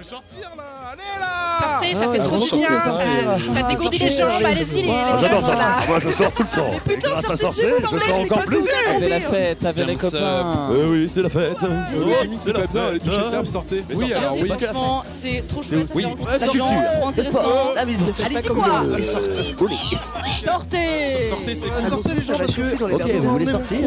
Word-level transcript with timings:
vais 0.00 0.08
sortir 0.08 0.50
là 0.56 0.64
Allez 0.92 1.20
là 1.20 1.26
Sortez, 1.60 1.92
ça 1.92 2.00
Ah, 2.02 2.12
fait 2.12 2.18
trop 2.20 2.38
du 2.38 2.56
bien. 2.56 2.68
Ça, 2.68 3.54
ça 3.54 3.62
dégourdit 3.68 3.98
les 3.98 4.10
jambes. 4.10 4.28
Allez-y, 4.44 4.74
les 4.76 4.82
les 4.82 4.90
Ah, 4.90 5.16
J'adore 5.20 5.42
ça. 5.42 5.56
Moi, 5.88 5.98
je 6.00 6.10
sors 6.10 6.32
tout 6.32 6.42
le 6.42 6.56
temps. 6.56 6.70
Et 6.90 6.96
grâce 6.96 7.30
à 7.30 7.36
sortir, 7.36 7.68
je 7.92 7.98
sors 7.98 8.20
encore 8.20 8.44
plus. 8.44 8.64
Avec 8.88 9.08
la 9.08 9.20
fête, 9.20 9.64
avec 9.64 9.86
les 9.86 9.96
ça. 9.96 10.10
copains. 10.10 10.68
Oui, 10.72 11.08
c'est 11.08 11.22
la 11.22 11.28
fête. 11.28 11.56
Oh, 11.62 11.66
C'est 12.38 12.52
la 12.52 12.60
les 12.60 12.66
fête. 12.66 13.46
sortez 13.46 13.84
Mais 13.88 13.94
Oui, 13.96 14.08
sortez. 14.08 14.14
alors, 14.24 14.36
oui. 14.40 14.48
Franchement, 14.48 15.02
c'est 15.08 15.44
trop 15.46 15.62
chouette. 15.62 15.94
La 15.94 16.38
culture, 16.38 16.66
trop 16.96 17.08
intéressant. 17.08 17.74
musique. 17.86 18.14
Allez-y 18.24 18.48
quoi 18.48 18.82
Sortez 20.42 21.28
Sortez, 21.28 21.54
c'est 21.54 21.66
Ah, 21.78 21.88
sortez 21.88 22.14
les 22.14 22.20
gens 22.20 22.38
parce 22.38 22.54
que 22.54 22.94
Ok, 22.94 23.10
vous 23.12 23.30
voulez 23.30 23.46
sortir 23.46 23.78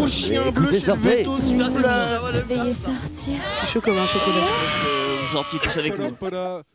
Écoutez, 0.48 0.80
sortez. 0.80 1.24
Veuillez 1.24 2.74
sortir. 2.74 3.34
Je 3.54 3.58
suis 3.58 3.68
chaud 3.74 3.82
comme 3.82 3.98
un 3.98 4.08
chocolat. 4.08 5.03
Tous 5.34 5.78
avec 5.80 5.98
nous. 5.98 6.16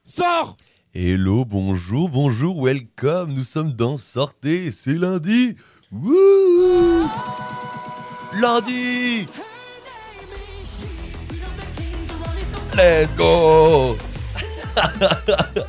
Sors 0.02 0.56
Hello, 0.92 1.44
bonjour, 1.44 2.08
bonjour, 2.08 2.60
welcome. 2.60 3.32
Nous 3.32 3.44
sommes 3.44 3.72
dans 3.72 3.96
Sortez, 3.96 4.72
c'est 4.72 4.94
lundi. 4.94 5.54
Wouh 5.92 7.08
Lundi 8.40 9.26
Let's 12.74 13.14
go 13.14 13.96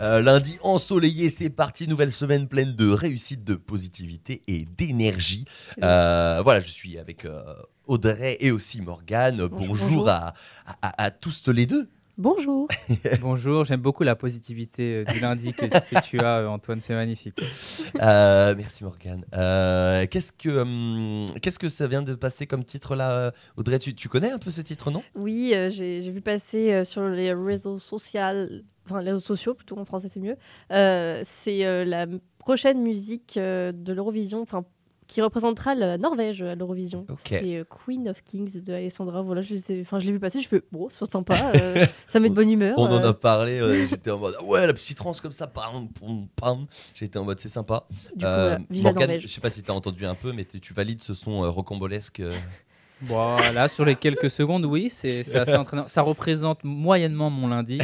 Euh, 0.00 0.22
lundi 0.22 0.58
ensoleillé, 0.62 1.28
c'est 1.28 1.50
parti. 1.50 1.88
Nouvelle 1.88 2.12
semaine 2.12 2.46
pleine 2.46 2.72
de 2.76 2.88
réussite, 2.88 3.42
de 3.42 3.56
positivité 3.56 4.42
et 4.46 4.64
d'énergie. 4.76 5.44
Euh, 5.82 6.40
voilà, 6.44 6.60
je 6.60 6.68
suis 6.70 6.98
avec 7.00 7.24
euh, 7.24 7.42
Audrey 7.88 8.36
et 8.38 8.52
aussi 8.52 8.80
Morgane. 8.80 9.48
Bonjour, 9.48 9.66
bonjour. 9.88 10.08
À, 10.08 10.34
à- 10.82 11.02
à 11.02 11.10
tous 11.10 11.48
les 11.48 11.66
deux. 11.66 11.88
Bonjour. 12.18 12.66
Bonjour, 13.20 13.62
j'aime 13.62 13.80
beaucoup 13.80 14.02
la 14.02 14.16
positivité 14.16 14.96
euh, 14.96 15.04
du 15.04 15.20
lundi 15.20 15.52
que, 15.52 15.66
que 15.66 16.02
tu 16.04 16.18
as, 16.18 16.38
euh, 16.38 16.48
Antoine, 16.48 16.80
c'est 16.80 16.94
magnifique. 16.94 17.40
Euh, 18.02 18.56
merci 18.56 18.82
Morgane. 18.82 19.24
Euh, 19.34 20.04
qu'est-ce 20.10 20.32
que 20.32 20.48
hum, 20.48 21.26
qu'est-ce 21.40 21.60
que 21.60 21.68
ça 21.68 21.86
vient 21.86 22.02
de 22.02 22.14
passer 22.14 22.48
comme 22.48 22.64
titre 22.64 22.96
là, 22.96 23.32
Audrey 23.56 23.78
Tu, 23.78 23.94
tu 23.94 24.08
connais 24.08 24.32
un 24.32 24.38
peu 24.38 24.50
ce 24.50 24.62
titre, 24.62 24.90
non? 24.90 25.00
Oui, 25.14 25.52
euh, 25.54 25.70
j'ai 25.70 26.02
j'ai 26.02 26.10
vu 26.10 26.20
passer 26.20 26.72
euh, 26.72 26.84
sur 26.84 27.08
les 27.08 27.32
réseaux 27.32 27.78
sociaux, 27.78 28.20
enfin 28.84 29.00
les 29.00 29.12
réseaux 29.12 29.24
sociaux 29.24 29.54
plutôt 29.54 29.78
en 29.78 29.84
français 29.84 30.08
c'est 30.12 30.18
mieux. 30.18 30.36
Euh, 30.72 31.22
c'est 31.24 31.64
euh, 31.66 31.84
la 31.84 32.08
prochaine 32.40 32.82
musique 32.82 33.36
euh, 33.36 33.70
de 33.70 33.92
l'Eurovision, 33.92 34.42
enfin 34.42 34.64
qui 35.08 35.22
représentera 35.22 35.74
la 35.74 35.98
Norvège 35.98 36.42
à 36.42 36.54
l'Eurovision. 36.54 37.06
C'est 37.24 37.56
euh, 37.56 37.64
Queen 37.64 38.08
of 38.08 38.22
Kings 38.22 38.62
de 38.62 38.72
Alessandra. 38.74 39.22
Voilà, 39.22 39.40
je 39.40 39.54
l'ai 39.54 40.12
vu 40.12 40.20
passer, 40.20 40.40
je 40.40 40.46
fais 40.46 40.62
bon, 40.70 40.88
c'est 40.90 41.04
sympa, 41.10 41.34
euh, 41.56 41.84
ça 42.06 42.20
met 42.20 42.28
de 42.28 42.34
bonne 42.34 42.50
humeur. 42.50 42.74
On 42.78 42.84
en 42.86 43.02
a 43.02 43.14
parlé. 43.14 43.58
euh, 43.58 43.86
J'étais 43.86 44.10
en 44.10 44.18
mode 44.18 44.34
ah 44.38 44.44
ouais 44.44 44.66
la 44.66 44.74
petite 44.74 44.98
trance 44.98 45.20
comme 45.20 45.32
ça, 45.32 45.46
pam 45.46 45.88
pam 45.88 46.28
pam. 46.36 46.66
J'étais 46.94 47.18
en 47.18 47.24
mode 47.24 47.40
c'est 47.40 47.48
sympa. 47.48 47.86
du 47.90 47.96
coup, 47.98 48.30
voilà, 48.30 48.58
vive 48.70 48.84
la 48.84 48.90
Morgane, 48.92 49.08
Norvège. 49.08 49.22
je 49.22 49.28
sais 49.28 49.40
pas 49.40 49.50
si 49.50 49.62
tu 49.62 49.70
as 49.70 49.74
entendu 49.74 50.04
un 50.06 50.14
peu, 50.14 50.32
mais 50.32 50.44
tu 50.44 50.72
valides 50.74 51.02
ce 51.02 51.14
son 51.14 51.50
rocambolesque. 51.50 52.22
Voilà, 53.02 53.68
sur 53.68 53.84
les 53.84 53.94
quelques 53.94 54.28
secondes, 54.28 54.64
oui, 54.64 54.90
c'est 54.90 55.20
assez 55.36 55.54
entraînant. 55.54 55.86
Ça 55.86 56.02
représente 56.02 56.64
moyennement 56.64 57.30
mon 57.30 57.48
lundi, 57.48 57.78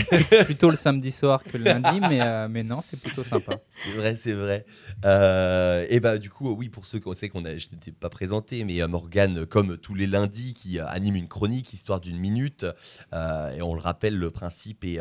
plutôt 0.45 0.71
le 0.71 0.77
samedi 0.77 1.13
soir 1.13 1.45
que 1.45 1.57
le 1.57 1.65
lundi, 1.65 2.01
mais, 2.09 2.21
euh, 2.21 2.49
mais 2.51 2.65
non, 2.65 2.81
c'est 2.83 2.99
plutôt 2.99 3.23
sympa. 3.23 3.59
C'est 3.71 3.93
vrai, 3.93 4.15
c'est 4.17 4.33
vrai. 4.33 4.67
Euh, 5.05 5.87
et 5.89 6.01
bah 6.01 6.19
du 6.19 6.31
coup, 6.31 6.51
oui, 6.51 6.69
pour 6.69 6.87
ceux 6.87 6.99
qu'on 6.99 7.15
sait 7.15 7.29
qu'on 7.29 7.45
a, 7.45 7.57
je 7.57 7.69
t'ai 7.69 7.93
pas 7.93 8.09
présenté, 8.09 8.65
mais 8.65 8.83
euh, 8.83 8.89
Morgane, 8.89 9.47
comme 9.47 9.79
tous 9.79 9.95
les 9.95 10.07
lundis, 10.07 10.55
qui 10.55 10.81
anime 10.81 11.17
une 11.17 11.29
chronique, 11.29 11.73
histoire 11.73 12.01
d'une 12.01 12.19
minute, 12.19 12.67
et 13.13 13.63
on 13.63 13.75
le 13.75 13.81
rappelle, 13.81 14.17
le 14.17 14.31
principe 14.31 14.85
est 14.85 14.99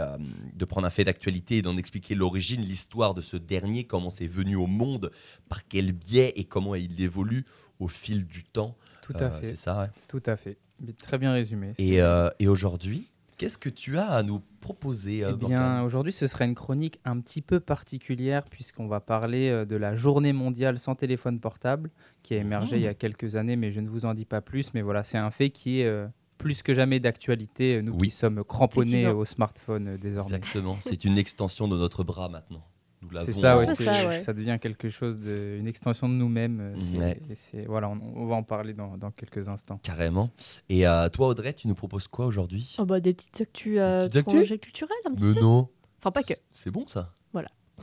de 0.53 0.66
prendre 0.66 0.86
un 0.86 0.91
fait 0.91 1.06
d'actualité 1.06 1.58
et 1.58 1.61
d'en 1.61 1.78
expliquer 1.78 2.14
l'origine, 2.14 2.61
l'histoire 2.61 3.14
de 3.14 3.22
ce 3.22 3.38
dernier, 3.38 3.86
comment 3.86 4.09
c'est 4.09 4.28
venu 4.28 4.56
au 4.56 4.67
monde, 4.67 5.11
par 5.50 5.67
quel 5.67 5.91
biais 5.91 6.34
et 6.36 6.44
comment 6.44 6.75
il 6.75 7.02
évolue 7.02 7.45
au 7.79 7.88
fil 7.88 8.25
du 8.25 8.44
temps. 8.44 8.75
Tout 9.03 9.14
à 9.19 9.24
Euh, 9.25 9.31
fait, 9.31 9.46
C'est 9.47 9.56
ça, 9.58 9.81
ouais. 9.81 9.88
tout 10.08 10.24
à 10.25 10.36
fait. 10.36 10.58
Très 10.97 11.18
bien 11.19 11.31
résumé. 11.34 11.74
Et, 11.78 12.02
euh, 12.02 12.30
et 12.40 12.47
aujourd'hui, 12.47 13.12
qu'est-ce 13.38 13.58
que 13.58 13.69
tu 13.69 13.97
as 13.97 14.08
à 14.09 14.24
nous 14.24 14.41
proposer, 14.62 15.24
euh, 15.24 15.31
Eh 15.34 15.46
bien, 15.46 15.81
aujourd'hui, 15.84 16.12
ce 16.14 16.25
sera 16.28 16.46
une 16.46 16.56
chronique 16.56 17.00
un 17.06 17.19
petit 17.19 17.41
peu 17.41 17.59
particulière 17.59 18.44
puisqu'on 18.46 18.88
va 18.88 19.00
parler 19.00 19.66
de 19.66 19.75
la 19.75 19.94
journée 19.96 20.34
mondiale 20.34 20.80
sans 20.80 20.96
téléphone 20.96 21.40
portable 21.40 21.91
qui 22.24 22.34
a 22.34 22.38
émergé 22.38 22.75
Mmh. 22.78 22.80
il 22.80 22.84
y 22.84 22.88
a 22.88 22.94
quelques 22.94 23.36
années, 23.36 23.56
mais 23.56 23.72
je 23.72 23.80
ne 23.81 23.88
vous 23.90 24.06
en 24.06 24.14
dis 24.14 24.25
pas 24.25 24.41
plus. 24.41 24.74
Mais 24.74 24.81
voilà, 24.81 25.03
c'est 25.03 25.18
un 25.18 25.31
fait 25.31 25.50
qui 25.52 25.81
est 25.81 26.06
plus 26.38 26.64
que 26.64 26.74
jamais 26.74 27.00
d'actualité, 27.00 27.81
nous 27.81 27.94
Oui. 27.94 28.08
qui 28.09 28.14
sommes 28.16 28.44
cramponnés 28.44 29.08
au 29.08 29.24
smartphone 29.25 29.97
désormais. 29.97 30.38
Exactement, 30.38 30.78
c'est 30.81 31.06
une 31.06 31.18
extension 31.18 31.68
de 31.68 31.78
notre 31.78 32.03
bras 32.03 32.28
maintenant. 32.30 32.66
Nous 33.03 33.09
l'avons 33.09 33.25
C'est 33.25 33.34
ça, 33.34 33.58
ouais, 33.58 33.66
ça, 33.68 34.08
ouais. 34.08 34.19
ça 34.19 34.34
devient 34.34 34.58
quelque 34.62 34.90
chose 34.90 35.19
de, 35.19 35.58
une 35.59 35.68
extension 35.68 36.08
de 36.08 36.14
nous-mêmes. 36.14 36.59
euh, 36.62 36.74
c'est- 36.78 36.97
Ouais. 36.97 37.19
et 37.30 37.36
c'est- 37.36 37.66
voilà, 37.66 37.90
on, 37.90 38.00
on 38.16 38.25
va 38.25 38.36
en 38.36 38.44
parler 38.44 38.74
dans, 38.74 38.97
dans 38.97 39.12
quelques 39.12 39.50
instants. 39.50 39.80
Carrément. 39.84 40.30
Et 40.69 40.88
euh, 40.88 41.09
toi, 41.09 41.28
Audrey, 41.28 41.53
tu 41.53 41.68
nous 41.68 41.75
proposes 41.75 42.08
quoi 42.08 42.25
aujourd'hui? 42.25 42.75
Oh 42.80 42.86
bah, 42.86 43.00
des 43.00 43.14
petites 43.14 43.41
actus, 43.41 43.78
euh, 43.80 44.08
petites 44.08 44.16
actus? 44.28 44.59
culturelles, 44.59 44.96
un 45.06 45.12
petit 45.14 45.24
Mais 45.25 45.34
peu. 45.34 45.40
non, 45.41 45.68
Enfin, 46.00 46.12
pas 46.12 46.24
que, 46.24 46.34
c'est 46.52 46.72
bon 46.72 46.86
ça. 46.88 47.14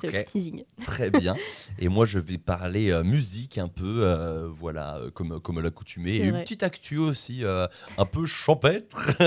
C'est 0.00 0.08
Ok. 0.08 0.14
le 0.14 0.20
petit 0.24 0.32
teasing. 0.32 0.64
Très 0.84 1.10
bien. 1.10 1.36
Et 1.78 1.88
moi, 1.88 2.04
je 2.06 2.18
vais 2.18 2.38
parler 2.38 2.90
euh, 2.90 3.02
musique 3.02 3.58
un 3.58 3.68
peu, 3.68 4.00
euh, 4.02 4.48
voilà, 4.50 4.96
euh, 4.96 5.10
comme, 5.10 5.40
comme 5.40 5.60
l'accoutumée. 5.60 6.18
C'est 6.18 6.24
Et 6.24 6.28
une 6.28 6.40
petite 6.42 6.62
actu 6.62 6.96
aussi, 6.98 7.44
euh, 7.44 7.66
un 7.98 8.04
peu 8.06 8.26
champêtre. 8.26 9.10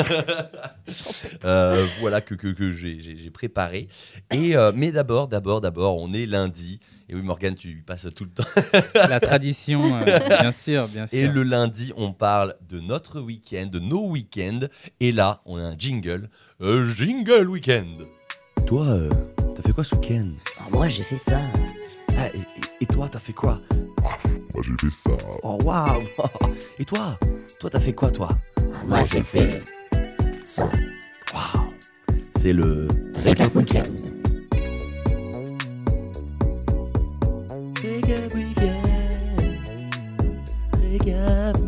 Euh, 1.46 1.88
voilà, 2.00 2.22
que, 2.22 2.36
que, 2.36 2.48
que 2.50 2.70
j'ai- 2.72 3.32
préparé. 3.32 3.88
Et, 4.32 4.56
euh, 4.56 4.72
mais 4.76 4.92
d'abord, 4.92 5.28
d'abord, 5.28 5.62
d'abord, 5.62 5.98
on 5.98 6.14
est 6.14 6.26
lundi. 6.26 6.80
Et 7.10 7.16
oui, 7.16 7.22
Morgane, 7.22 7.56
tu 7.56 7.70
y 7.70 7.82
passes 7.82 8.08
tout 8.16 8.24
le 8.26 8.30
temps. 8.30 8.44
La 8.96 9.20
tradition, 9.20 10.02
euh, 10.02 10.20
bien 10.42 10.52
sûr, 10.52 10.88
bien 10.88 11.08
sûr. 11.08 11.18
Et 11.20 11.28
le 11.28 11.44
lundi, 11.44 11.92
on 11.98 12.14
parle 12.14 12.56
de 12.70 12.80
notre 12.80 13.20
week-end, 13.20 13.66
de 13.68 13.80
nos 13.80 14.08
week-ends. 14.10 14.62
Et 15.00 15.12
là, 15.12 15.42
on 15.46 15.58
a 15.58 15.62
un 15.62 15.78
jingle. 15.78 16.30
Euh, 16.62 16.84
jingle 16.88 17.50
week-end. 17.50 17.98
Toi, 18.66 18.86
euh, 18.88 19.10
t'as 19.56 19.62
fait 19.62 19.74
quoi 19.74 19.84
ce 19.84 19.96
week-end 19.96 20.30
Ah, 20.60 20.64
moi, 20.72 20.88
j'ai 20.88 21.04
fait 21.04 21.18
ça. 21.18 21.40
Ah, 22.18 22.28
et, 22.80 22.86
toi, 22.86 23.08
t'as 23.10 23.20
fait 23.20 23.34
quoi 23.34 23.60
Moi, 24.54 24.64
j'ai 24.64 24.74
fait 24.80 24.94
ça. 24.94 25.18
Oh, 25.44 25.58
waouh 25.64 26.04
Et 26.80 26.86
toi 26.86 27.18
Toi, 27.60 27.70
t'as 27.70 27.80
fait 27.80 27.94
quoi, 27.94 28.12
toi 28.12 28.30
Ah, 28.58 28.88
moi, 28.88 29.00
j'ai 29.12 29.24
fait 29.24 29.62
ça. 30.46 30.70
Waouh 31.34 31.66
C'est 32.38 32.54
le... 32.54 32.88
Avec 33.16 33.42
un 33.42 33.50
week-end. 33.56 33.84
Récap 40.82 41.63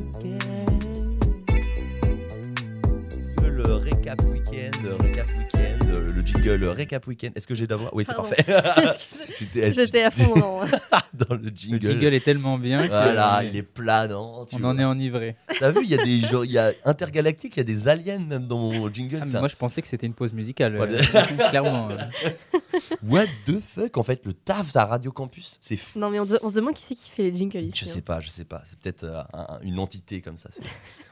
le 6.46 6.52
jingle 6.54 6.66
le 6.66 6.70
récap 6.72 7.06
week-end. 7.08 7.30
Est-ce 7.36 7.48
que 7.48 7.56
j'ai 7.56 7.68
d'avoir 7.68 7.94
Oui, 7.94 8.04
c'est 8.08 8.14
Pardon. 8.16 8.30
parfait. 8.30 8.98
J'étais 9.40 9.74
J'étais 9.74 10.04
à 10.04 10.12
fond 10.12 10.34
dans. 10.36 10.62
dans 11.14 11.36
le 11.36 11.42
Le 11.44 11.52
jingle. 11.56 11.86
jingle 11.88 12.14
est 12.14 12.20
tellement 12.24 12.58
bien 12.58 12.84
que 12.84 12.88
Voilà, 12.88 13.40
on 13.42 13.46
il 13.48 13.56
est 13.58 13.62
planant. 13.64 14.46
tu 14.46 14.56
on 14.56 14.64
en 14.64 14.74
vois. 14.74 14.82
est 14.82 14.86
enivré. 14.86 15.36
T'as 15.60 15.72
vu, 15.72 15.80
il 15.84 15.90
y 15.90 15.94
a 16.00 16.04
des 16.04 16.20
genre, 16.22 16.46
il 16.46 16.52
y 16.52 16.58
a 16.58 16.74
intergalactique, 16.84 17.56
il 17.56 17.60
y 17.60 17.62
a 17.62 17.64
des 17.64 17.88
aliens 17.88 18.20
même 18.20 18.48
dans 18.48 18.58
mon 18.60 18.92
jingle. 18.94 19.20
Ah, 19.22 19.26
mais 19.26 19.32
t'as- 19.32 19.40
moi, 19.40 19.48
je 19.48 19.56
pensais 19.56 19.82
que 19.82 19.88
c'était 19.88 20.06
une 20.08 20.14
pause 20.14 20.34
musicale, 20.34 20.76
Voilà. 20.76 20.94
euh, 20.98 21.48
clairement. 21.50 21.90
euh. 21.92 22.60
What 23.04 23.28
the 23.46 23.60
fuck 23.60 23.98
En 23.98 24.04
fait, 24.04 24.26
le 24.26 24.34
taf 24.34 24.76
à 24.76 24.86
Radio 24.86 25.12
Campus, 25.12 25.58
c'est 25.62 25.78
fou. 25.78 26.00
Non, 26.00 26.10
mais 26.10 26.20
on, 26.20 26.28
se- 26.28 26.36
on 26.44 26.50
se 26.50 26.56
demande 26.56 26.74
qui 26.76 26.84
c'est 26.84 26.96
qui 26.96 27.10
fait 27.10 27.24
les 27.30 27.36
jingles 27.36 27.64
ici. 27.64 27.80
Je 27.80 27.86
hein. 27.86 27.94
sais 27.94 28.02
pas, 28.02 28.20
je 28.20 28.30
sais 28.30 28.46
pas. 28.46 28.62
C'est 28.66 28.80
peut-être 28.80 29.04
euh, 29.04 29.22
un- 29.34 29.60
une 29.62 29.80
entité 29.80 30.22
comme 30.22 30.38
ça. 30.38 30.50
C'est, 30.52 30.64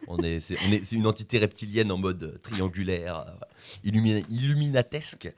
on 0.07 0.17
est, 0.19 0.39
c'est, 0.39 0.57
on 0.67 0.71
est, 0.71 0.83
c'est 0.83 0.95
une 0.95 1.07
entité 1.07 1.37
reptilienne 1.37 1.91
en 1.91 1.97
mode 1.97 2.23
euh, 2.23 2.37
triangulaire, 2.41 3.25
euh. 3.27 3.45
Illumina- 3.85 4.25
illuminatesque. 4.29 5.33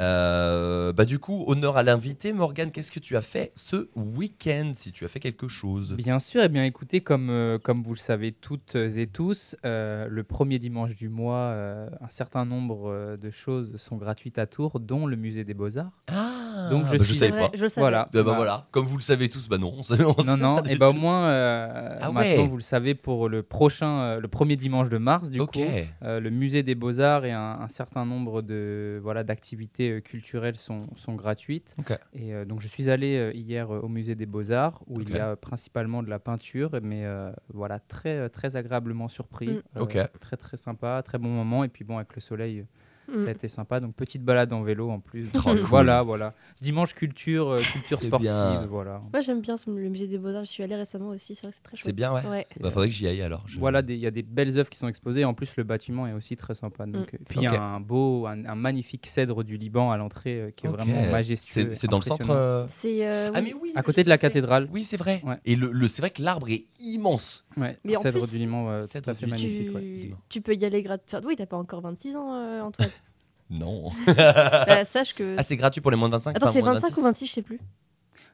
Euh, 0.00 0.92
bah 0.92 1.04
du 1.04 1.18
coup, 1.18 1.44
honneur 1.48 1.76
à 1.76 1.82
l'invité. 1.82 2.32
Morgane, 2.32 2.70
qu'est-ce 2.70 2.92
que 2.92 3.00
tu 3.00 3.16
as 3.16 3.22
fait 3.22 3.52
ce 3.54 3.88
week-end 3.96 4.72
Si 4.74 4.92
tu 4.92 5.04
as 5.04 5.08
fait 5.08 5.20
quelque 5.20 5.48
chose? 5.48 5.94
Bien 5.94 6.18
sûr, 6.18 6.42
et 6.42 6.48
bien 6.48 6.64
écoutez, 6.64 7.00
comme, 7.00 7.30
euh, 7.30 7.58
comme 7.58 7.82
vous 7.82 7.94
le 7.94 7.98
savez 7.98 8.32
toutes 8.32 8.76
et 8.76 9.06
tous, 9.06 9.56
euh, 9.64 10.04
le 10.08 10.22
premier 10.24 10.58
dimanche 10.58 10.94
du 10.94 11.08
mois, 11.08 11.36
euh, 11.52 11.88
un 12.00 12.08
certain 12.08 12.44
nombre 12.44 13.16
de 13.20 13.30
choses 13.30 13.76
sont 13.76 13.96
gratuites 13.96 14.38
à 14.38 14.46
Tours, 14.46 14.78
dont 14.80 15.06
le 15.06 15.16
musée 15.16 15.44
des 15.44 15.54
Beaux-Arts. 15.64 15.90
Ah, 16.08 16.68
Donc, 16.70 16.86
je 16.86 16.96
bah, 16.98 17.04
suis- 17.04 17.14
savais 17.16 17.32
pas. 17.32 17.50
je 17.54 17.66
savais. 17.66 17.80
Voilà. 17.80 18.02
Ah 18.06 18.10
bah, 18.12 18.22
Bah, 18.22 18.32
voilà, 18.36 18.66
comme 18.70 18.84
vous 18.86 18.96
le 18.96 19.02
savez 19.02 19.28
tous, 19.28 19.48
bah 19.48 19.58
non. 19.58 19.74
on 19.78 19.82
sait- 19.82 19.94
on 20.02 20.08
Non, 20.08 20.14
sait 20.22 20.36
non, 20.36 20.56
pas 20.62 20.68
et 20.68 20.72
du 20.74 20.78
bah 20.78 20.88
au 20.88 20.92
moins, 20.92 21.24
euh, 21.26 21.98
Ah 22.00 22.10
maintenant 22.12 22.20
ouais. 22.42 22.46
vous 22.46 22.56
le 22.56 22.62
savez, 22.62 22.94
pour 22.94 23.28
le 23.28 23.42
prochain, 23.42 24.00
euh, 24.00 24.20
le 24.20 24.28
premier 24.28 24.56
dimanche 24.56 24.88
de 24.88 24.98
mars, 24.98 25.30
du 25.30 25.38
coup, 25.40 25.58
euh, 26.02 26.20
le 26.20 26.30
musée 26.30 26.62
des 26.62 26.74
Beaux-Arts 26.74 27.24
et 27.24 27.32
un, 27.32 27.58
un 27.60 27.68
certain 27.68 28.04
nombre 28.04 28.42
de 28.42 29.00
voilà 29.02 29.24
d'activités 29.24 29.90
euh, 29.90 30.00
culturelles 30.00 30.56
sont, 30.56 30.86
sont 30.96 31.14
gratuites. 31.14 31.74
Et 32.14 32.34
euh, 32.34 32.44
donc 32.44 32.60
je 32.60 32.68
suis 32.68 32.90
allé 32.90 33.16
euh, 33.16 33.32
hier 33.34 33.70
au 33.70 33.88
musée 33.88 34.14
des 34.14 34.26
Beaux-Arts 34.26 34.82
où 34.86 34.96
Ok. 35.00 35.06
il 35.08 35.14
y 35.16 35.18
a 35.18 35.36
principalement 35.36 36.02
de 36.02 36.10
la 36.10 36.18
peinture, 36.18 36.70
mais 36.82 37.04
euh, 37.04 37.30
voilà 37.52 37.78
très 37.80 38.28
très 38.28 38.56
agréablement 38.56 39.08
surpris, 39.08 39.48
Mm. 39.48 39.62
Euh, 39.76 39.80
Ok. 39.80 39.98
très 40.20 40.36
très 40.36 40.56
sympa, 40.56 41.02
très 41.04 41.18
bon 41.18 41.28
moment. 41.28 41.64
Et 41.64 41.68
puis 41.68 41.84
bon 41.84 41.96
avec 41.96 42.14
le 42.14 42.20
soleil, 42.20 42.64
Mm. 43.12 43.18
Ça 43.18 43.28
a 43.28 43.30
été 43.32 43.48
sympa. 43.48 43.80
Donc 43.80 43.94
petite 43.94 44.22
balade 44.22 44.52
en 44.52 44.62
vélo 44.62 44.90
en 44.90 45.00
plus. 45.00 45.26
Cool. 45.44 45.60
Voilà, 45.60 46.02
voilà. 46.02 46.32
Dimanche 46.60 46.94
culture, 46.94 47.50
euh, 47.50 47.60
culture 47.60 48.00
sportive, 48.00 48.28
bien. 48.30 48.66
voilà. 48.66 49.00
Moi, 49.12 49.20
j'aime 49.20 49.40
bien 49.40 49.56
ce- 49.56 49.68
le 49.70 49.88
musée 49.88 50.06
des 50.06 50.18
Beaux-Arts. 50.18 50.44
Je 50.46 50.50
suis 50.50 50.62
allée 50.62 50.76
récemment 50.76 51.08
aussi. 51.08 51.34
C'est 51.34 51.42
vrai 51.42 51.50
que 51.50 51.56
c'est 51.56 51.62
très 51.62 51.76
chouette. 51.76 51.84
C'est 51.86 51.92
bien, 51.92 52.12
ouais. 52.14 52.26
Ouais. 52.26 52.46
Bah, 52.60 52.70
faudrait 52.70 52.88
que 52.88 52.94
j'y 52.94 53.06
aille 53.06 53.20
alors. 53.22 53.42
Je- 53.46 53.58
Voilà, 53.58 53.82
il 53.86 53.96
y 53.96 54.06
a 54.06 54.10
des 54.10 54.22
belles 54.22 54.56
œuvres 54.58 54.70
qui 54.70 54.78
sont 54.78 54.88
exposées. 54.88 55.24
En 55.24 55.34
plus, 55.34 55.56
le 55.56 55.64
bâtiment 55.64 56.06
est 56.06 56.12
aussi 56.12 56.36
très 56.36 56.54
sympa. 56.54 56.86
Donc, 56.86 57.12
euh, 57.14 57.18
Puis 57.28 57.40
il 57.40 57.42
y 57.42 57.46
a 57.46 57.62
un 57.62 57.80
beau, 57.80 58.26
un, 58.26 58.44
un 58.46 58.54
magnifique 58.54 59.06
cèdre 59.06 59.44
du 59.44 59.56
Liban 59.56 59.90
à 59.90 59.96
l'entrée 59.96 60.40
euh, 60.40 60.48
qui 60.54 60.66
est 60.66 60.70
vraiment 60.70 61.10
majestueux. 61.10 61.70
C'est 61.74 61.88
dans 61.88 61.98
le 61.98 62.02
centre. 62.02 62.30
euh, 62.30 62.66
C'est. 62.68 63.06
euh, 63.06 63.30
Ah, 63.34 63.40
oui. 63.40 63.42
mais 63.44 63.54
oui. 63.60 63.72
À 63.74 63.82
côté 63.82 64.02
de 64.04 64.08
la 64.08 64.16
sais. 64.16 64.22
cathédrale. 64.22 64.68
Oui, 64.72 64.84
c'est 64.84 64.96
vrai. 64.96 65.20
Ouais. 65.24 65.36
Et 65.44 65.56
le, 65.56 65.70
le- 65.72 65.88
c'est 65.88 66.00
vrai 66.02 66.10
que 66.10 66.22
l'arbre 66.22 66.48
est 66.48 66.66
immense. 66.80 67.43
Ouais, 67.56 67.76
Mais 67.84 67.96
en 67.96 68.02
cèdre 68.02 68.18
plus, 68.20 68.30
du 68.30 68.38
Liban, 68.38 68.68
euh, 68.68 68.80
tout 68.80 69.10
à 69.10 69.14
fait 69.14 69.26
du- 69.26 69.30
magnifique. 69.30 69.68
tu... 69.68 69.74
ouais. 69.74 70.14
tu 70.28 70.40
peux 70.40 70.54
y 70.54 70.64
aller 70.64 70.82
gratuit. 70.82 71.16
Oui, 71.24 71.36
t'as 71.36 71.46
pas 71.46 71.56
encore 71.56 71.80
26 71.82 72.16
ans, 72.16 72.34
euh, 72.34 72.60
Antoine. 72.62 72.90
Non. 73.50 73.90
Bah, 74.06 74.84
sache 74.86 75.14
que. 75.14 75.36
Ah, 75.38 75.42
c'est 75.42 75.56
gratuit 75.56 75.80
pour 75.82 75.90
les 75.90 75.96
moins 75.98 76.08
de 76.08 76.14
25 76.14 76.34
Attends, 76.36 76.50
c'est 76.50 76.62
moins 76.62 76.74
de 76.74 76.80
25 76.80 76.96
ou 76.96 77.02
26? 77.02 77.02
26, 77.02 77.26
je 77.26 77.32
sais 77.32 77.42
plus. 77.42 77.60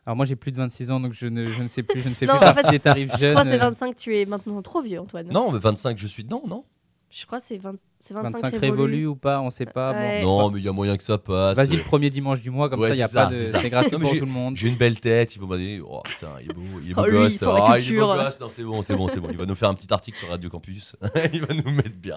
Alors 0.07 0.17
moi 0.17 0.25
j'ai 0.25 0.37
plus 0.37 0.51
de 0.53 0.57
26 0.57 0.91
ans 0.91 0.99
donc 1.01 1.13
je 1.13 1.27
ne, 1.27 1.47
je 1.49 1.63
ne 1.63 1.69
sais 1.69 1.83
plus, 1.83 2.01
je 2.01 2.09
ne 2.09 2.15
fais 2.15 2.25
Non, 2.27 2.37
plus 2.39 2.47
en 2.47 2.55
partie 2.55 2.63
fait, 2.63 2.71
des 2.71 2.81
tarifs 2.81 3.11
Je 3.15 3.19
jeunes. 3.19 3.33
crois 3.35 3.45
que 3.45 3.51
c'est 3.51 3.57
euh, 3.57 3.69
25, 3.71 3.97
tu 3.97 4.17
es 4.17 4.25
maintenant 4.25 4.63
trop 4.63 4.81
vieux, 4.81 4.99
Antoine. 5.01 5.29
Non, 5.31 5.51
mais 5.53 5.59
25, 5.59 5.99
je 5.99 6.07
suis. 6.07 6.25
Non, 6.25 6.43
non? 6.47 6.65
Je 7.13 7.27
crois 7.27 7.41
que 7.41 7.45
c'est 7.49 7.57
20 7.59 7.75
c'est 7.99 8.15
25, 8.15 8.31
25 8.33 8.51
révolus. 8.53 8.71
révolus 8.71 9.07
ou 9.09 9.17
pas, 9.17 9.41
on 9.41 9.51
sait 9.51 9.67
pas. 9.67 9.93
bon. 10.23 10.23
Non, 10.43 10.51
mais 10.51 10.61
il 10.61 10.65
y 10.65 10.69
a 10.69 10.73
moyen 10.73 10.97
que 10.97 11.03
ça 11.03 11.19
passe. 11.19 11.57
Vas-y 11.57 11.77
le 11.77 11.83
premier 11.83 12.09
dimanche 12.09 12.41
du 12.41 12.51
mois 12.51 12.71
comme 12.71 12.81
Ouais, 12.81 12.89
ça 12.91 12.95
il 12.95 12.99
y 12.99 13.03
a 13.03 13.09
c'est 13.09 13.15
pas 13.15 13.25
ça, 13.25 13.31
de 13.31 13.35
c'est 13.37 13.47
ça. 13.47 13.69
gratuit 13.69 13.91
pour 13.99 14.13
j'ai- 14.13 14.19
tout 14.21 14.27
le 14.27 14.31
monde. 14.31 14.57
J'ai 14.57 14.69
une 14.69 14.77
belle 14.77 14.99
tête, 15.01 15.35
il 15.35 15.39
faut 15.41 15.47
me 15.49 15.59
dire, 15.59 15.85
oh 15.91 16.03
putain, 16.05 16.29
il 16.41 16.51
est 16.51 16.55
beau, 16.55 16.63
il 16.83 16.91
est 16.93 16.95
beau 16.95 17.03
Oh, 17.05 17.07
lui, 17.11 17.19
gosse. 17.19 17.41
il 17.41 17.45
la 17.47 17.55
Ah, 17.69 17.79
il 17.81 17.93
est 17.93 17.99
beau 17.99 18.07
gosse. 18.15 18.41
Non, 18.41 18.49
c'est 18.49 18.63
bon, 18.63 18.83
c'est 18.83 18.97
bon, 18.97 19.09
c'est 19.09 19.19
bon. 19.21 19.29
Il 19.31 19.37
va 19.37 19.45
nous 19.45 19.55
faire 19.57 19.69
un 19.69 19.75
petit 19.75 19.93
article 19.93 20.19
sur 20.19 20.29
Radio 20.29 20.49
Campus. 20.49 20.95
il 21.35 21.41
va 21.45 21.53
nous 21.53 21.71
mettre 21.73 21.97
bien. 21.97 22.17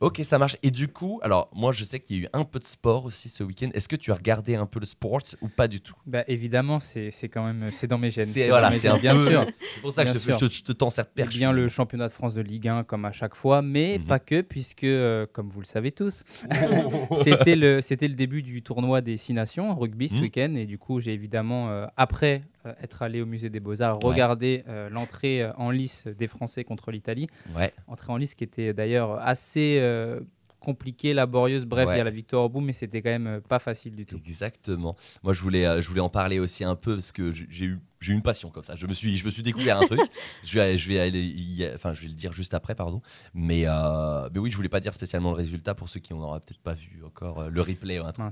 Ok, 0.00 0.20
ça 0.24 0.38
marche. 0.38 0.56
Et 0.62 0.70
du 0.70 0.88
coup, 0.88 1.20
alors, 1.22 1.50
moi, 1.54 1.72
je 1.72 1.84
sais 1.84 2.00
qu'il 2.00 2.16
y 2.16 2.20
a 2.20 2.22
eu 2.24 2.28
un 2.32 2.44
peu 2.44 2.58
de 2.58 2.64
sport 2.66 3.04
aussi 3.04 3.28
ce 3.28 3.42
week-end. 3.44 3.68
Est-ce 3.74 3.88
que 3.88 3.96
tu 3.96 4.12
as 4.12 4.14
regardé 4.14 4.54
un 4.56 4.66
peu 4.66 4.80
le 4.80 4.86
sport 4.86 5.20
ou 5.40 5.48
pas 5.48 5.68
du 5.68 5.80
tout? 5.80 5.94
Bah 6.06 6.24
évidemment 6.28 6.80
c'est 6.80 7.10
quand 7.32 7.44
même 7.44 7.70
c'est 7.72 7.86
dans 7.86 7.98
mes 7.98 8.10
gènes. 8.10 8.26
C'est 8.26 8.48
voilà, 8.48 8.70
c'est 8.72 8.98
bien 9.00 9.14
peu- 9.14 9.30
sûr. 9.30 9.46
C'est 9.74 9.80
pour 9.80 9.92
ça 9.92 10.04
que 10.04 10.10
je 10.12 10.18
te, 10.18 10.32
je 10.32 10.38
te- 10.46 10.52
je 10.52 10.62
te 10.62 10.72
tends 10.72 10.90
cette 10.90 11.14
perche. 11.14 11.34
bien 11.36 11.52
le 11.52 11.68
championnat 11.68 12.08
de 12.08 12.12
France 12.12 12.34
de 12.34 12.40
Ligue 12.42 12.68
1 12.68 12.82
comme 12.82 13.04
à 13.04 13.12
chaque 13.12 13.34
fois, 13.34 13.62
mais 13.62 13.98
Mhm. 13.98 14.06
pas 14.06 14.18
que 14.18 14.40
puisque 14.40 14.84
euh, 14.84 15.26
comme 15.32 15.48
vous 15.50 15.60
le 15.60 15.66
savez 15.66 15.92
tous, 15.92 16.24
c'était 17.22 17.56
le 17.56 17.80
c'était 17.80 18.08
le 18.08 18.14
début 18.14 18.42
du 18.42 18.62
tournoi 18.62 19.00
des 19.00 19.16
six 19.16 19.32
nations 19.32 19.70
en 19.70 19.76
rugby 19.76 20.08
ce 20.08 20.16
Mhm. 20.16 20.22
week-end 20.22 20.54
et 20.56 20.66
du 20.66 20.78
coup 20.78 21.00
j'ai 21.00 21.12
évidemment 21.12 21.68
euh, 21.70 21.86
après 21.96 22.42
être 22.82 23.02
allé 23.02 23.20
au 23.22 23.26
musée 23.26 23.50
des 23.50 23.60
Beaux 23.60 23.80
Arts 23.82 23.98
Ouais. 24.02 24.10
regarder 24.10 24.64
euh, 24.68 24.88
l'entrée 24.90 25.42
euh, 25.42 25.52
en 25.56 25.70
lice 25.70 26.06
des 26.06 26.26
Français 26.26 26.64
contre 26.64 26.90
l'Italie. 26.90 27.26
Ouais. 27.56 27.72
entrée 27.86 28.12
en 28.12 28.16
lice 28.16 28.34
qui 28.34 28.44
était 28.44 28.72
d'ailleurs 28.74 29.12
assez 29.20 29.78
euh, 29.80 30.20
compliquée, 30.60 31.14
laborieuse. 31.14 31.64
Bref, 31.66 31.86
il 31.86 31.90
Ouais. 31.90 31.98
y 31.98 32.00
a 32.00 32.04
la 32.04 32.10
victoire 32.10 32.44
au 32.44 32.48
bout, 32.48 32.60
mais 32.60 32.72
c'était 32.72 33.00
quand 33.00 33.10
même 33.10 33.26
euh, 33.26 33.40
pas 33.40 33.58
facile 33.60 33.94
du 33.94 34.04
tout. 34.06 34.16
Exactement. 34.16 34.96
Moi, 35.22 35.32
je 35.32 35.40
voulais, 35.42 35.64
euh, 35.66 35.80
je 35.80 35.88
voulais 35.88 36.00
en 36.00 36.08
parler 36.08 36.38
aussi 36.40 36.64
un 36.64 36.74
peu 36.74 36.94
parce 36.94 37.12
que 37.12 37.30
j'ai 37.32 37.64
eu, 37.66 37.78
j'ai 38.00 38.12
eu 38.12 38.14
une 38.14 38.22
passion 38.22 38.50
comme 38.50 38.62
ça. 38.62 38.74
Je 38.76 38.86
me 38.86 38.92
suis, 38.94 39.16
je 39.16 39.24
me 39.24 39.30
suis 39.30 39.42
découvert 39.42 39.78
un 39.80 39.86
truc. 39.86 40.00
je 40.44 40.58
vais, 40.58 40.78
je 40.78 40.88
vais 40.88 41.00
aller, 41.00 41.20
y- 41.22 41.68
enfin, 41.74 41.94
je 41.94 42.02
vais 42.02 42.08
le 42.08 42.14
dire 42.14 42.32
juste 42.32 42.54
après, 42.54 42.74
pardon. 42.74 43.00
Mais, 43.34 43.62
euh, 43.66 44.28
mais 44.32 44.38
oui, 44.40 44.50
je 44.50 44.56
voulais 44.56 44.68
pas 44.68 44.80
dire 44.80 44.94
spécialement 44.94 45.30
le 45.30 45.36
résultat 45.36 45.74
pour 45.74 45.88
ceux 45.88 46.00
qui 46.00 46.14
n'auraient 46.14 46.40
peut-être 46.40 46.60
pas 46.60 46.74
vu 46.74 47.02
encore 47.04 47.40
euh, 47.40 47.48
le 47.50 47.60
replay 47.60 47.98
ou 48.00 48.04
un 48.04 48.12
truc. 48.12 48.28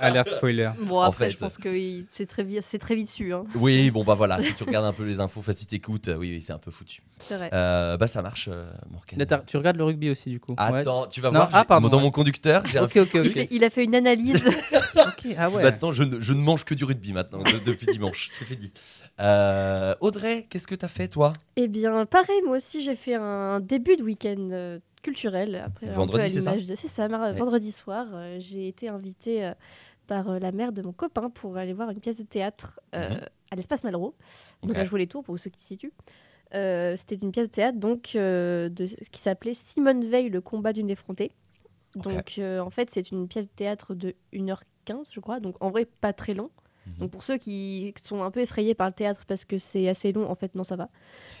Alerte 0.00 0.30
spoiler. 0.30 0.70
Bon, 0.82 0.98
En 0.98 1.02
après, 1.02 1.26
fait- 1.26 1.30
je 1.32 1.38
pense 1.38 1.56
que 1.58 1.68
c'est 2.12 2.26
très, 2.26 2.46
c'est 2.62 2.78
très 2.78 2.94
vite 2.94 3.08
su. 3.08 3.32
Hein. 3.32 3.44
Oui, 3.54 3.90
bon 3.90 4.04
bah 4.04 4.14
voilà. 4.14 4.40
Si 4.42 4.54
tu 4.54 4.64
regardes 4.64 4.86
un 4.86 4.92
peu 4.92 5.04
les 5.04 5.20
infos, 5.20 5.40
enfin, 5.40 5.52
si 5.52 5.66
t'écoutes, 5.66 6.08
euh, 6.08 6.16
oui, 6.16 6.32
oui, 6.36 6.42
c'est 6.44 6.52
un 6.52 6.58
peu 6.58 6.70
foutu. 6.70 7.02
C'est 7.18 7.36
vrai. 7.36 7.50
Euh, 7.52 7.96
bah 7.96 8.06
ça 8.06 8.22
marche, 8.22 8.48
euh, 8.52 8.70
t'as- 9.26 9.38
Tu 9.40 9.56
regardes 9.56 9.76
le 9.76 9.84
rugby 9.84 10.10
aussi, 10.10 10.30
du 10.30 10.40
coup 10.40 10.52
Ouais. 10.52 10.80
Attends, 10.80 11.06
tu 11.06 11.20
vas 11.20 11.28
Non, 11.28 11.38
voir. 11.40 11.50
ah, 11.52 11.64
pardon, 11.64 11.88
dans 11.88 11.96
ouais. 11.98 12.02
mon 12.04 12.10
conducteur, 12.10 12.64
j'ai 12.66 12.80
Ok, 12.80 12.96
un 12.96 13.02
ok, 13.02 13.14
Il, 13.50 13.64
a 13.64 13.70
fait 13.70 13.84
une 13.84 13.94
analyse. 13.94 14.42
Ah 15.38 15.50
ouais. 15.50 15.62
Maintenant, 15.62 15.92
je 15.92 16.02
ne, 16.04 16.20
je 16.20 16.32
ne 16.32 16.38
mange 16.40 16.64
que 16.64 16.74
du 16.74 16.84
rugby 16.84 17.12
maintenant, 17.12 17.38
de- 17.38 17.58
depuis 17.64 17.86
dimanche. 17.86 18.28
C'est 18.30 18.44
fait 18.44 18.54
dit. 18.56 18.72
Euh, 19.20 19.94
Audrey, 20.00 20.46
qu'est-ce 20.50 20.66
que 20.66 20.74
t'as 20.74 20.88
fait, 20.88 21.08
toi? 21.08 21.32
Eh 21.56 21.68
bien, 21.68 22.04
pareil, 22.06 22.42
moi 22.44 22.56
aussi, 22.58 22.82
j'ai 22.82 22.94
fait 22.94 23.14
un 23.14 23.60
début 23.60 23.96
de 23.96 24.02
week-end 24.02 24.48
euh, 24.52 24.78
culturel. 25.02 25.54
Après, 25.56 25.86
Vendredi, 25.88 26.28
c'est 26.28 26.42
ça? 26.42 26.54
de- 26.54 26.60
C'est 26.74 26.88
ça, 26.88 27.06
Ouais. 27.06 27.32
vendredi 27.32 27.72
soir. 27.72 28.06
euh, 28.12 28.36
j'ai 28.40 28.68
été 28.68 28.88
invitée 28.88 29.50
par 30.06 30.38
la 30.38 30.52
mère 30.52 30.72
de 30.72 30.82
mon 30.82 30.92
copain 30.92 31.30
pour 31.30 31.56
aller 31.56 31.72
voir 31.72 31.90
une 31.90 32.00
pièce 32.00 32.18
de 32.18 32.26
théâtre 32.26 32.78
Mhm. 32.94 33.20
à 33.50 33.56
l'espace 33.56 33.82
Malraux. 33.84 34.14
Donc, 34.62 34.72
Ok. 34.72 34.78
à 34.78 34.84
jouer 34.84 35.00
les 35.00 35.06
tours 35.06 35.24
pour 35.24 35.38
ceux 35.38 35.50
qui 35.50 35.60
se 35.60 35.66
situent. 35.68 35.92
C'était 36.52 37.16
une 37.16 37.32
pièce 37.32 37.48
de 37.48 37.54
théâtre 37.54 37.78
donc, 37.78 38.10
de, 38.14 38.70
qui 39.10 39.20
s'appelait 39.20 39.54
Simone 39.54 40.04
Veil, 40.04 40.28
le 40.28 40.40
combat 40.40 40.72
d'une 40.72 40.90
effrontée. 40.90 41.32
Donc, 41.94 42.38
en 42.38 42.70
fait, 42.70 42.90
c'est 42.90 43.10
une 43.10 43.26
pièce 43.28 43.46
de 43.48 43.54
théâtre 43.54 43.94
de 43.94 44.14
1h15, 44.34 45.08
je 45.12 45.20
crois. 45.20 45.40
Donc, 45.40 45.56
en 45.60 45.70
vrai, 45.70 45.86
pas 45.86 46.12
très 46.12 46.34
long. 46.34 46.50
Mhm. 46.86 46.94
Donc, 47.00 47.10
pour 47.10 47.22
ceux 47.22 47.36
qui 47.36 47.92
sont 48.00 48.22
un 48.22 48.30
peu 48.30 48.40
effrayés 48.40 48.74
par 48.74 48.86
le 48.86 48.92
théâtre 48.92 49.24
parce 49.26 49.44
que 49.44 49.58
c'est 49.58 49.88
assez 49.88 50.12
long, 50.12 50.30
en 50.30 50.34
fait, 50.34 50.54
non, 50.54 50.62
ça 50.64 50.76
va. 50.76 50.88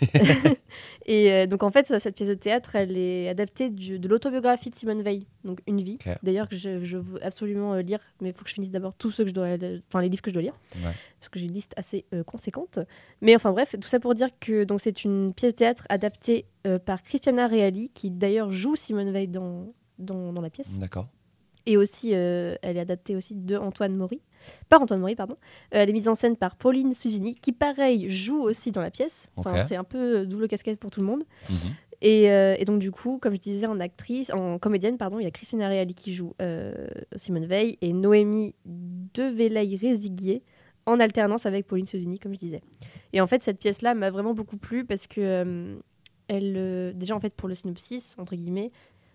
et 1.06 1.32
euh, 1.32 1.46
donc, 1.46 1.62
en 1.62 1.70
fait, 1.70 1.86
cette 1.98 2.14
pièce 2.16 2.28
de 2.28 2.34
théâtre, 2.34 2.74
elle 2.76 2.96
est 2.96 3.28
adaptée 3.28 3.70
du- 3.70 3.98
de 3.98 4.08
l'autobiographie 4.08 4.70
de 4.70 4.74
Simone 4.74 5.02
Veil, 5.02 5.26
donc 5.44 5.60
Une 5.66 5.80
vie. 5.80 5.98
D'ailleurs, 6.22 6.48
que 6.48 6.56
je, 6.56 6.82
je 6.84 6.96
veux 6.96 7.24
absolument 7.24 7.74
euh, 7.74 7.82
lire, 7.82 8.00
mais 8.20 8.30
il 8.30 8.34
faut 8.34 8.42
que 8.42 8.48
je 8.50 8.54
finisse 8.54 8.70
d'abord 8.70 8.94
tous 8.94 9.10
ceux 9.10 9.24
que 9.24 9.30
je 9.30 9.34
dois, 9.34 9.48
enfin, 9.88 10.00
les 10.02 10.08
livres 10.08 10.22
que 10.22 10.30
je 10.30 10.34
dois 10.34 10.42
lire 10.42 10.54
Ouais. 10.76 10.92
parce 11.20 11.28
que 11.28 11.38
j'ai 11.38 11.46
une 11.46 11.52
liste 11.54 11.72
assez 11.76 12.04
euh, 12.12 12.22
conséquente. 12.24 12.78
Mais 13.20 13.34
enfin 13.36 13.52
bref, 13.52 13.74
tout 13.80 13.88
ça 13.88 14.00
pour 14.00 14.14
dire 14.14 14.28
que 14.40 14.64
donc 14.64 14.80
c'est 14.80 15.04
une 15.04 15.32
pièce 15.32 15.52
de 15.52 15.58
théâtre 15.58 15.86
adaptée 15.88 16.46
euh, 16.66 16.78
par 16.78 17.02
Christiana 17.02 17.46
Reali, 17.46 17.90
qui 17.94 18.10
d'ailleurs 18.10 18.50
joue 18.52 18.76
Simone 18.76 19.10
Veil 19.12 19.28
dans, 19.28 19.72
dans, 19.98 20.32
dans 20.32 20.40
la 20.42 20.50
pièce. 20.50 20.78
D'accord. 20.78 21.08
Et 21.66 21.76
aussi, 21.76 22.10
euh, 22.14 22.54
elle 22.62 22.76
est 22.76 22.80
adaptée 22.80 23.16
aussi 23.16 23.34
de 23.34 23.56
Antoine 23.56 23.96
Maury, 23.96 24.20
par 24.68 24.80
Antoine 24.80 25.00
Maury, 25.00 25.16
pardon. 25.16 25.34
Euh, 25.74 25.82
elle 25.82 25.90
est 25.90 25.92
mise 25.92 26.08
en 26.08 26.14
scène 26.14 26.36
par 26.36 26.56
Pauline 26.56 26.94
Susini, 26.94 27.34
qui 27.34 27.52
pareil 27.52 28.08
joue 28.08 28.40
aussi 28.40 28.70
dans 28.70 28.80
la 28.80 28.90
pièce. 28.90 29.30
Enfin, 29.36 29.66
c'est 29.66 29.76
un 29.76 29.84
peu 29.84 30.18
euh, 30.18 30.24
double 30.24 30.46
casquette 30.46 30.78
pour 30.78 30.90
tout 30.90 31.00
le 31.00 31.06
monde. 31.06 31.24
Mhm. 31.50 31.56
Et, 32.02 32.30
euh, 32.30 32.54
et 32.58 32.64
donc 32.64 32.78
du 32.78 32.90
coup, 32.90 33.18
comme 33.18 33.34
je 33.34 33.40
disais, 33.40 33.66
en 33.66 33.80
actrice, 33.80 34.30
en 34.30 34.58
comédienne, 34.58 34.98
pardon, 34.98 35.18
il 35.18 35.24
y 35.24 35.26
a 35.26 35.30
Christina 35.30 35.68
Reali 35.68 35.94
qui 35.94 36.14
joue 36.14 36.34
euh, 36.42 36.86
Simone 37.16 37.46
Veil 37.46 37.78
et 37.80 37.92
Noémie 37.92 38.54
Develay-Réziguier 38.66 40.42
en 40.84 41.00
alternance 41.00 41.46
avec 41.46 41.66
Pauline 41.66 41.86
Sosini, 41.86 42.18
comme 42.18 42.34
je 42.34 42.38
disais. 42.38 42.60
Et 43.12 43.20
en 43.20 43.26
fait, 43.26 43.42
cette 43.42 43.58
pièce-là 43.58 43.94
m'a 43.94 44.10
vraiment 44.10 44.34
beaucoup 44.34 44.58
plu 44.58 44.84
parce 44.84 45.06
que 45.06 45.20
euh, 45.20 45.76
elle, 46.28 46.96
déjà 46.96 47.16
en 47.16 47.20
fait 47.20 47.34
pour 47.34 47.48
le 47.48 47.54
synopsis 47.54 48.16
entre 48.18 48.36
guillemets, 48.36 48.72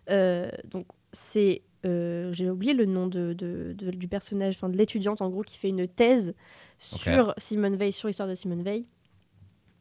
donc 0.09 0.87
c'est 1.13 1.61
euh, 1.85 2.31
j'ai 2.33 2.49
oublié 2.49 2.73
le 2.73 2.85
nom 2.85 3.07
de, 3.07 3.33
de- 3.33 3.73
de- 3.77 3.91
du 3.91 4.07
personnage, 4.07 4.55
enfin 4.55 4.69
de 4.69 4.77
l'étudiante 4.77 5.21
en 5.21 5.29
gros 5.29 5.41
qui 5.41 5.57
fait 5.57 5.69
une 5.69 5.87
thèse 5.87 6.33
sur 6.77 7.33
Simone 7.37 7.75
Veil, 7.75 7.91
sur 7.91 8.07
l'histoire 8.07 8.27
de 8.29 8.35
Simone 8.35 8.63
Veil. 8.63 8.85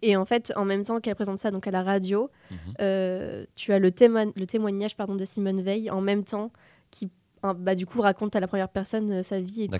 Et 0.02 0.16
en 0.16 0.25
fait, 0.25 0.52
en 0.57 0.64
même 0.64 0.83
temps 0.83 0.99
qu'elle 1.00 1.14
présente 1.14 1.38
ça 1.38 1.50
donc 1.50 1.66
à 1.66 1.71
la 1.71 1.83
radio, 1.83 2.30
Mhm. 2.50 2.57
euh, 2.80 3.45
tu 3.54 3.73
as 3.73 3.78
le, 3.78 3.90
témo- 3.90 4.33
le 4.35 4.47
témoignage 4.47 4.97
pardon, 4.97 5.14
de 5.14 5.25
Simone 5.25 5.61
Veil 5.61 5.90
en 5.90 6.00
même 6.00 6.25
temps 6.25 6.50
qui 6.90 7.11
bah, 7.42 7.75
du 7.75 7.87
coup 7.87 8.00
raconte 8.02 8.35
à 8.37 8.40
la 8.40 8.47
première 8.47 8.69
personne 8.69 9.11
euh, 9.12 9.23
sa 9.23 9.40
vie 9.40 9.62
et 9.62 9.69
tout. 9.69 9.75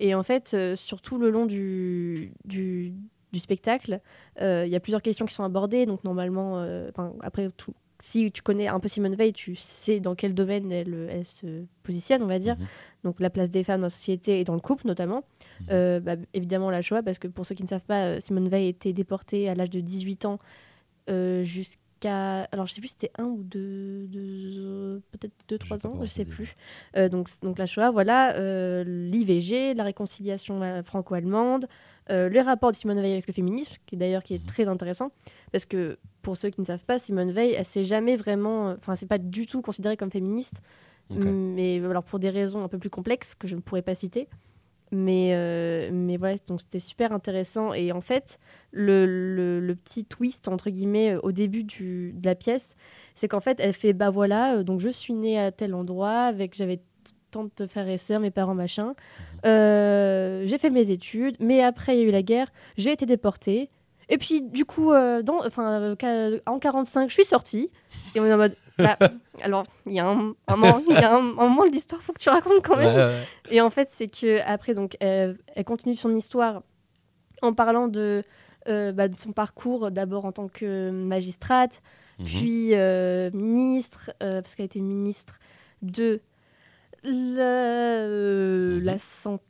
Et 0.00 0.14
en 0.14 0.22
fait, 0.22 0.52
euh, 0.54 0.76
sur 0.76 1.00
tout 1.00 1.18
le 1.18 1.30
long 1.30 1.44
du, 1.46 2.32
du, 2.44 2.92
du 3.32 3.38
spectacle, 3.40 4.00
euh, 4.40 4.64
il 4.64 4.70
y 4.72 4.76
a 4.76 4.80
plusieurs 4.80 5.02
questions 5.02 5.26
qui 5.26 5.34
sont 5.34 5.42
abordées. 5.44 5.86
Donc 5.86 6.04
normalement, 6.04 6.58
après 7.22 7.50
tout, 7.56 7.74
si 8.00 8.30
tu 8.30 8.42
connais 8.42 8.68
un 8.68 8.78
peu 8.80 8.86
Simone 8.88 9.14
Veil, 9.16 9.32
tu 9.32 9.54
sais 9.56 9.98
dans 10.00 10.14
quel 10.14 10.32
domaine 10.34 10.70
elle, 10.70 11.08
elle 11.10 11.24
se 11.24 11.64
positionne, 11.82 12.22
on 12.22 12.26
va 12.26 12.38
dire. 12.38 12.56
Mhm. 12.56 12.66
Donc 13.04 13.20
la 13.20 13.28
place 13.30 13.50
des 13.50 13.64
femmes 13.64 13.80
dans 13.80 13.86
la 13.86 13.90
société 13.90 14.40
et 14.40 14.44
dans 14.44 14.54
le 14.54 14.60
couple 14.60 14.86
notamment. 14.86 15.24
Mhm. 15.62 15.66
Euh, 15.72 16.00
bah, 16.00 16.14
évidemment 16.34 16.70
la 16.70 16.80
Shoah, 16.82 17.02
parce 17.02 17.18
que 17.18 17.26
pour 17.28 17.44
ceux 17.46 17.54
qui 17.54 17.62
ne 17.64 17.68
savent 17.68 17.82
pas, 17.82 18.04
euh, 18.04 18.20
Simone 18.20 18.48
Veil 18.48 18.66
a 18.66 18.68
été 18.68 18.92
déportée 18.92 19.48
à 19.48 19.54
l'âge 19.54 19.70
de 19.70 19.80
18 19.80 20.26
ans 20.26 20.38
euh, 21.10 21.42
jusqu'à... 21.42 22.42
Alors 22.52 22.66
je 22.68 22.74
sais 22.74 22.80
plus 22.80 22.88
si 22.88 22.94
c'était 23.00 23.10
un 23.18 23.24
ou 23.24 23.42
deux, 23.42 24.06
deux, 24.06 25.02
peut-être 25.10 25.32
deux, 25.48 25.58
trois 25.58 25.84
ans, 25.86 25.94
je 26.02 26.06
sais 26.08 26.24
plus. 26.24 26.54
Euh, 26.96 27.08
donc, 27.08 27.28
donc 27.42 27.58
la 27.58 27.66
Shoah, 27.66 27.90
voilà, 27.90 28.32
l'IVG, 28.84 29.74
la 29.74 29.82
réconciliation 29.84 30.60
franco-allemande, 30.84 31.66
les 32.10 32.40
rapports 32.40 32.70
de 32.70 32.76
Simone 32.76 33.00
Veil 33.00 33.12
avec 33.12 33.26
le 33.26 33.32
féminisme, 33.34 33.74
qui 33.86 33.96
est 33.96 33.98
d'ailleurs 33.98 34.22
qui 34.22 34.34
est 34.34 34.38
Mhm. 34.38 34.46
très 34.46 34.68
intéressant, 34.68 35.10
parce 35.52 35.66
que 35.66 35.98
pour 36.22 36.36
ceux 36.36 36.50
qui 36.50 36.60
ne 36.60 36.66
savent 36.66 36.84
pas, 36.84 36.98
Simone 36.98 37.32
Veil, 37.32 37.52
elle 37.52 37.64
s'est 37.64 37.84
jamais 37.84 38.16
vraiment, 38.16 38.74
enfin 38.78 38.94
c'est 38.94 39.06
pas 39.06 39.18
du 39.18 39.46
tout 39.46 39.62
considérée 39.62 39.96
comme 39.96 40.10
féministe, 40.10 40.60
mais 41.10 41.80
alors 41.84 42.02
pour 42.04 42.18
des 42.18 42.30
raisons 42.30 42.62
un 42.62 42.68
peu 42.68 42.78
plus 42.78 42.90
complexes 42.90 43.34
que 43.34 43.48
je 43.48 43.54
ne 43.54 43.60
pourrais 43.60 43.82
pas 43.82 43.94
citer. 43.94 44.28
Mais, 44.90 45.32
euh, 45.34 45.90
mais 45.92 46.16
voilà, 46.16 46.36
donc 46.48 46.60
c'était 46.60 46.80
super 46.80 47.12
intéressant. 47.12 47.74
Et 47.74 47.92
en 47.92 48.00
fait, 48.00 48.38
le, 48.72 49.04
le, 49.04 49.60
le 49.60 49.74
petit 49.74 50.04
twist, 50.06 50.48
entre 50.48 50.70
guillemets, 50.70 51.14
euh, 51.14 51.20
au 51.22 51.32
début 51.32 51.64
du, 51.64 52.12
de 52.14 52.24
la 52.24 52.34
pièce, 52.34 52.74
c'est 53.14 53.28
qu'en 53.28 53.40
fait, 53.40 53.60
elle 53.60 53.74
fait 53.74 53.92
Bah 53.92 54.08
voilà, 54.10 54.56
euh, 54.56 54.62
donc 54.62 54.80
je 54.80 54.88
suis 54.88 55.12
née 55.12 55.38
à 55.38 55.52
tel 55.52 55.74
endroit, 55.74 56.20
avec 56.22 56.54
j'avais 56.54 56.80
tant 57.30 57.48
de 57.54 57.66
frères 57.66 57.88
et 57.88 57.98
sœurs, 57.98 58.20
mes 58.20 58.30
parents, 58.30 58.54
machin. 58.54 58.94
Euh, 59.44 60.46
j'ai 60.46 60.56
fait 60.56 60.70
mes 60.70 60.90
études, 60.90 61.36
mais 61.40 61.62
après, 61.62 61.96
il 61.96 62.00
y 62.00 62.02
a 62.04 62.08
eu 62.08 62.10
la 62.10 62.22
guerre, 62.22 62.50
j'ai 62.78 62.92
été 62.92 63.04
déportée. 63.04 63.68
Et 64.08 64.16
puis, 64.18 64.40
du 64.40 64.64
coup, 64.64 64.92
euh, 64.92 65.22
dans, 65.22 65.44
enfin, 65.46 65.94
euh, 66.02 66.40
en 66.46 66.58
45, 66.58 67.08
je 67.10 67.14
suis 67.14 67.24
sortie. 67.24 67.70
Et 68.14 68.20
on 68.20 68.26
est 68.26 68.32
en 68.32 68.38
mode 68.38 68.54
Bah, 68.78 68.96
alors, 69.42 69.64
il 69.86 69.92
y 69.92 70.00
a 70.00 70.08
un, 70.08 70.34
un 70.46 70.56
moment, 70.56 70.80
il 70.88 70.94
y 70.94 71.04
a 71.04 71.12
un, 71.14 71.18
un 71.18 71.20
moment 71.48 71.66
de 71.66 71.70
l'histoire, 71.72 72.00
faut 72.02 72.12
que 72.12 72.20
tu 72.20 72.28
racontes 72.30 72.64
quand 72.64 72.76
même. 72.76 72.94
Ouais, 72.94 73.02
ouais. 73.04 73.22
Et 73.50 73.60
en 73.60 73.70
fait, 73.70 73.88
c'est 73.90 74.08
que 74.08 74.40
après, 74.46 74.72
donc, 74.74 74.96
elle, 75.00 75.36
elle 75.54 75.64
continue 75.64 75.94
son 75.94 76.14
histoire 76.16 76.62
en 77.42 77.52
parlant 77.52 77.86
de, 77.88 78.22
euh, 78.68 78.92
bah, 78.92 79.08
de 79.08 79.16
son 79.16 79.32
parcours, 79.32 79.90
d'abord 79.90 80.24
en 80.24 80.32
tant 80.32 80.48
que 80.48 80.90
magistrate, 80.90 81.82
Mhm. 82.18 82.26
puis 82.26 82.72
ministre, 83.38 84.10
parce 84.18 84.54
qu'elle 84.56 84.66
était 84.66 84.80
ministre 84.80 85.38
de 85.82 86.20
la, 87.04 88.06
Mhm. 88.08 88.84
la 88.84 88.98
santé 88.98 89.44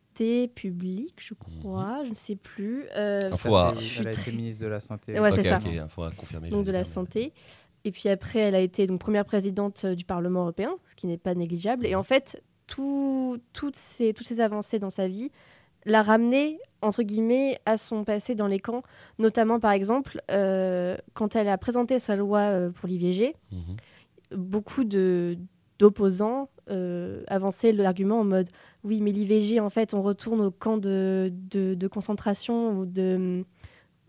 publique, 0.55 1.15
je 1.19 1.35
crois, 1.35 2.03
je 2.05 2.11
ne 2.11 2.15
sais 2.15 2.37
plus. 2.37 2.87
Euh, 2.97 3.21
fait- 3.37 3.49
suis 3.79 4.01
Elle 4.01 4.09
a 4.09 4.13
été 4.13 4.33
ministre 4.33 4.65
de 4.65 4.69
la 4.69 4.81
Santé. 4.81 5.19
Ouais, 5.21 5.31
c'est 5.33 5.43
ça. 5.43 5.57
ok, 5.59 5.67
il 5.73 5.85
faut 5.89 6.03
confirmer. 6.17 6.51
donc 6.51 6.65
de 6.65 6.73
la 6.73 6.85
santé. 6.85 7.33
Et 7.85 7.93
puis 7.93 8.09
après, 8.09 8.41
elle 8.41 8.55
a 8.55 8.61
été 8.61 8.87
donc 8.87 9.01
première 9.01 9.25
présidente 9.25 9.83
euh, 9.85 9.95
du 9.95 10.05
Parlement 10.05 10.41
européen, 10.43 10.77
ce 10.89 10.95
qui 10.95 11.07
n'est 11.07 11.17
pas 11.19 11.35
négligeable. 11.35 11.87
Et 11.87 11.95
en 11.95 12.03
fait, 12.03 12.43
tout- 12.67 13.39
toutes, 13.53 13.77
ces, 13.77 14.13
toutes 14.13 14.27
ces 14.27 14.41
avancées 14.41 14.79
dans 14.79 14.91
sa 14.91 15.09
vie 15.09 15.31
l'a 15.87 16.03
ramené, 16.03 16.59
entre 16.83 17.03
guillemets, 17.03 17.59
à 17.65 17.77
son 17.77 18.05
passé 18.05 18.35
dans 18.35 18.49
les 18.49 18.59
camps. 18.59 18.83
Notamment, 19.19 19.61
par 19.61 19.71
exemple, 19.73 20.21
euh, 20.31 20.97
quand 21.15 21.37
elle 21.37 21.49
a 21.49 21.57
présenté 21.57 21.99
sa 21.99 22.17
loi 22.17 22.41
euh, 22.41 22.71
pour 22.71 22.89
l'IVG, 22.89 23.35
Mhm. 23.53 23.77
beaucoup 24.37 24.85
de 24.85 25.39
d'opposants 25.79 26.49
euh, 26.71 27.23
avançaient 27.29 27.73
l'argument 27.73 28.21
en 28.21 28.25
mode 28.25 28.49
oui 28.85 29.01
mais 29.01 29.11
l'IVG 29.13 29.61
en 29.61 29.71
fait 29.71 29.95
on 29.95 30.03
retourne 30.03 30.41
au 30.41 30.51
camp 30.51 30.77
de, 30.79 31.33
de, 31.51 31.75
de 31.75 31.89
concentration 31.89 32.79
ou 32.79 32.87
de 32.87 33.45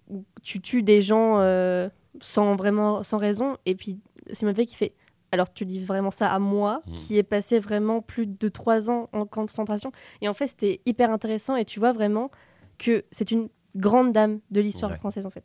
où 0.10 0.26
tu 0.42 0.60
tues 0.60 0.84
des 0.84 1.02
gens 1.02 1.40
euh, 1.40 1.88
sans 2.20 2.56
vraiment 2.56 3.04
sans 3.04 3.18
raison 3.18 3.58
et 3.66 3.76
puis 3.76 4.00
Simone 4.32 4.56
Veil 4.56 4.66
qui 4.66 4.76
fait 4.76 4.94
alors 5.32 5.54
tu 5.54 5.66
dis 5.66 5.80
vraiment 5.80 6.12
ça 6.12 6.32
à 6.32 6.40
moi 6.40 6.82
Mhm. 6.88 6.96
qui 6.96 7.18
ai 7.18 7.24
passé 7.24 7.60
vraiment 7.60 8.02
plus 8.02 8.26
de 8.26 8.48
trois 8.50 8.90
ans 8.90 9.10
en 9.14 9.26
camp 9.26 9.42
de 9.44 9.48
concentration 9.48 9.92
et 10.22 10.28
en 10.28 10.34
fait 10.34 10.48
c'était 10.48 10.82
hyper 10.88 11.12
intéressant 11.12 11.56
et 11.56 11.66
tu 11.66 11.80
vois 11.80 11.92
vraiment 11.94 12.32
que 12.80 13.04
c'est 13.12 13.30
une 13.32 13.50
grande 13.76 14.12
dame 14.12 14.40
de 14.50 14.60
l'histoire 14.62 14.92
Ouais. 14.92 14.98
française 14.98 15.26
en 15.28 15.30
fait 15.30 15.44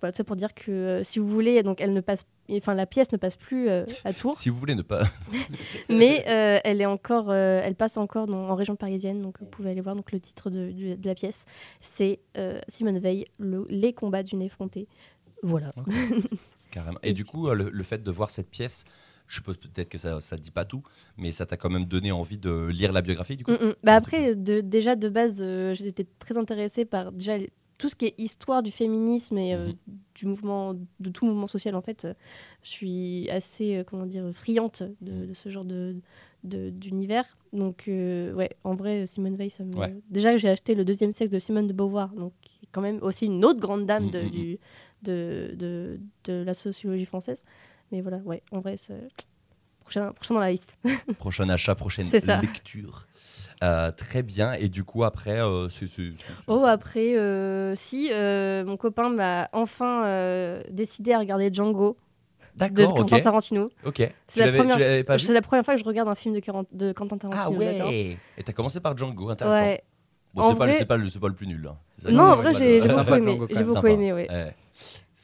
voilà 0.00 0.12
tout 0.12 0.18
ça 0.18 0.24
pour 0.24 0.36
dire 0.36 0.54
que 0.54 0.70
euh, 0.70 1.02
si 1.02 1.18
vous 1.18 1.26
voulez 1.28 1.62
donc 1.62 1.80
elle 1.80 1.92
ne 1.92 2.00
passe 2.00 2.24
enfin 2.50 2.74
la 2.74 2.86
pièce 2.86 3.12
ne 3.12 3.16
passe 3.16 3.34
plus 3.36 3.68
euh, 3.68 3.84
à 4.04 4.12
Tours 4.12 4.36
Si 4.36 4.48
vous 4.50 4.58
voulez 4.58 4.74
ne 4.74 4.82
pas. 4.82 5.02
mais 5.88 6.24
euh, 6.28 6.58
elle 6.64 6.80
est 6.80 6.86
encore, 6.86 7.32
elle 7.32 7.74
passe 7.74 7.96
encore 7.96 8.26
dans- 8.26 8.48
en 8.48 8.54
région 8.54 8.76
parisienne, 8.76 9.20
donc 9.20 9.38
vous 9.40 9.46
pouvez 9.46 9.70
aller 9.70 9.80
voir. 9.80 9.96
Donc 9.96 10.12
le 10.12 10.20
titre 10.20 10.50
de, 10.50 10.96
la 11.04 11.14
pièce, 11.14 11.44
c'est 11.80 12.20
Simone 12.68 12.98
Veil, 12.98 13.26
le- 13.38 13.66
les 13.68 13.92
combats 13.92 14.22
d'une 14.22 14.42
effrontée. 14.42 14.86
Voilà. 15.42 15.72
Carrément. 16.70 16.98
Et 17.02 17.12
du 17.12 17.24
coup, 17.24 17.50
le, 17.50 17.68
le 17.70 17.82
fait 17.82 18.02
de 18.02 18.10
voir 18.10 18.30
cette 18.30 18.50
pièce, 18.50 18.84
je 19.26 19.34
suppose 19.36 19.56
peut-être 19.56 19.88
que 19.88 19.98
ça 19.98 20.14
ne 20.16 20.36
dit 20.38 20.50
pas 20.50 20.64
tout, 20.64 20.82
mais 21.16 21.32
ça 21.32 21.46
t'a 21.46 21.56
quand 21.56 21.70
même 21.70 21.86
donné 21.86 22.12
envie 22.12 22.38
de 22.38 22.66
lire 22.66 22.92
la 22.92 23.02
biographie, 23.02 23.36
du 23.36 23.44
coup? 23.44 23.50
Mm, 23.52 23.66
mm. 23.70 23.74
Bah 23.82 23.94
après, 23.94 24.34
de, 24.36 24.60
déjà 24.60 24.94
de 24.94 25.08
base, 25.08 25.42
j'étais 25.74 26.06
très 26.18 26.36
intéressée 26.36 26.84
par 26.84 27.10
déjà 27.12 27.38
tout 27.78 27.88
ce 27.88 27.94
qui 27.94 28.06
est 28.06 28.14
histoire 28.18 28.62
du 28.62 28.70
féminisme 28.70 29.36
et 29.38 29.54
euh, 29.54 29.68
Mhm. 29.68 29.74
du 30.14 30.26
mouvement, 30.26 30.74
de 30.74 31.10
tout 31.10 31.26
mouvement 31.26 31.46
social 31.46 31.74
en 31.74 31.80
fait. 31.82 32.04
euh, 32.06 32.14
Je 32.62 32.70
suis 32.70 33.28
assez, 33.30 33.76
euh, 33.76 33.84
comment 33.84 34.06
dire, 34.06 34.24
friante 34.32 34.82
de, 35.00 35.26
de 35.26 35.34
ce 35.34 35.48
genre 35.50 35.64
de 35.64 35.96
d'univers. 36.44 37.36
Donc 37.52 37.88
euh, 37.88 38.32
ouais, 38.34 38.50
en 38.62 38.74
vrai, 38.76 39.04
Simone 39.06 39.34
Veil, 39.36 39.50
ça 39.50 39.64
me. 39.64 39.74
Ouais. 39.76 39.96
Déjà, 40.10 40.36
j'ai 40.36 40.48
acheté 40.48 40.74
le 40.76 40.84
deuxième 40.84 41.12
sexe 41.12 41.30
de 41.30 41.38
Simone 41.40 41.66
de 41.66 41.72
Beauvoir, 41.72 42.10
donc 42.14 42.32
qui 42.40 42.64
est 42.64 42.68
quand 42.70 42.80
même 42.82 43.00
aussi 43.02 43.26
une 43.26 43.44
autre 43.44 43.58
grande 43.60 43.84
dame 43.86 44.10
de, 44.10 44.18
Mhm, 44.20 44.24
mhm. 44.26 44.30
du, 44.30 44.58
de, 45.02 45.54
de, 45.56 46.00
de 46.24 46.32
la 46.44 46.54
sociologie 46.54 47.04
française. 47.04 47.42
Mais 47.90 48.00
voilà, 48.00 48.18
ouais, 48.18 48.42
en 48.52 48.60
vrai, 48.60 48.76
c'est 48.76 49.08
prochain, 49.86 50.12
prochain 50.12 50.34
dans 50.34 50.40
la 50.40 50.50
liste. 50.50 50.76
Prochain 51.18 51.48
achat, 51.48 51.74
prochaine 51.74 52.08
lecture. 52.10 53.06
Euh, 53.64 53.90
très 53.90 54.22
bien. 54.22 54.52
Et 54.54 54.68
du 54.68 54.84
coup, 54.84 55.04
après, 55.04 55.40
euh, 55.40 55.68
c'est. 55.70 55.86
c'est- 55.86 56.10
c'est- 56.10 56.24
c'est- 56.26 56.42
Oh, 56.48 56.64
après, 56.66 57.16
euh, 57.16 57.74
si, 57.76 58.10
mon 58.12 58.76
copain 58.76 59.08
m'a 59.10 59.48
enfin 59.52 60.60
décidé 60.70 61.12
à 61.12 61.18
regarder 61.20 61.50
Django 61.52 61.96
de 62.54 62.58
D'accord, 62.68 62.94
Quentin 62.94 63.16
ok. 63.16 63.22
Tarantino. 63.22 63.70
Ok. 63.84 64.02
C'est 64.28 64.46
la, 64.50 64.52
première... 64.58 64.78
l'avais 64.78 65.04
pas 65.04 65.16
vu 65.16 65.24
c'est 65.26 65.32
la 65.34 65.42
première 65.42 65.62
fois 65.64 65.74
que 65.74 65.80
je 65.80 65.84
regarde 65.84 66.08
un 66.08 66.14
film 66.14 66.34
de, 66.34 66.40
de 66.72 66.92
Quentin 66.92 67.16
Ah 67.16 67.28
Tarantino. 67.28 67.60
j'adore. 67.60 67.88
ouais 67.88 68.18
Et 68.38 68.42
t'as 68.42 68.52
commencé 68.52 68.80
par 68.80 68.96
Django, 68.96 69.28
intéressant. 69.28 69.60
Ouais. 69.60 69.82
Bon, 70.34 70.50
c'est 70.50 70.58
pas, 70.58 70.72
c'est 70.72 70.86
pas, 70.86 70.96
le- 70.96 71.08
c'est 71.08 71.18
pas 71.18 71.28
le 71.28 71.34
plus 71.34 71.46
nul. 71.46 71.66
hein. 71.70 71.76
Ça 72.02 72.10
Non, 72.10 72.24
en 72.24 72.34
vrai, 72.36 72.52
j'ai 72.54 72.80
j'ai 72.80 72.88
beaucoup 72.88 73.14
aimé. 73.14 73.38
J'ai 73.50 73.64
beaucoup 73.64 73.86
aimé, 73.86 74.12
ouais. 74.12 74.26
Ouais. 74.30 74.54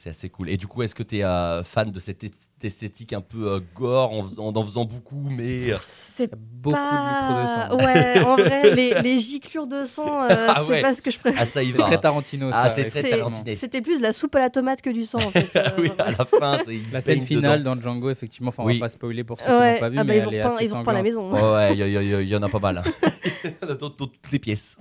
C'est 0.03 0.11
assez 0.11 0.29
cool. 0.31 0.51
Et 0.51 0.57
du 0.57 0.67
coup, 0.67 0.83
est-ce 0.83 0.97
que 0.97 1.05
tu 1.05 1.19
es 1.19 1.63
fan 1.65 1.93
de 1.93 2.01
cette 2.01 2.25
est- 2.25 2.35
esthétique 2.65 3.13
un 3.13 3.21
peu 3.21 3.47
euh, 3.53 3.61
gore 3.73 4.11
en, 4.13 4.25
en 4.39 4.57
en 4.57 4.65
faisant 4.65 4.85
beaucoup, 4.85 5.29
mais 5.31 5.71
euh, 5.73 5.77
C'est 5.81 6.33
Beaucoup 6.35 6.77
pas... 6.77 6.91
de 6.91 7.09
litres 7.09 7.43
de 7.43 7.47
sang. 7.47 7.87
Ouais, 7.87 8.25
en 8.25 8.35
vrai, 8.37 8.71
les, 8.75 9.01
les 9.01 9.19
giclures 9.21 9.69
de 9.69 9.85
sang, 9.85 10.25
euh, 10.25 10.47
Ah 10.49 10.63
c'est 10.67 10.71
ouais. 10.73 10.83
pas 10.83 10.93
ce 10.95 11.03
que 11.03 11.13
je 11.13 11.21
préfère. 11.21 11.41
ah 11.43 11.47
ça 11.47 11.63
y 11.63 11.71
C'est 11.71 11.79
va. 11.79 11.85
très 11.85 11.95
hein. 11.95 11.99
Tarantino. 11.99 12.51
Ah, 12.53 12.69
ça, 12.69 12.83
c'est 12.83 12.91
très. 12.91 13.11
Tarantinesque. 13.11 13.61
C'était 13.61 13.81
plus 13.81 13.99
de 13.99 14.03
la 14.03 14.13
soupe 14.13 14.35
à 14.35 14.41
la 14.41 14.51
tomate 14.51 14.83
que 14.83 14.91
du 14.91 15.05
sang, 15.05 15.19
en 15.25 15.31
fait. 15.31 15.55
euh, 15.55 15.69
oui, 15.79 15.93
à 15.97 16.11
la 16.11 16.25
fin, 16.25 16.59
c'est- 16.65 16.81
La 16.93 17.01
scène 17.01 17.21
finale 17.25 17.61
dedans. 17.61 17.77
dans 17.77 17.83
Django, 17.83 18.11
effectivement, 18.11 18.49
enfin, 18.49 18.65
on 18.65 18.67
Oui. 18.67 18.79
va 18.81 18.87
pas 18.87 18.89
spoiler 18.89 19.23
pour 19.23 19.41
ceux 19.41 19.47
qui 19.47 19.53
Ouais, 19.53 19.75
l'ont 19.75 19.81
pas 19.81 19.89
vu, 19.89 19.99
ah 19.99 20.05
bah, 20.05 20.13
mais 20.13 20.19
ils 20.19 20.25
ont 20.27 20.29
elle 20.31 20.35
est 20.35 20.43
repeint, 20.43 20.55
assez 20.57 20.65
ils 20.65 20.75
ont 20.75 20.79
repeint 20.81 20.93
la 20.95 21.03
maison. 21.03 21.31
Ouais, 21.33 21.41
ouais, 21.41 21.73
il 21.75 21.87
y, 21.87 21.91
y 21.93 22.15
a- 22.15 22.23
y 22.23 22.35
en 22.37 22.43
a 22.43 22.49
pas 22.49 22.59
mal. 22.59 22.83
hein. 22.85 23.77
dans 23.79 23.91
toutes 23.91 24.19
les 24.33 24.41
pièces. 24.41 24.77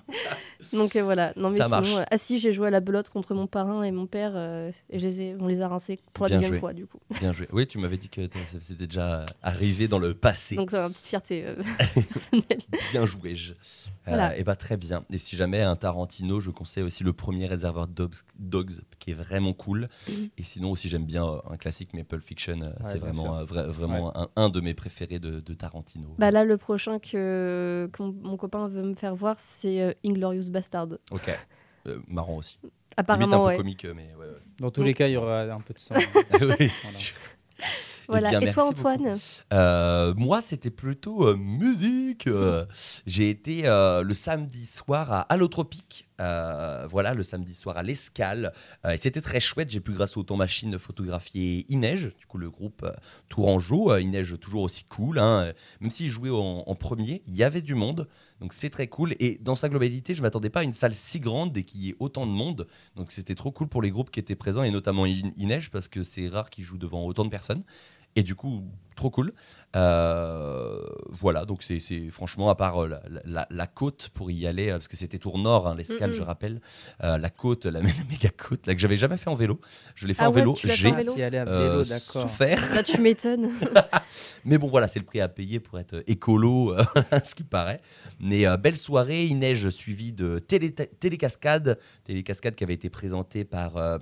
Donc 0.74 0.96
euh, 0.96 1.04
voilà. 1.04 1.34
Non 1.36 1.50
mais 1.50 1.58
Ça 1.58 1.66
sinon, 1.66 1.78
marche. 1.78 1.96
euh, 1.98 2.04
ah 2.10 2.18
si, 2.18 2.40
j'ai 2.40 2.54
joué 2.54 2.68
à 2.68 2.70
la 2.70 2.80
belote 2.80 3.10
contre 3.10 3.34
mon 3.34 3.48
parrain 3.48 3.84
et 3.84 3.92
mon 3.92 4.08
père, 4.08 4.32
euh, 4.36 4.72
et 4.90 5.00
je 5.00 5.06
les 5.08 5.22
ai, 5.22 5.36
on 5.40 5.48
les 5.48 5.62
a 5.62 5.68
rincés 5.68 6.00
pour 6.14 6.26
la 6.26 6.30
Bien 6.30 6.38
deuxième 6.38 6.54
joué. 6.54 6.60
fois 6.60 6.74
du 6.74 6.86
coup. 6.86 7.00
Bien 7.20 7.34
joué. 7.34 7.48
Oui, 7.52 7.68
tu 7.68 7.78
m'avais 7.78 7.98
dit 7.98 8.10
que 8.10 8.26
t'as- 8.28 8.40
c'était 8.60 8.88
déjà 8.88 9.26
arrivé 9.42 9.88
dans 9.88 10.00
le 10.00 10.14
passé. 10.14 10.56
Donc 10.56 10.72
c'est 10.72 10.78
une 10.78 10.90
petite 10.92 11.06
fierté 11.06 11.44
euh, 11.46 11.56
personnelle. 11.94 12.62
Bien 12.92 13.06
joué. 13.06 13.36
Je. 13.36 13.54
Voilà. 14.08 14.36
et 14.38 14.44
bah 14.44 14.56
très 14.56 14.78
bien. 14.78 15.04
Et 15.12 15.18
si 15.20 15.36
jamais 15.36 15.62
un 15.62 15.76
Tarantino, 15.76 16.40
je 16.40 16.50
conseille 16.50 16.84
aussi 16.84 17.04
le 17.04 17.14
premier 17.14 17.46
réservoir 17.46 17.88
Dogs, 17.88 18.16
Dogs 18.40 18.72
qui 19.00 19.12
est 19.12 19.16
vraiment 19.16 19.54
cool. 19.54 19.90
Et 20.38 20.44
sinon 20.44 20.72
aussi 20.72 20.90
j'aime 20.90 21.06
bien 21.06 21.26
euh, 21.26 21.38
un 21.50 21.58
classique, 21.58 21.90
mais 21.94 22.04
Pulp 22.04 22.24
Fiction, 22.24 22.60
euh, 22.62 22.72
c'est 22.84 23.00
bien 23.02 23.12
vraiment, 23.12 23.38
euh, 23.38 23.44
vra- 23.46 23.68
vraiment 23.68 24.18
un, 24.18 24.30
un 24.36 24.50
de 24.50 24.60
mes 24.62 24.74
préférés 24.74 25.20
de, 25.20 25.40
de 25.40 25.54
Tarantino. 25.54 26.16
Bah 26.18 26.32
là, 26.32 26.44
le 26.44 26.58
prochain 26.58 26.98
que, 27.00 27.90
que 27.94 28.02
mon, 28.04 28.16
mon 28.24 28.38
copain 28.38 28.68
veut 28.68 28.84
me 28.84 28.96
faire 28.96 29.16
voir, 29.16 29.36
c'est 29.40 29.82
euh, 29.82 29.94
Inglorious 30.06 30.50
Ok. 31.12 31.30
Euh, 31.88 32.00
marrant 32.08 32.38
aussi. 32.38 32.58
Limite 32.62 32.74
un 32.98 33.02
Apparemment, 33.02 33.40
peu 33.42 33.46
ouais. 33.48 33.58
comique, 33.58 33.86
euh, 33.86 33.94
mais 33.96 34.14
ouais. 34.20 34.26
ouais. 34.26 34.36
Dans 34.60 34.70
tous 34.70 34.82
Donc- 34.82 34.88
les 34.88 34.94
cas, 34.94 35.08
il 35.08 35.14
y 35.14 35.18
aura 35.18 35.42
un 35.44 35.62
peu 35.62 35.74
de 35.74 35.80
sang. 35.80 35.96
Oui. 36.60 36.72
Eh 37.60 37.64
Voilà. 38.08 38.30
bien, 38.32 38.42
et 38.42 38.52
toi. 38.54 38.66
Antoine 38.68 39.18
Euh, 39.54 40.14
moi, 40.18 40.42
c'était 40.42 40.70
plutôt 40.72 41.28
euh, 41.30 41.36
musique. 41.38 42.28
euh, 42.28 42.66
J'ai 43.06 43.30
été 43.30 43.62
euh, 43.68 44.02
le 44.04 44.14
samedi 44.14 44.66
soir 44.66 45.12
à 45.14 45.22
Allotropique. 45.22 46.10
Euh, 46.20 46.86
voilà, 46.88 47.14
le 47.14 47.24
samedi 47.24 47.56
soir 47.56 47.78
à 47.78 47.84
l'Escale. 47.84 48.54
Euh, 48.86 48.92
et 48.92 48.98
c'était 48.98 49.22
très 49.22 49.40
chouette. 49.40 49.70
J'ai 49.70 49.80
pu, 49.80 49.94
grâce 49.94 50.18
au 50.18 50.24
temps 50.24 50.36
machine, 50.36 50.78
photographier 50.78 51.66
Ineige, 51.70 52.14
du 52.20 52.26
coup, 52.26 52.38
le 52.38 52.50
groupe 52.50 52.84
euh, 52.84 52.92
Tourangeau. 53.30 53.96
Ineige, 53.98 54.38
toujours 54.40 54.64
aussi 54.64 54.84
cool. 54.84 55.20
hein. 55.20 55.54
Même 55.80 55.90
s'il 55.90 56.10
jouait 56.10 56.30
en, 56.30 56.64
en 56.68 56.76
premier, 56.76 57.24
il 57.28 57.36
y 57.36 57.44
avait 57.44 57.62
du 57.62 57.76
monde. 57.76 58.08
Donc, 58.40 58.54
c'est 58.54 58.70
très 58.70 58.88
cool. 58.88 59.14
Et 59.20 59.38
dans 59.42 59.56
sa 59.56 59.70
globalité, 59.70 60.14
je 60.14 60.22
m'attendais 60.22 60.50
pas 60.50 60.62
à 60.62 60.64
une 60.64 60.74
salle 60.74 60.96
si 60.96 61.20
grande 61.20 61.56
et 61.58 61.64
qu'il 61.64 61.82
y 61.82 61.90
ait 61.90 61.96
autant 62.00 62.26
de 62.26 62.32
monde. 62.32 62.68
Donc, 62.96 63.12
c'était 63.12 63.36
trop 63.36 63.52
cool 63.52 63.68
pour 63.68 63.82
les 63.82 63.92
groupes 63.92 64.10
qui 64.12 64.20
étaient 64.20 64.36
présents, 64.36 64.64
et 64.64 64.72
notamment 64.72 65.06
In- 65.06 65.32
Ineige, 65.38 65.70
parce 65.72 65.88
que 65.88 66.04
c'est 66.04 66.28
rare 66.28 66.50
qu'ils 66.50 66.64
jouent 66.64 66.78
devant 66.80 67.06
autant 67.06 67.24
de 67.24 67.30
personnes. 67.30 67.64
Et 68.16 68.24
du 68.24 68.36
coup, 68.36 68.64
trop 69.02 69.10
cool. 69.10 69.34
Euh, 69.76 70.80
voilà, 71.10 71.46
donc 71.46 71.64
c'est 71.64 71.80
franchement, 72.12 72.50
à 72.50 72.56
part 72.56 72.84
euh, 72.84 72.88
la, 72.88 73.02
la- 73.26 73.48
la 73.50 73.68
côte 73.68 74.10
pour 74.14 74.30
y 74.30 74.46
aller, 74.46 74.70
euh, 74.70 74.74
parce 74.74 74.88
que 74.88 74.98
c'était 74.98 75.18
Tour 75.18 75.38
Nord, 75.40 75.68
hein, 75.68 75.76
l'escale, 75.76 76.12
je 76.14 76.22
rappelle, 76.22 76.62
euh, 77.04 77.18
la 77.18 77.30
côte, 77.30 77.66
la, 77.66 77.80
la 77.82 77.90
méga 78.10 78.30
côte, 78.30 78.68
là, 78.68 78.76
que 78.76 78.80
j'avais 78.82 78.98
jamais 78.98 79.18
fait 79.18 79.30
en 79.30 79.36
vélo. 79.36 79.60
Je 79.96 80.08
l'ai 80.08 80.14
fait 80.14 80.24
Ah 80.24 80.30
en 80.30 80.34
ouais, 80.34 80.42
fait 80.42 80.44
j'ai 80.76 80.90
en 80.92 81.46
vélo 81.46 81.84
d'accord. 81.84 82.30
souffert. 82.30 82.60
Là, 82.76 82.84
tu 82.84 83.00
m'étonnes. 83.02 83.50
Mais 84.46 84.58
bon, 84.58 84.68
voilà, 84.68 84.88
c'est 84.88 85.00
le 85.00 85.06
prix 85.06 85.22
à 85.22 85.30
payer 85.30 85.60
pour 85.60 85.80
être 85.80 86.04
écolo, 86.08 86.74
euh, 86.78 86.84
ce 87.24 87.34
qui 87.36 87.44
paraît. 87.44 87.80
Mais 88.20 88.46
euh, 88.46 88.58
belle 88.58 88.76
soirée, 88.78 89.24
il 89.26 89.38
neige 89.40 89.70
suivie 89.70 90.12
de 90.12 90.40
télé 90.40 90.72
Télécascade. 90.74 91.80
Télécascade 92.04 92.56
qui 92.56 92.64
avait 92.64 92.74
été 92.74 92.90
présentée 92.90 93.46
par 93.46 93.78
euh, 93.78 93.98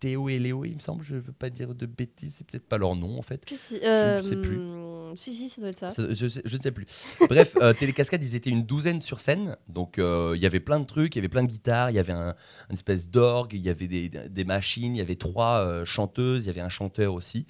Théo 0.00 0.28
et 0.28 0.38
Léo, 0.38 0.64
il 0.64 0.74
me 0.76 0.80
semble. 0.80 1.02
Je 1.02 1.16
ne 1.16 1.20
veux 1.20 1.32
pas 1.32 1.50
dire 1.50 1.74
de 1.74 1.86
bêtises, 1.86 2.36
c'est 2.38 2.46
peut-être 2.46 2.68
pas 2.68 2.78
leur 2.78 2.94
nom 2.94 3.18
en 3.18 3.22
fait. 3.22 3.44
Sais 4.30 4.40
plus. 4.40 4.60
Si, 5.16 5.34
si, 5.34 5.48
ça 5.48 5.60
doit 5.60 5.70
être 5.70 5.78
ça. 5.78 5.90
Ça, 5.90 6.04
je, 6.14 6.28
sais- 6.28 6.42
je 6.44 6.56
ne 6.56 6.62
sais 6.62 6.70
plus. 6.70 6.86
Bref, 7.28 7.56
euh, 7.60 7.72
Télécascade, 7.72 8.22
ils 8.22 8.36
étaient 8.36 8.50
une 8.50 8.62
douzaine 8.64 9.00
sur 9.00 9.18
scène. 9.18 9.56
Donc, 9.68 9.98
euh, 9.98 10.34
il 10.36 10.40
y 10.42 10.46
avait 10.46 10.60
plein 10.60 10.78
de 10.78 10.84
trucs, 10.84 11.16
il 11.16 11.18
y 11.18 11.20
avait 11.20 11.28
plein 11.28 11.42
de 11.42 11.48
guitares, 11.48 11.90
il 11.90 11.94
y 11.96 11.98
avait 11.98 12.12
un, 12.12 12.36
une 12.68 12.74
espèce 12.74 13.10
d'orgue, 13.10 13.52
il 13.54 13.60
y 13.60 13.68
avait 13.70 13.88
des, 13.88 14.08
des 14.08 14.44
machines, 14.44 14.94
il 14.94 14.98
y 14.98 15.02
avait 15.02 15.16
trois 15.16 15.58
euh, 15.58 15.84
chanteuses, 15.84 16.44
il 16.44 16.46
y 16.46 16.50
avait 16.50 16.60
un 16.60 16.68
chanteur 16.68 17.12
aussi. 17.14 17.44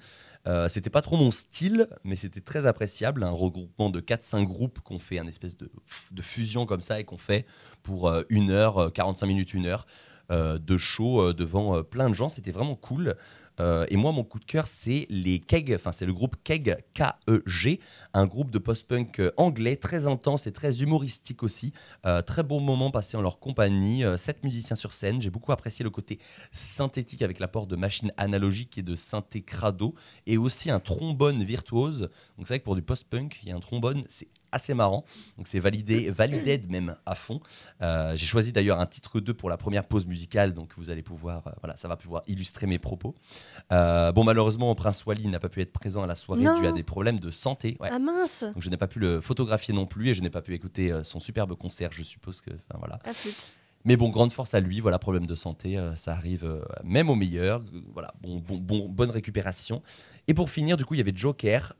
Euh, 0.47 0.69
c'était 0.69 0.89
pas 0.89 1.03
trop 1.03 1.17
mon 1.17 1.29
style, 1.29 1.87
mais 2.03 2.15
c'était 2.15 2.41
très 2.41 2.65
appréciable. 2.65 3.23
Un 3.23 3.29
regroupement 3.29 3.91
de 3.91 3.99
4-5 4.01 4.43
groupes 4.45 4.79
qu'on 4.79 4.97
fait 4.97 5.19
un 5.19 5.27
espèce 5.27 5.55
de, 5.55 5.69
de 6.11 6.21
fusion 6.23 6.65
comme 6.65 6.81
ça 6.81 6.99
et 6.99 7.03
qu'on 7.03 7.19
fait 7.19 7.45
pour 7.83 8.11
une 8.29 8.49
heure, 8.49 8.77
euh, 8.79 8.89
45 8.89 9.27
minutes, 9.27 9.53
une 9.53 9.67
heure 9.67 9.85
de 10.29 10.77
show 10.77 11.33
devant 11.33 11.83
plein 11.83 12.07
de 12.09 12.13
gens. 12.15 12.29
C'était 12.29 12.51
vraiment 12.51 12.75
cool. 12.77 13.15
Euh, 13.59 13.85
et 13.89 13.97
moi, 13.97 14.11
mon 14.11 14.23
coup 14.23 14.39
de 14.39 14.45
cœur, 14.45 14.67
c'est 14.67 15.05
les 15.09 15.39
Keg, 15.39 15.73
enfin 15.75 15.91
c'est 15.91 16.05
le 16.05 16.13
groupe 16.13 16.35
Keg, 16.43 16.77
K-E-G, 16.93 17.79
un 18.13 18.25
groupe 18.25 18.51
de 18.51 18.59
post-punk 18.59 19.19
euh, 19.19 19.31
anglais 19.37 19.75
très 19.75 20.07
intense 20.07 20.47
et 20.47 20.51
très 20.51 20.81
humoristique 20.81 21.43
aussi. 21.43 21.73
Euh, 22.05 22.21
très 22.21 22.43
bon 22.43 22.59
moment 22.59 22.91
passé 22.91 23.17
en 23.17 23.21
leur 23.21 23.39
compagnie. 23.39 24.03
Sept 24.17 24.43
musiciens 24.43 24.75
sur 24.75 24.93
scène. 24.93 25.21
J'ai 25.21 25.29
beaucoup 25.29 25.51
apprécié 25.51 25.83
le 25.83 25.89
côté 25.89 26.19
synthétique 26.51 27.21
avec 27.21 27.39
l'apport 27.39 27.67
de 27.67 27.75
machines 27.75 28.11
analogiques 28.17 28.77
et 28.77 28.83
de 28.83 28.95
synthé 28.95 29.41
crado, 29.41 29.95
et 30.25 30.37
aussi 30.37 30.71
un 30.71 30.79
trombone 30.79 31.43
virtuose. 31.43 32.09
Donc 32.37 32.47
c'est 32.47 32.53
vrai 32.53 32.59
que 32.59 32.65
pour 32.65 32.75
du 32.75 32.81
post-punk, 32.81 33.39
il 33.43 33.49
y 33.49 33.51
a 33.51 33.55
un 33.55 33.59
trombone, 33.59 34.03
c'est 34.09 34.27
assez 34.51 34.73
marrant. 34.73 35.05
Donc 35.37 35.47
c'est 35.47 35.59
validé, 35.59 36.09
valided 36.11 36.69
même 36.69 36.95
à 37.05 37.15
fond. 37.15 37.39
Euh, 37.81 38.13
J'ai 38.15 38.25
choisi 38.25 38.51
d'ailleurs 38.51 38.79
un 38.79 38.85
titre 38.85 39.19
2 39.19 39.33
pour 39.33 39.49
la 39.49 39.57
première 39.57 39.85
pause 39.85 40.05
musicale, 40.05 40.53
donc 40.53 40.71
vous 40.77 40.89
allez 40.89 41.01
pouvoir, 41.01 41.47
euh, 41.47 41.51
voilà, 41.61 41.75
ça 41.77 41.87
va 41.87 41.97
pouvoir 41.97 42.21
illustrer 42.27 42.67
mes 42.67 42.79
propos. 42.79 43.15
Euh, 43.71 44.11
bon, 44.11 44.23
malheureusement, 44.23 44.73
Prince 44.75 45.05
Wally 45.05 45.27
n'a 45.27 45.39
pas 45.39 45.49
pu 45.49 45.61
être 45.61 45.71
présent 45.73 46.03
à 46.03 46.07
la 46.07 46.15
soirée 46.15 46.43
Non. 46.43 46.59
dû 46.59 46.67
à 46.67 46.71
des 46.71 46.83
problèmes 46.83 47.19
de 47.19 47.31
santé. 47.31 47.77
Ouais. 47.79 47.89
Ah 47.91 47.99
mince 47.99 48.43
Donc 48.43 48.61
je 48.61 48.69
n'ai 48.69 48.77
pas 48.77 48.87
pu 48.87 48.99
le 48.99 49.21
photographier 49.21 49.73
non 49.73 49.85
plus 49.85 50.09
et 50.09 50.13
je 50.13 50.21
n'ai 50.21 50.29
pas 50.29 50.41
pu 50.41 50.53
écouter 50.53 50.93
son 51.03 51.19
superbe 51.19 51.55
concert. 51.55 51.91
Je 51.91 52.03
suppose 52.03 52.41
que, 52.41 52.51
enfin 52.51 52.79
voilà. 52.79 52.99
Ah. 53.05 53.11
Mais 53.85 53.97
bon, 53.97 54.09
grande 54.09 54.31
force 54.31 54.53
à 54.53 54.59
lui. 54.59 54.79
Voilà, 54.79 54.99
problème 54.99 55.25
de 55.25 55.35
santé, 55.35 55.77
euh, 55.77 55.95
ça 55.95 56.13
arrive 56.13 56.43
euh, 56.45 56.61
même 56.83 57.09
au 57.09 57.15
meilleur. 57.15 57.61
Euh, 57.73 57.81
Voilà, 57.93 58.13
bon, 58.21 58.37
bon, 58.39 58.57
bon- 58.57 58.87
bonne 58.89 59.09
récupération. 59.11 59.81
Et 60.27 60.33
pour 60.35 60.49
finir, 60.51 60.77
du 60.77 60.85
coup, 60.85 60.93
il 60.93 60.97
y 60.97 61.01
avait 61.01 61.15
Joker, 61.15 61.73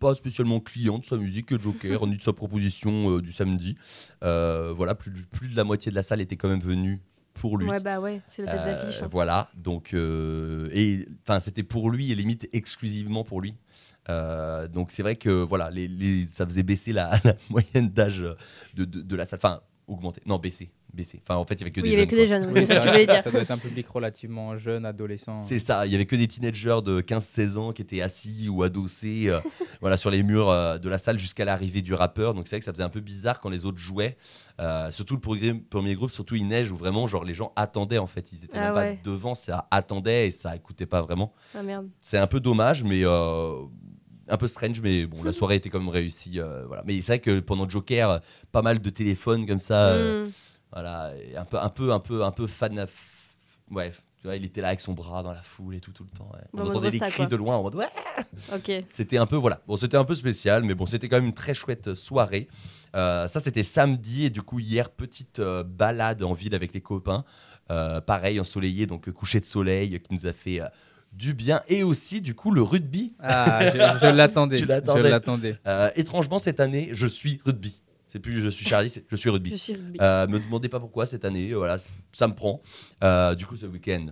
pas 0.00 0.14
spécialement 0.14 0.58
client 0.60 0.98
de 0.98 1.04
sa 1.04 1.16
musique, 1.16 1.46
que 1.46 1.58
Joker, 1.60 2.06
ni 2.06 2.16
de 2.16 2.22
sa 2.22 2.32
proposition 2.32 3.18
du 3.20 3.32
samedi. 3.32 3.76
Voilà, 4.20 4.94
plus, 4.94 5.12
plus 5.26 5.48
de 5.48 5.56
la 5.56 5.64
moitié 5.64 5.90
de 5.90 5.96
la 5.96 6.02
salle 6.02 6.20
était 6.20 6.36
quand 6.36 6.48
même 6.48 6.60
venue 6.60 7.00
pour 7.34 7.56
lui. 7.58 7.68
Ouais, 7.68 7.80
bah 7.80 7.98
ouais, 8.00 8.20
c'est 8.26 8.42
la 8.44 8.52
tête 8.52 8.64
d'affiche. 8.64 9.02
hein. 9.02 9.08
Voilà, 9.10 9.48
donc 9.56 9.94
et 9.94 11.06
enfin 11.26 11.40
c'était 11.40 11.62
pour 11.62 11.90
lui 11.90 12.12
et 12.12 12.14
limite 12.14 12.48
exclusivement 12.52 13.24
pour 13.24 13.40
lui. 13.40 13.54
Euh, 14.10 14.66
donc 14.68 14.90
c'est 14.90 15.02
vrai 15.02 15.14
que 15.16 15.30
voilà, 15.30 15.70
les, 15.70 15.86
les- 15.88 16.26
ça 16.26 16.44
faisait 16.44 16.62
baisser 16.64 16.92
la, 16.92 17.12
la 17.24 17.34
moyenne 17.50 17.88
d'âge 17.88 18.18
de, 18.74 18.84
de, 18.84 19.00
de 19.00 19.16
la 19.16 19.24
salle, 19.26 19.38
enfin 19.42 19.60
augmenter, 19.88 20.22
non 20.26 20.38
baisser, 20.38 20.70
baisser. 20.94 21.20
Enfin 21.22 21.36
en 21.38 21.44
fait 21.44 21.54
il 21.54 21.60
y 21.60 21.62
avait 21.64 21.70
que 21.72 21.80
Oui, 21.80 21.88
des 21.88 21.94
il 21.94 21.98
y 21.98 22.02
avait 22.02 22.26
jeunes. 22.26 22.46
que 22.46 22.52
des 22.54 22.66
jeunes, 22.66 22.82
Oui, 22.94 23.06
dire. 23.06 23.22
ça 23.22 23.30
doit 23.30 23.40
être 23.42 23.50
un 23.50 23.58
public 23.58 23.86
relativement 23.88 24.56
jeune, 24.56 24.84
adolescent. 24.86 25.44
C'est 25.44 25.58
ça, 25.58 25.86
il 25.86 25.92
y 25.92 25.94
avait 25.94 26.06
que 26.06 26.16
des 26.16 26.28
teenagers 26.28 26.78
de 26.84 27.00
15-16 27.00 27.56
ans 27.56 27.72
qui 27.72 27.82
étaient 27.82 28.00
assis 28.02 28.48
ou 28.48 28.62
adossés 28.62 29.28
euh, 29.28 29.40
voilà, 29.80 29.96
sur 29.96 30.10
les 30.10 30.22
murs 30.22 30.50
euh, 30.50 30.78
de 30.78 30.88
la 30.88 30.98
salle 30.98 31.18
jusqu'à 31.18 31.44
l'arrivée 31.44 31.82
du 31.82 31.94
rappeur. 31.94 32.34
Donc 32.34 32.46
c'est 32.46 32.56
vrai 32.56 32.60
que 32.60 32.64
ça 32.64 32.72
faisait 32.72 32.82
un 32.84 32.88
peu 32.90 33.00
bizarre 33.00 33.40
quand 33.40 33.50
les 33.50 33.64
autres 33.64 33.78
jouaient. 33.78 34.16
Euh, 34.60 34.90
surtout 34.90 35.18
le 35.30 35.60
premier 35.60 35.94
groupe, 35.94 36.10
surtout 36.10 36.36
il 36.36 36.46
neige 36.46 36.70
où 36.70 36.76
vraiment 36.76 37.06
genre 37.06 37.24
les 37.24 37.34
gens 37.34 37.52
attendaient 37.56 37.98
en 37.98 38.06
fait. 38.06 38.32
Ils 38.32 38.44
étaient 38.44 38.58
Ah 38.58 38.68
même 38.72 38.74
ouais. 38.74 38.94
pas 38.96 39.10
devant, 39.10 39.34
ça 39.34 39.66
attendait 39.70 40.28
et 40.28 40.30
ça 40.30 40.54
écoutait 40.56 40.86
pas 40.86 41.02
vraiment. 41.02 41.32
Ah 41.54 41.62
merde. 41.62 41.88
C'est 42.00 42.18
un 42.18 42.26
peu 42.26 42.38
dommage, 42.40 42.84
mais 42.84 43.04
euh, 43.04 43.52
un 44.32 44.36
peu 44.36 44.46
strange, 44.48 44.80
mais 44.80 45.06
bon, 45.06 45.22
la 45.22 45.32
soirée 45.32 45.56
était 45.56 45.68
quand 45.70 45.78
même 45.78 45.88
réussie. 45.88 46.40
euh, 46.40 46.64
voilà. 46.66 46.82
Mais 46.86 47.00
c'est 47.02 47.12
vrai 47.12 47.18
que 47.20 47.40
pendant 47.40 47.68
Joker, 47.68 48.10
euh, 48.10 48.18
pas 48.50 48.62
mal 48.62 48.80
de 48.80 48.90
téléphones 48.90 49.46
comme 49.46 49.60
ça, 49.60 49.88
euh, 49.90 50.24
Hmm. 50.26 50.30
voilà, 50.72 51.12
et 51.16 51.36
un 51.36 51.44
peu, 51.44 51.58
un 51.58 51.68
peu, 51.68 51.92
un 51.92 52.00
peu, 52.00 52.24
un 52.24 52.30
peu 52.32 52.46
fan. 52.46 52.76
f- 52.84 52.88
Ouais, 53.70 53.90
tu 54.20 54.26
vois, 54.26 54.36
il 54.36 54.44
était 54.44 54.60
là 54.60 54.68
avec 54.68 54.80
son 54.80 54.92
bras 54.92 55.22
dans 55.22 55.32
la 55.32 55.42
foule 55.42 55.74
et 55.76 55.80
tout, 55.80 55.92
tout 55.92 56.04
le 56.10 56.16
temps. 56.18 56.30
ouais. 56.34 56.40
On 56.54 56.60
entendait 56.66 56.90
les 56.90 56.98
Rosta, 56.98 57.06
cris 57.10 57.16
quoi. 57.18 57.26
de 57.26 57.36
loin 57.36 57.56
en 57.56 57.62
mode 57.62 57.74
ouais. 57.76 57.86
Ok. 58.54 58.70
C'était 58.90 59.16
un 59.18 59.26
peu 59.26 59.36
voilà. 59.36 59.60
Bon, 59.66 59.76
c'était 59.76 59.96
un 59.96 60.04
peu 60.04 60.14
spécial, 60.14 60.62
mais 60.64 60.74
bon, 60.74 60.86
c'était 60.86 61.08
quand 61.08 61.16
même 61.16 61.26
une 61.26 61.34
très 61.34 61.54
chouette 61.54 61.94
soirée. 61.94 62.48
Euh, 62.94 63.26
ça, 63.28 63.40
c'était 63.40 63.62
samedi 63.62 64.26
et 64.26 64.30
du 64.30 64.42
coup 64.42 64.58
hier 64.58 64.90
petite 64.90 65.38
euh, 65.38 65.62
balade 65.64 66.22
en 66.22 66.34
ville 66.34 66.54
avec 66.54 66.74
les 66.74 66.80
copains. 66.82 67.24
Euh, 67.70 68.00
pareil, 68.00 68.38
ensoleillé, 68.40 68.86
donc 68.86 69.08
euh, 69.08 69.12
coucher 69.12 69.40
de 69.40 69.44
soleil 69.46 69.94
euh, 69.94 69.98
qui 69.98 70.12
nous 70.14 70.26
a 70.26 70.32
fait 70.32 70.60
euh, 70.60 70.66
du 71.12 71.34
bien 71.34 71.60
et 71.68 71.82
aussi 71.82 72.20
du 72.20 72.34
coup 72.34 72.50
le 72.50 72.62
rugby. 72.62 73.12
Ah, 73.20 73.60
je, 73.66 73.72
je 73.72 74.06
l'attendais. 74.14 74.56
Tu 74.60 74.62
Je 74.64 74.68
l'attendais. 75.08 75.56
Euh, 75.66 75.90
étrangement 75.96 76.38
cette 76.38 76.60
année, 76.60 76.90
je 76.92 77.06
suis 77.06 77.40
rugby. 77.44 77.78
C'est 78.08 78.18
plus 78.18 78.40
je 78.42 78.48
suis 78.50 78.66
Charlie, 78.66 78.90
c'est 78.90 79.04
je 79.08 79.16
suis 79.16 79.28
Je 79.28 79.32
rugby. 79.32 79.58
suis 79.58 79.72
rugby. 79.74 79.98
Euh, 80.00 80.26
me 80.26 80.38
demandez 80.38 80.68
pas 80.68 80.80
pourquoi 80.80 81.06
cette 81.06 81.24
année, 81.24 81.52
voilà, 81.54 81.76
ça 82.12 82.28
me 82.28 82.34
prend. 82.34 82.60
Euh, 83.02 83.34
du 83.34 83.46
coup, 83.46 83.56
ce 83.56 83.64
week-end, 83.66 84.06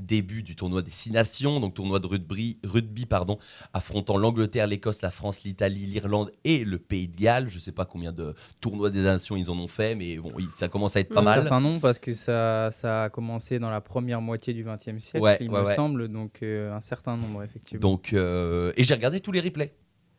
début 0.00 0.42
du 0.42 0.56
tournoi 0.56 0.82
des 0.82 0.90
Six 0.90 1.12
Nations, 1.12 1.60
donc 1.60 1.74
tournoi 1.74 2.00
de 2.00 2.06
rugby, 2.06 2.58
rugby 2.64 3.06
pardon, 3.06 3.38
affrontant 3.74 4.16
l'Angleterre, 4.16 4.66
l'Écosse, 4.66 5.02
la 5.02 5.10
France, 5.10 5.42
l'Italie, 5.44 5.84
l'Irlande 5.86 6.30
et 6.44 6.64
le 6.64 6.78
Pays 6.78 7.08
de 7.08 7.16
Galles. 7.16 7.48
Je 7.48 7.58
sais 7.58 7.72
pas 7.72 7.84
combien 7.84 8.12
de 8.12 8.34
tournois 8.60 8.90
des 8.90 9.02
nations 9.02 9.36
ils 9.36 9.50
en 9.50 9.58
ont 9.58 9.68
fait, 9.68 9.94
mais 9.94 10.16
bon, 10.16 10.30
ça 10.54 10.68
commence 10.68 10.96
à 10.96 11.00
être 11.00 11.10
pas 11.10 11.20
Un 11.20 11.22
Un 11.22 11.24
mal. 11.24 11.40
certain 11.42 11.60
nombre 11.60 11.80
parce 11.80 11.98
que 11.98 12.12
ça, 12.12 12.70
ça 12.72 13.04
a 13.04 13.08
commencé 13.10 13.58
dans 13.58 13.70
la 13.70 13.80
première 13.80 14.20
moitié 14.20 14.54
du 14.54 14.64
XXe 14.64 14.98
siècle, 15.02 15.20
Ouais, 15.20 15.36
il 15.40 15.50
ouais, 15.50 15.60
me 15.60 15.66
ouais. 15.66 15.74
semble. 15.74 16.08
Donc 16.08 16.38
euh, 16.42 16.72
un 16.74 16.80
certain 16.80 17.16
nombre, 17.16 17.42
effectivement. 17.42 17.80
Donc, 17.80 18.12
euh, 18.12 18.72
et 18.76 18.84
j'ai 18.84 18.94
regardé 18.94 19.20
tous 19.20 19.32
les 19.32 19.40
replays. 19.40 19.74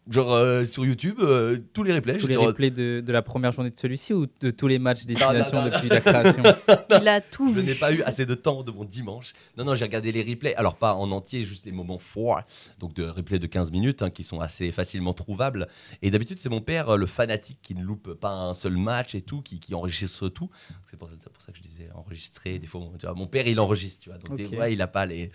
Genre 0.09 0.33
euh, 0.33 0.65
sur 0.65 0.85
YouTube, 0.85 1.19
euh, 1.21 1.57
tous 1.71 1.83
les 1.83 1.93
replays. 1.93 2.17
tous 2.17 2.27
les 2.27 2.35
replays 2.35 2.71
de, 2.71 3.01
de 3.05 3.11
la 3.13 3.21
première 3.21 3.53
journée 3.53 3.69
de 3.69 3.79
celui-ci 3.79 4.11
ou 4.13 4.25
de 4.41 4.51
tous 4.51 4.67
les 4.67 4.77
matchs 4.77 5.03
non, 5.03 5.13
destination 5.13 5.61
non. 5.63 5.69
depuis 5.69 5.87
la 5.87 6.01
création 6.01 6.43
Il 7.01 7.07
a 7.07 7.21
tout 7.21 7.47
Je 7.47 7.61
vu. 7.61 7.63
n'ai 7.65 7.73
pas 7.75 7.93
eu 7.93 8.01
assez 8.03 8.25
de 8.25 8.35
temps 8.35 8.63
de 8.63 8.71
mon 8.71 8.83
dimanche. 8.83 9.31
Non, 9.57 9.63
non, 9.63 9.75
j'ai 9.75 9.85
regardé 9.85 10.11
les 10.11 10.21
replays. 10.21 10.55
Alors, 10.55 10.75
pas 10.75 10.93
en 10.95 11.09
entier, 11.11 11.45
juste 11.45 11.65
les 11.65 11.71
moments 11.71 11.99
forts. 11.99 12.41
Donc, 12.79 12.93
de 12.95 13.03
replays 13.05 13.39
de 13.39 13.47
15 13.47 13.71
minutes 13.71 14.01
hein, 14.01 14.09
qui 14.09 14.23
sont 14.25 14.41
assez 14.41 14.73
facilement 14.73 15.13
trouvables. 15.13 15.69
Et 16.01 16.11
d'habitude, 16.11 16.37
c'est 16.37 16.49
mon 16.49 16.59
père, 16.59 16.89
euh, 16.89 16.97
le 16.97 17.05
fanatique, 17.05 17.59
qui 17.61 17.73
ne 17.73 17.81
loupe 17.83 18.13
pas 18.15 18.31
un 18.31 18.53
seul 18.53 18.75
match 18.75 19.15
et 19.15 19.21
tout, 19.21 19.41
qui, 19.41 19.61
qui 19.61 19.73
enregistre 19.73 20.27
tout. 20.27 20.49
C'est 20.85 20.97
pour, 20.97 21.07
ça- 21.07 21.15
c'est 21.17 21.31
pour 21.31 21.41
ça 21.41 21.53
que 21.53 21.57
je 21.59 21.63
disais 21.63 21.87
enregistrer. 21.95 22.59
Des 22.59 22.67
fois, 22.67 22.81
mon- 22.81 22.91
tu 22.97 23.05
vois, 23.05 23.15
mon 23.15 23.27
père, 23.27 23.47
il 23.47 23.57
enregistre. 23.57 24.03
Tu 24.03 24.09
vois, 24.09 24.17
donc, 24.17 24.35
des 24.35 24.47
Ok. 24.47 24.55
fois, 24.55 24.67
il 24.69 24.79
n'a 24.79 24.87
pas 24.87 25.05
les. 25.05 25.31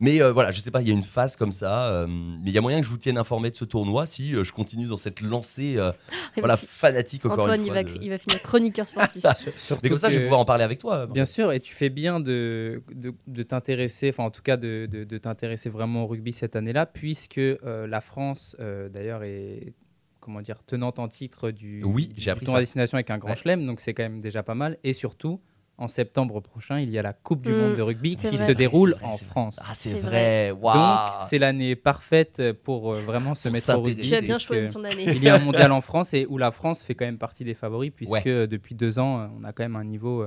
Mais 0.00 0.20
euh, 0.22 0.32
voilà, 0.32 0.50
je 0.52 0.60
sais 0.60 0.70
pas, 0.70 0.82
il 0.82 0.88
y 0.88 0.90
a 0.90 0.94
une 0.94 1.02
phase 1.02 1.36
comme 1.36 1.52
ça. 1.52 1.90
euh, 1.92 2.06
mais 2.08 2.50
il 2.50 2.52
y 2.52 2.58
a 2.58 2.60
moyen 2.60 2.80
que 2.80 2.86
je 2.86 2.90
vous 2.90 2.98
tienne 2.98 3.18
informé 3.18 3.50
de 3.50 3.54
ce 3.54 3.64
tournoi 3.64 4.06
si 4.06 4.34
euh, 4.34 4.44
je 4.44 4.52
continue 4.52 4.86
dans 4.86 4.96
cette 4.96 5.20
lancée 5.20 5.74
euh, 5.78 5.92
voilà, 6.36 6.56
fanatique 6.56 7.24
encore 7.26 7.40
Antoine, 7.44 7.60
une 7.60 7.66
il 7.66 7.72
fois. 7.72 7.82
va, 7.82 7.84
de- 7.84 7.98
il 8.02 8.10
va 8.10 8.18
finir 8.18 8.42
chroniqueur 8.42 8.88
sportif. 8.88 9.22
Surtout 9.56 9.80
Mais 9.82 9.88
comme 9.88 9.98
ça, 9.98 10.10
je 10.10 10.16
vais 10.18 10.22
pouvoir 10.24 10.40
en 10.40 10.44
parler 10.44 10.64
avec 10.64 10.78
toi. 10.78 11.06
Bien 11.06 11.24
sûr, 11.24 11.52
et 11.52 11.60
tu 11.60 11.72
fais 11.74 11.90
bien 11.90 12.20
de, 12.20 12.82
de, 12.92 13.12
de 13.26 13.42
t'intéresser, 13.42 14.08
enfin 14.10 14.24
en 14.24 14.30
tout 14.30 14.42
cas 14.42 14.56
de, 14.56 14.86
de, 14.90 15.04
de 15.04 15.18
t'intéresser 15.18 15.68
vraiment 15.70 16.04
au 16.04 16.06
rugby 16.06 16.32
cette 16.32 16.56
année-là, 16.56 16.86
puisque 16.86 17.38
euh, 17.38 17.86
la 17.86 18.00
France, 18.00 18.56
euh, 18.60 18.88
d'ailleurs, 18.88 19.22
est 19.22 19.72
comment 20.20 20.40
dire, 20.40 20.64
tenante 20.64 20.98
en 20.98 21.06
titre 21.06 21.50
du, 21.50 21.84
Oui, 21.84 22.08
du 22.08 22.14
j'ai 22.20 22.30
appris 22.30 22.46
tournoi 22.46 22.60
ça. 22.60 22.62
destination 22.62 22.96
avec 22.96 23.10
un 23.10 23.18
grand 23.18 23.30
Ouais. 23.30 23.36
chelem, 23.36 23.66
donc 23.66 23.80
c'est 23.80 23.92
quand 23.92 24.02
même 24.04 24.20
déjà 24.20 24.42
pas 24.42 24.54
mal. 24.54 24.78
Et 24.82 24.94
surtout, 24.94 25.38
en 25.76 25.88
septembre 25.88 26.40
prochain, 26.40 26.78
il 26.78 26.88
y 26.90 26.98
a 26.98 27.02
la 27.02 27.12
Coupe 27.12 27.42
du 27.42 27.52
Mm, 27.52 27.58
Monde 27.58 27.74
de 27.76 27.82
rugby 27.82 28.16
qui 28.16 28.26
vrai. 28.28 28.46
se 28.46 28.52
déroule 28.52 28.94
C'est 28.98 29.04
vrai, 29.04 29.12
en. 29.14 29.18
France. 29.18 29.58
Ah, 29.60 29.74
c'est 29.74 29.98
vrai. 29.98 30.50
Waouh. 30.52 30.74
Donc 30.76 31.22
c'est 31.22 31.38
l'année 31.38 31.74
parfaite 31.76 32.52
pour 32.62 32.94
euh, 32.94 33.00
vraiment 33.00 33.34
se 33.34 33.48
Pour 33.48 33.52
mettre 33.54 33.76
au 33.78 33.82
rugby. 33.82 34.08
Tu 34.08 34.14
as 34.14 34.20
bien 34.20 34.34
puisque 34.36 34.48
choisi 34.48 34.68
ton 34.68 34.84
année. 34.84 35.04
Il 35.06 35.22
y 35.24 35.28
a 35.28 35.34
un 35.34 35.40
mondial 35.40 35.72
en 35.72 35.80
France 35.80 36.14
et 36.14 36.26
où 36.28 36.38
la 36.38 36.50
France 36.52 36.82
fait 36.84 36.94
quand 36.94 37.04
même 37.06 37.18
partie 37.18 37.44
des 37.44 37.54
favoris, 37.54 37.90
puisque 37.94 38.12
Ouais. 38.12 38.22
euh, 38.26 38.46
depuis 38.46 38.74
deux 38.74 38.98
ans, 39.00 39.20
euh, 39.20 39.26
on 39.40 39.44
a 39.44 39.52
quand 39.52 39.64
même 39.64 39.76
un 39.76 39.84
niveau 39.84 40.26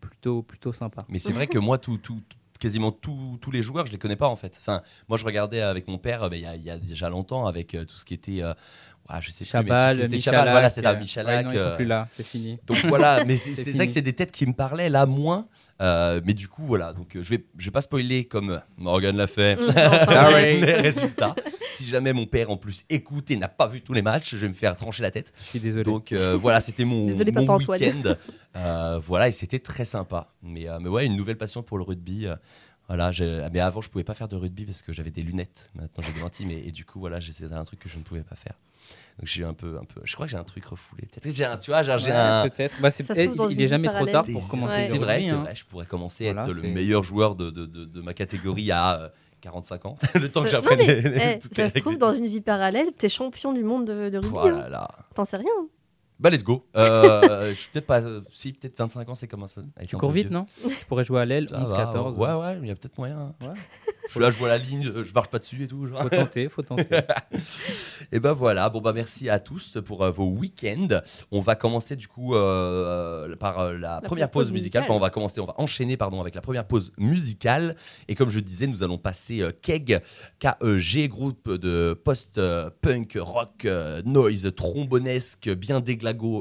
plutôt, 0.00 0.42
plutôt 0.42 0.72
sympa. 0.72 1.04
Mais 1.08 1.18
c'est 1.18 1.32
vrai 1.32 1.46
que 1.46 1.58
moi, 1.58 1.78
tout, 1.78 1.98
tout- 1.98 2.20
tout- 2.28 2.36
quasiment 2.58 2.90
tous 2.90 3.36
tous 3.42 3.50
les 3.50 3.60
joueurs, 3.60 3.84
je 3.86 3.92
les 3.92 3.98
connais 3.98 4.16
pas 4.16 4.28
en 4.28 4.36
fait. 4.36 4.56
Enfin, 4.60 4.80
moi, 5.08 5.18
je 5.18 5.24
regardais 5.24 5.60
avec 5.60 5.88
mon 5.88 5.98
père, 5.98 6.22
euh, 6.22 6.28
mais 6.30 6.38
il 6.38 6.42
y, 6.42 6.46
a- 6.46 6.56
il 6.56 6.62
y 6.62 6.70
a 6.70 6.78
déjà 6.78 7.08
longtemps, 7.10 7.46
avec 7.46 7.74
euh, 7.74 7.84
tout 7.84 7.96
ce 7.96 8.04
qui 8.04 8.14
était, 8.14 8.42
euh, 8.42 8.54
ouais, 9.10 9.20
je 9.20 9.30
sais 9.30 9.44
plus, 9.44 9.52
mais 9.52 9.70
Chabal. 9.70 10.20
Chabal, 10.20 10.50
voilà, 10.50 10.70
c'est 10.70 10.82
ça, 10.82 10.90
euh, 10.90 10.98
Michalak. 10.98 11.36
ouais, 11.36 11.42
non, 11.44 11.52
ils 11.52 11.58
sont 11.58 11.64
euh, 11.66 11.76
plus 11.76 11.84
là, 11.84 12.08
c'est 12.10 12.26
fini. 12.26 12.58
Donc 12.66 12.78
voilà, 12.86 13.24
mais 13.24 13.36
c'est 13.36 13.52
fini. 13.64 13.86
que 13.86 13.92
c'est 13.92 14.02
des 14.02 14.12
têtes 14.12 14.32
qui 14.32 14.46
me 14.46 14.52
parlaient 14.52 14.88
là 14.88 15.06
moins. 15.06 15.46
Euh, 15.82 16.20
mais 16.24 16.32
du 16.34 16.48
coup, 16.48 16.62
voilà, 16.62 16.92
donc 16.92 17.16
euh, 17.16 17.22
je 17.22 17.30
vais, 17.30 17.44
je 17.58 17.66
vais 17.66 17.70
pas 17.70 17.82
spoiler 17.82 18.24
comme 18.24 18.60
Morgan 18.78 19.16
l'a 19.16 19.26
fait. 19.26 19.58
Ouais. 19.60 20.60
les 20.60 20.72
résultats. 20.80 21.34
Si 21.74 21.84
jamais 21.84 22.14
mon 22.14 22.24
père 22.24 22.50
en 22.50 22.56
plus 22.56 22.84
écoute 22.88 23.30
et 23.30 23.36
n'a 23.36 23.48
pas 23.48 23.66
vu 23.66 23.82
tous 23.82 23.92
les 23.92 24.00
matchs, 24.00 24.30
je 24.30 24.38
vais 24.38 24.48
me 24.48 24.54
faire 24.54 24.74
trancher 24.76 25.02
la 25.02 25.10
tête. 25.10 25.32
Je 25.42 25.46
suis 25.46 25.60
désolé. 25.60 25.84
Donc 25.84 26.12
euh, 26.12 26.34
voilà, 26.40 26.60
c'était 26.60 26.86
mon, 26.86 27.06
Désolé, 27.06 27.30
mon 27.32 27.44
papa 27.44 27.62
Antoine. 27.62 27.80
week-end. 27.82 28.14
Euh, 28.56 28.98
voilà, 29.04 29.28
et 29.28 29.32
c'était 29.32 29.58
très 29.58 29.84
sympa. 29.84 30.28
Mais, 30.42 30.66
euh, 30.66 30.78
mais 30.80 30.88
ouais, 30.88 31.04
une 31.04 31.16
nouvelle 31.16 31.36
passion 31.36 31.62
pour 31.62 31.76
le 31.76 31.84
rugby. 31.84 32.26
Voilà, 32.88 33.10
j'ai- 33.12 33.46
mais 33.52 33.60
avant, 33.60 33.80
je 33.80 33.88
pouvais 33.90 34.04
pas 34.04 34.14
faire 34.14 34.28
de 34.28 34.36
rugby 34.36 34.64
parce 34.64 34.82
que 34.82 34.92
j'avais 34.92 35.10
des 35.10 35.22
lunettes. 35.22 35.70
Maintenant, 35.74 36.04
j'ai 36.06 36.12
des 36.12 36.20
lentilles. 36.20 36.46
Mais, 36.46 36.62
et 36.66 36.70
du 36.70 36.84
coup, 36.84 37.00
voilà, 37.00 37.20
c'était 37.20 37.52
un 37.52 37.64
truc 37.64 37.80
que 37.80 37.88
je 37.88 37.98
ne 37.98 38.02
pouvais 38.02 38.22
pas 38.22 38.36
faire. 38.36 38.54
Donc 39.18 39.26
j'ai 39.26 39.42
eu 39.42 39.44
un 39.44 39.54
peu, 39.54 39.78
un 39.80 39.84
peu. 39.84 40.00
Je 40.04 40.14
crois 40.14 40.26
que 40.26 40.30
j'ai 40.30 40.36
un 40.36 40.44
truc 40.44 40.64
refoulé. 40.66 41.06
Peut-être 41.06 41.34
j'ai 41.34 41.44
un, 41.44 41.56
tu 41.56 41.70
vois, 41.70 41.82
j'ai 41.82 41.92
Ouais, 41.92 42.10
un. 42.12 42.48
Peut-être. 42.48 42.80
Bah, 42.80 42.90
eh, 42.90 43.02
il 43.24 43.32
une 43.34 43.42
est 43.42 43.54
vie 43.54 43.68
jamais 43.68 43.88
trop 43.88 44.06
tard 44.06 44.24
Des- 44.24 44.32
pour 44.32 44.46
commencer 44.46 44.82
C'est 44.84 44.98
vrai, 44.98 45.22
c'est 45.22 45.30
hein. 45.30 45.38
vrai. 45.42 45.54
Je 45.54 45.64
pourrais 45.64 45.86
commencer 45.86 46.24
Voilà, 46.24 46.42
à 46.42 46.44
être 46.44 46.54
le 46.54 46.68
meilleur 46.68 47.02
joueur 47.02 47.34
de, 47.34 47.50
de, 47.50 47.66
de, 47.66 47.84
de 47.86 48.00
ma 48.02 48.14
catégorie 48.14 48.70
à 48.70 49.00
euh, 49.00 49.08
45 49.40 49.86
ans. 49.86 49.94
le 50.14 50.30
temps 50.30 50.42
que 50.42 50.50
j'apprenne 50.50 50.80
eh, 50.80 51.38
ça 51.54 51.68
se 51.70 51.78
trouve, 51.78 51.96
dans 51.96 52.12
une 52.12 52.26
vie 52.26 52.40
parallèle, 52.40 52.88
t'es 52.96 53.08
champion 53.08 53.52
du 53.52 53.64
monde 53.64 53.86
de, 53.86 54.10
de 54.10 54.18
rugby. 54.18 54.32
Oh 54.34 54.46
hein. 54.48 54.88
T'en 55.14 55.24
sais 55.24 55.38
rien. 55.38 55.46
Bah, 56.18 56.30
let's 56.30 56.42
go. 56.42 56.66
Euh, 56.76 57.50
je 57.54 57.54
suis 57.54 57.70
peut-être 57.70 57.86
pas. 57.86 58.00
Si, 58.30 58.52
peut-être 58.52 58.78
25 58.78 59.08
ans, 59.08 59.14
c'est 59.14 59.28
comme 59.28 59.46
ça. 59.46 59.60
Tu 59.86 59.96
cours 59.96 60.10
vite, 60.10 60.30
non 60.30 60.46
Tu 60.62 60.84
pourrais 60.86 61.04
jouer 61.04 61.20
à 61.20 61.24
l'aile, 61.24 61.48
Ça 61.48 61.60
11, 61.60 61.70
va, 61.70 61.76
14. 61.76 62.18
Ouais, 62.18 62.32
ouais, 62.32 62.58
il 62.62 62.68
y 62.68 62.70
a 62.70 62.74
peut-être 62.74 62.96
moyen. 62.96 63.18
hein. 63.18 63.34
Ouais. 63.46 63.54
Je 64.06 64.12
suis 64.12 64.20
là, 64.20 64.30
je 64.30 64.38
vois 64.38 64.48
la 64.48 64.58
ligne, 64.58 64.84
je 64.84 65.12
marche 65.12 65.28
pas 65.28 65.40
dessus 65.40 65.64
et 65.64 65.66
tout. 65.66 65.86
genre. 65.88 66.00
Faut 66.00 66.08
tenter, 66.08 66.48
faut 66.48 66.62
tenter. 66.62 66.84
Et 68.12 68.20
ben 68.20 68.32
voilà, 68.34 68.68
bon 68.68 68.80
bah 68.80 68.92
merci 68.92 69.28
à 69.28 69.40
tous 69.40 69.78
pour 69.84 70.04
euh, 70.04 70.10
vos 70.12 70.26
week-ends. 70.28 71.00
On 71.32 71.40
va 71.40 71.56
commencer 71.56 71.96
du 71.96 72.06
coup 72.06 72.36
euh, 72.36 73.34
par 73.36 73.58
euh, 73.58 73.76
la, 73.76 74.00
première 74.00 74.30
pause, 74.30 74.44
pause 74.44 74.52
musicale. 74.52 74.82
musicale. 74.82 74.82
Enfin, 74.84 74.94
on 74.94 75.00
va 75.00 75.10
commencer, 75.10 75.40
on 75.40 75.46
va 75.46 75.54
enchaîner 75.58 75.96
pardon 75.96 76.20
avec 76.20 76.36
la 76.36 76.40
première 76.40 76.66
pause 76.66 76.92
musicale. 76.98 77.74
Et 78.06 78.14
comme 78.14 78.30
je 78.30 78.38
disais, 78.38 78.68
nous 78.68 78.84
allons 78.84 78.98
passer 78.98 79.40
euh, 79.42 79.50
Keg, 79.60 80.00
K-E-G, 80.38 81.08
groupe 81.08 81.50
de 81.50 81.92
post-punk, 82.04 83.18
rock, 83.20 83.64
euh, 83.64 84.02
noise, 84.04 84.52
trombonesque, 84.54 85.50
bien 85.50 85.80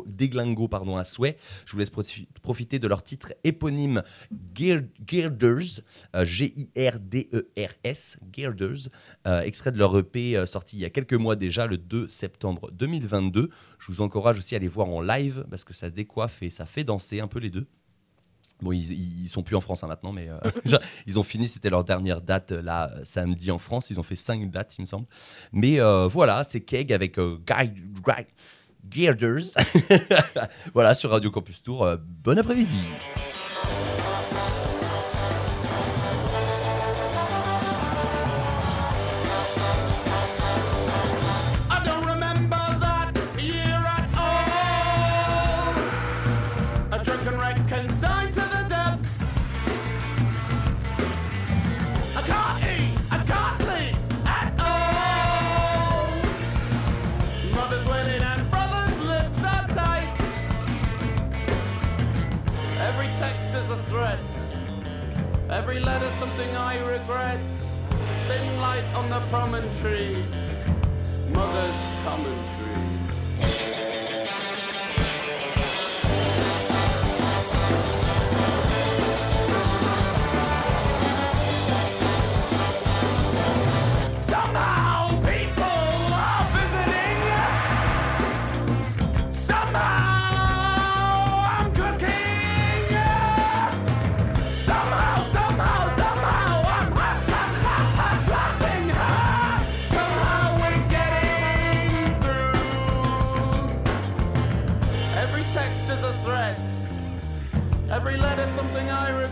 déglingo, 0.08 0.67
pardon, 0.67 0.97
à 0.97 1.04
souhait. 1.06 1.38
Je 1.65 1.73
vous 1.73 1.80
laisse 1.80 1.91
profi- 1.91 2.28
profiter 2.41 2.80
de 2.80 2.88
leur 2.88 3.04
titre 3.04 3.34
éponyme 3.43 4.04
Girders, 4.56 5.82
euh, 6.15 6.25
G-I-R-D-E-R-S, 6.25 8.17
Girders, 8.34 8.89
euh, 9.28 9.41
extrait 9.41 9.71
de 9.71 9.78
leur 9.78 9.97
EP 9.97 10.36
euh, 10.38 10.45
sorti 10.45 10.78
il 10.78 10.82
y 10.82 10.86
a 10.86 10.89
quelques 10.89 11.13
mois 11.13 11.36
déjà, 11.36 11.67
le 11.67 11.78
2 11.78 12.08
septembre 12.08 12.71
2022. 12.71 13.49
Je 13.80 13.91
vous 13.91 14.01
encourage 14.01 14.38
aussi 14.38 14.56
à 14.56 14.60
les 14.60 14.67
voir 14.67 14.88
en 14.89 15.01
live 15.01 15.45
parce 15.49 15.63
que 15.63 15.73
ça 15.73 15.89
décoiffe 15.89 16.41
et 16.43 16.49
ça 16.49 16.65
fait 16.65 16.84
danser 16.84 17.19
un 17.19 17.28
peu 17.28 17.39
les 17.39 17.49
deux. 17.49 17.67
Bon, 18.62 18.71
ils, 18.71 19.23
ils 19.23 19.28
sont 19.28 19.43
plus 19.43 19.58
en 19.58 19.62
France 19.62 19.84
hein, 19.84 19.88
maintenant, 19.88 20.13
mais 20.13 20.30
euh, 20.30 20.39
ils 21.08 21.19
ont 21.19 21.23
fini, 21.23 21.49
c'était 21.49 21.69
leur 21.69 21.84
dernière 21.84 22.21
date 22.21 22.51
là, 22.51 22.89
samedi 23.04 23.51
en 23.51 23.58
France. 23.58 23.89
Ils 23.89 23.99
ont 23.99 24.04
fait 24.04 24.15
cinq 24.15 24.49
dates, 24.49 24.78
il 24.78 24.82
me 24.82 24.86
semble. 24.86 25.08
Mais 25.51 25.80
voilà, 26.10 26.43
c'est 26.45 26.62
Keg 26.62 26.93
avec 26.93 27.17
Guy- 27.19 27.73
Guy- 28.06 28.28
Girders. 28.89 29.56
voilà, 30.74 30.95
sur 30.95 31.12
Radio 31.12 31.32
Campus 31.32 31.63
Tour. 31.63 31.84
Euh, 31.84 31.98
bon 32.24 32.38
après-midi. 32.38 32.82
Every 65.67 65.80
letter 65.80 66.12
something 66.12 66.56
I 66.56 66.78
regret. 66.86 67.39
Thin 68.28 68.62
light 68.62 68.84
on 68.93 69.10
the 69.10 69.19
promontory. 69.32 70.23
Mother's 71.34 71.91
commentary. 72.04 73.05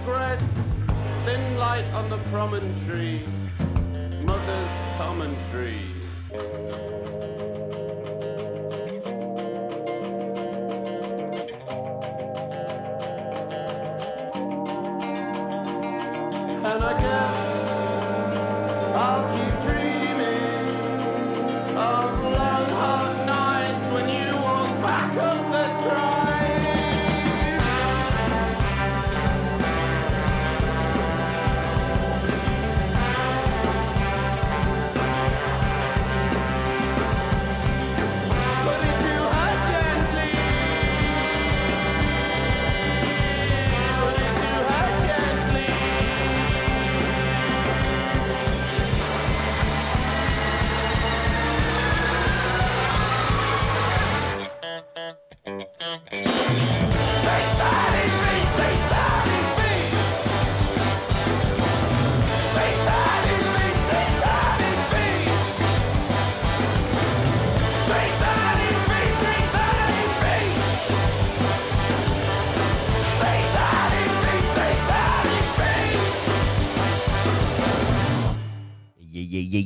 Something 0.04 0.16
I 0.16 0.32
regret. 0.32 0.40
Thin 1.26 1.58
light 1.58 1.86
on 1.94 2.10
the 2.10 2.18
promontory. 2.30 3.24
Mother's 4.24 4.86
commentary. 4.98 5.80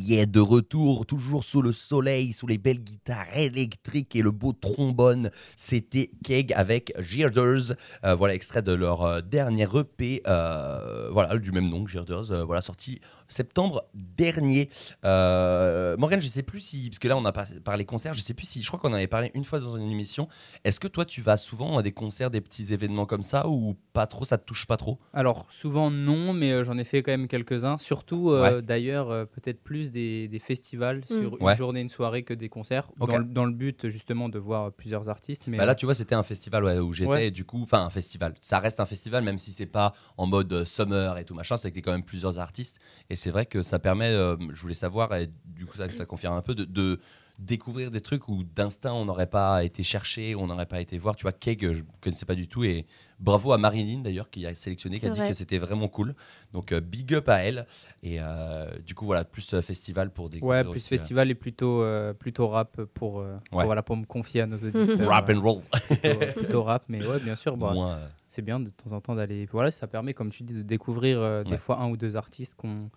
Yeah, 0.10 0.26
de 0.26 0.39
retour, 0.39 1.06
toujours 1.06 1.43
sous 1.43 1.62
le 1.62 1.74
soleil, 1.74 2.32
sous 2.32 2.48
les 2.48 2.58
belles 2.58 2.80
guitares 2.80 3.26
électriques 3.36 4.15
et 4.15 4.22
le 4.22 4.32
beau 4.32 4.54
trombone. 4.54 5.32
C'était 5.58 6.12
Keg 6.24 6.54
avec 6.54 6.93
Girders. 6.98 7.76
Euh, 8.06 8.15
voilà, 8.15 8.34
extrait 8.34 8.62
de 8.62 8.72
leur 8.72 9.02
euh, 9.02 9.20
dernier 9.20 9.67
EP, 9.76 10.22
euh, 10.26 11.10
voilà, 11.12 11.38
du 11.38 11.52
même 11.52 11.67
nom, 11.70 11.86
Girders, 11.86 12.46
voilà, 12.46 12.62
sorti 12.62 13.02
septembre 13.27 13.83
dernier. 13.93 14.69
Euh, 15.05 15.95
Morgane, 15.97 16.21
je 16.21 16.27
sais 16.27 16.43
plus 16.43 16.59
si, 16.59 16.89
parce 16.89 16.99
que 16.99 17.07
là 17.07 17.17
on 17.17 17.25
a 17.25 17.31
par- 17.31 17.47
parlé 17.63 17.85
concerts, 17.85 18.13
je 18.13 18.21
sais 18.21 18.33
plus 18.33 18.45
si, 18.47 18.61
je 18.61 18.67
crois 18.67 18.79
qu'on 18.79 18.89
en 18.89 18.93
avait 18.93 19.07
parlé 19.07 19.31
une 19.33 19.43
fois 19.43 19.59
dans 19.59 19.75
une 19.77 19.89
émission. 19.91 20.27
Est-ce 20.63 20.79
que 20.79 20.87
toi 20.87 21.05
tu 21.05 21.21
vas 21.21 21.37
souvent 21.37 21.77
à 21.77 21.83
des 21.83 21.91
concerts, 21.91 22.29
des 22.31 22.41
petits 22.41 22.73
événements 22.73 23.05
comme 23.05 23.23
ça 23.23 23.47
ou 23.47 23.75
pas 23.93 24.07
trop, 24.07 24.25
ça 24.25 24.37
te 24.37 24.45
touche 24.45 24.65
pas 24.65 24.77
trop? 24.77 24.99
Alors, 25.13 25.45
souvent 25.49 25.89
non, 25.91 26.33
mais 26.33 26.51
euh, 26.51 26.63
j'en 26.63 26.77
ai 26.77 26.83
fait 26.83 27.03
quand 27.03 27.11
même 27.11 27.27
quelques-uns. 27.27 27.77
Surtout, 27.77 28.31
euh, 28.31 28.61
d'ailleurs, 28.61 29.09
euh, 29.11 29.25
peut-être 29.25 29.61
plus 29.63 29.91
des, 29.91 30.27
des 30.27 30.39
festivals 30.39 31.03
sur 31.05 31.37
une 31.37 31.45
Ouais. 31.45 31.55
journée, 31.55 31.81
une 31.81 31.89
soirée 31.89 32.23
que 32.23 32.33
des 32.33 32.49
concerts, 32.49 32.89
dans, 32.97 33.17
le- 33.17 33.23
dans 33.23 33.45
le 33.45 33.53
but 33.53 33.87
justement 33.89 34.29
de 34.29 34.39
voir 34.39 34.71
plusieurs 34.71 35.09
artistes. 35.09 35.43
Mais 35.47 35.57
Bah 35.57 35.65
là, 35.65 35.75
tu 35.75 35.85
vois, 35.85 35.95
c'était 35.95 36.15
un 36.15 36.23
festival 36.23 36.63
ouais, 36.65 36.79
où 36.79 36.93
j'étais, 36.93 37.09
Ouais. 37.09 37.27
et 37.27 37.31
du 37.31 37.45
coup, 37.45 37.61
enfin, 37.63 37.83
un 37.85 37.89
festival. 37.89 38.33
Ça 38.39 38.59
reste 38.59 38.79
un 38.79 38.85
festival, 38.85 39.23
même 39.23 39.37
si 39.37 39.51
c'est 39.51 39.65
pas 39.65 39.93
en 40.17 40.25
mode 40.27 40.63
summer 40.65 41.17
et 41.17 41.25
tout 41.25 41.33
machin, 41.35 41.57
c'est 41.57 41.71
qu'il 41.71 41.79
y 41.79 41.83
a 41.83 41.85
quand 41.85 41.91
même 41.91 42.03
plusieurs 42.03 42.39
artistes. 42.39 42.79
Et 43.09 43.15
c'est 43.17 43.32
vrai 43.32 43.45
que 43.45 43.62
ça 43.63 43.80
permet, 43.80 44.10
euh, 44.12 44.38
je 44.53 44.62
voulais 44.62 44.73
savoir, 44.73 45.13
et 45.15 45.30
du 45.45 45.65
coup, 45.65 45.75
ça, 45.77 45.89
ça 45.89 46.06
confirme 46.06 46.36
un 46.36 46.41
peu, 46.41 46.56
de, 46.56 46.63
de 46.65 46.99
découvrir 47.39 47.91
des 47.91 48.01
trucs 48.01 48.30
où 48.30 48.43
d'instinct 48.43 48.93
on 48.93 49.06
n'aurait 49.06 49.27
pas 49.30 49.63
été 49.63 49.84
chercher, 49.84 50.34
on 50.36 50.47
n'aurait 50.47 50.65
pas 50.65 50.82
été 50.82 50.97
voir. 50.97 51.15
Tu 51.15 51.21
vois, 51.21 51.32
Keg, 51.32 51.71
je 51.71 51.84
connaissais 52.01 52.25
pas 52.25 52.34
du 52.34 52.47
tout. 52.47 52.63
Et 52.63 52.88
bravo 53.19 53.51
à 53.53 53.60
Marilyn 53.60 53.99
d'ailleurs, 53.99 54.32
qui 54.32 54.45
a 54.47 54.56
sélectionné, 54.56 54.99
qui 54.99 55.06
a 55.06 55.10
dit 55.10 55.19
vrai. 55.19 55.27
que 55.30 55.36
c'était 55.36 55.60
vraiment 55.60 55.88
cool. 55.88 56.15
Donc, 56.53 56.71
euh, 56.71 56.80
big 56.80 57.13
up 57.13 57.30
à 57.30 57.43
elle. 57.43 57.67
Et 58.01 58.17
euh, 58.19 58.71
du 58.80 58.95
coup, 58.95 59.06
voilà, 59.06 59.23
plus 59.23 59.53
euh, 59.53 59.62
festival 59.62 60.10
pour 60.12 60.30
découvrir. 60.30 60.58
ouais, 60.58 60.63
plus 60.63 60.77
aussi, 60.80 60.93
euh, 60.93 60.97
festival 60.97 61.30
et 61.30 61.36
plutôt, 61.36 61.84
euh, 61.84 62.12
plutôt 62.13 62.47
rap 62.47 62.82
pour, 62.95 63.19
euh, 63.19 63.38
voilà, 63.51 63.84
pour 63.84 63.97
me 63.97 64.06
confier 64.06 64.41
à 64.41 64.47
nos 64.47 64.58
auditeurs. 64.63 65.08
Rap 65.08 65.30
and 65.30 65.39
roll. 65.41 65.62
plutôt, 65.89 66.19
plutôt 66.39 66.63
rap, 66.63 66.86
mais 66.89 67.06
ouais, 67.06 67.19
bien 67.19 67.36
sûr. 67.36 67.56
bah, 67.58 67.71
Moins, 67.73 67.97
euh, 67.97 68.08
c'est 68.29 68.41
bien 68.41 68.59
de 68.59 68.69
temps 68.69 68.91
en 68.93 69.01
temps 69.01 69.15
d'aller. 69.15 69.47
Voilà, 69.51 69.71
ça 69.71 69.87
permet, 69.87 70.13
comme 70.13 70.29
tu 70.29 70.43
dis, 70.43 70.53
de 70.53 70.61
découvrir 70.61 71.21
euh, 71.21 71.43
des 71.43 71.51
Ouais. 71.51 71.57
fois 71.57 71.79
un 71.79 71.89
ou 71.89 71.97
deux 71.97 72.15
artistes 72.15 72.55
qu'on 72.55 72.89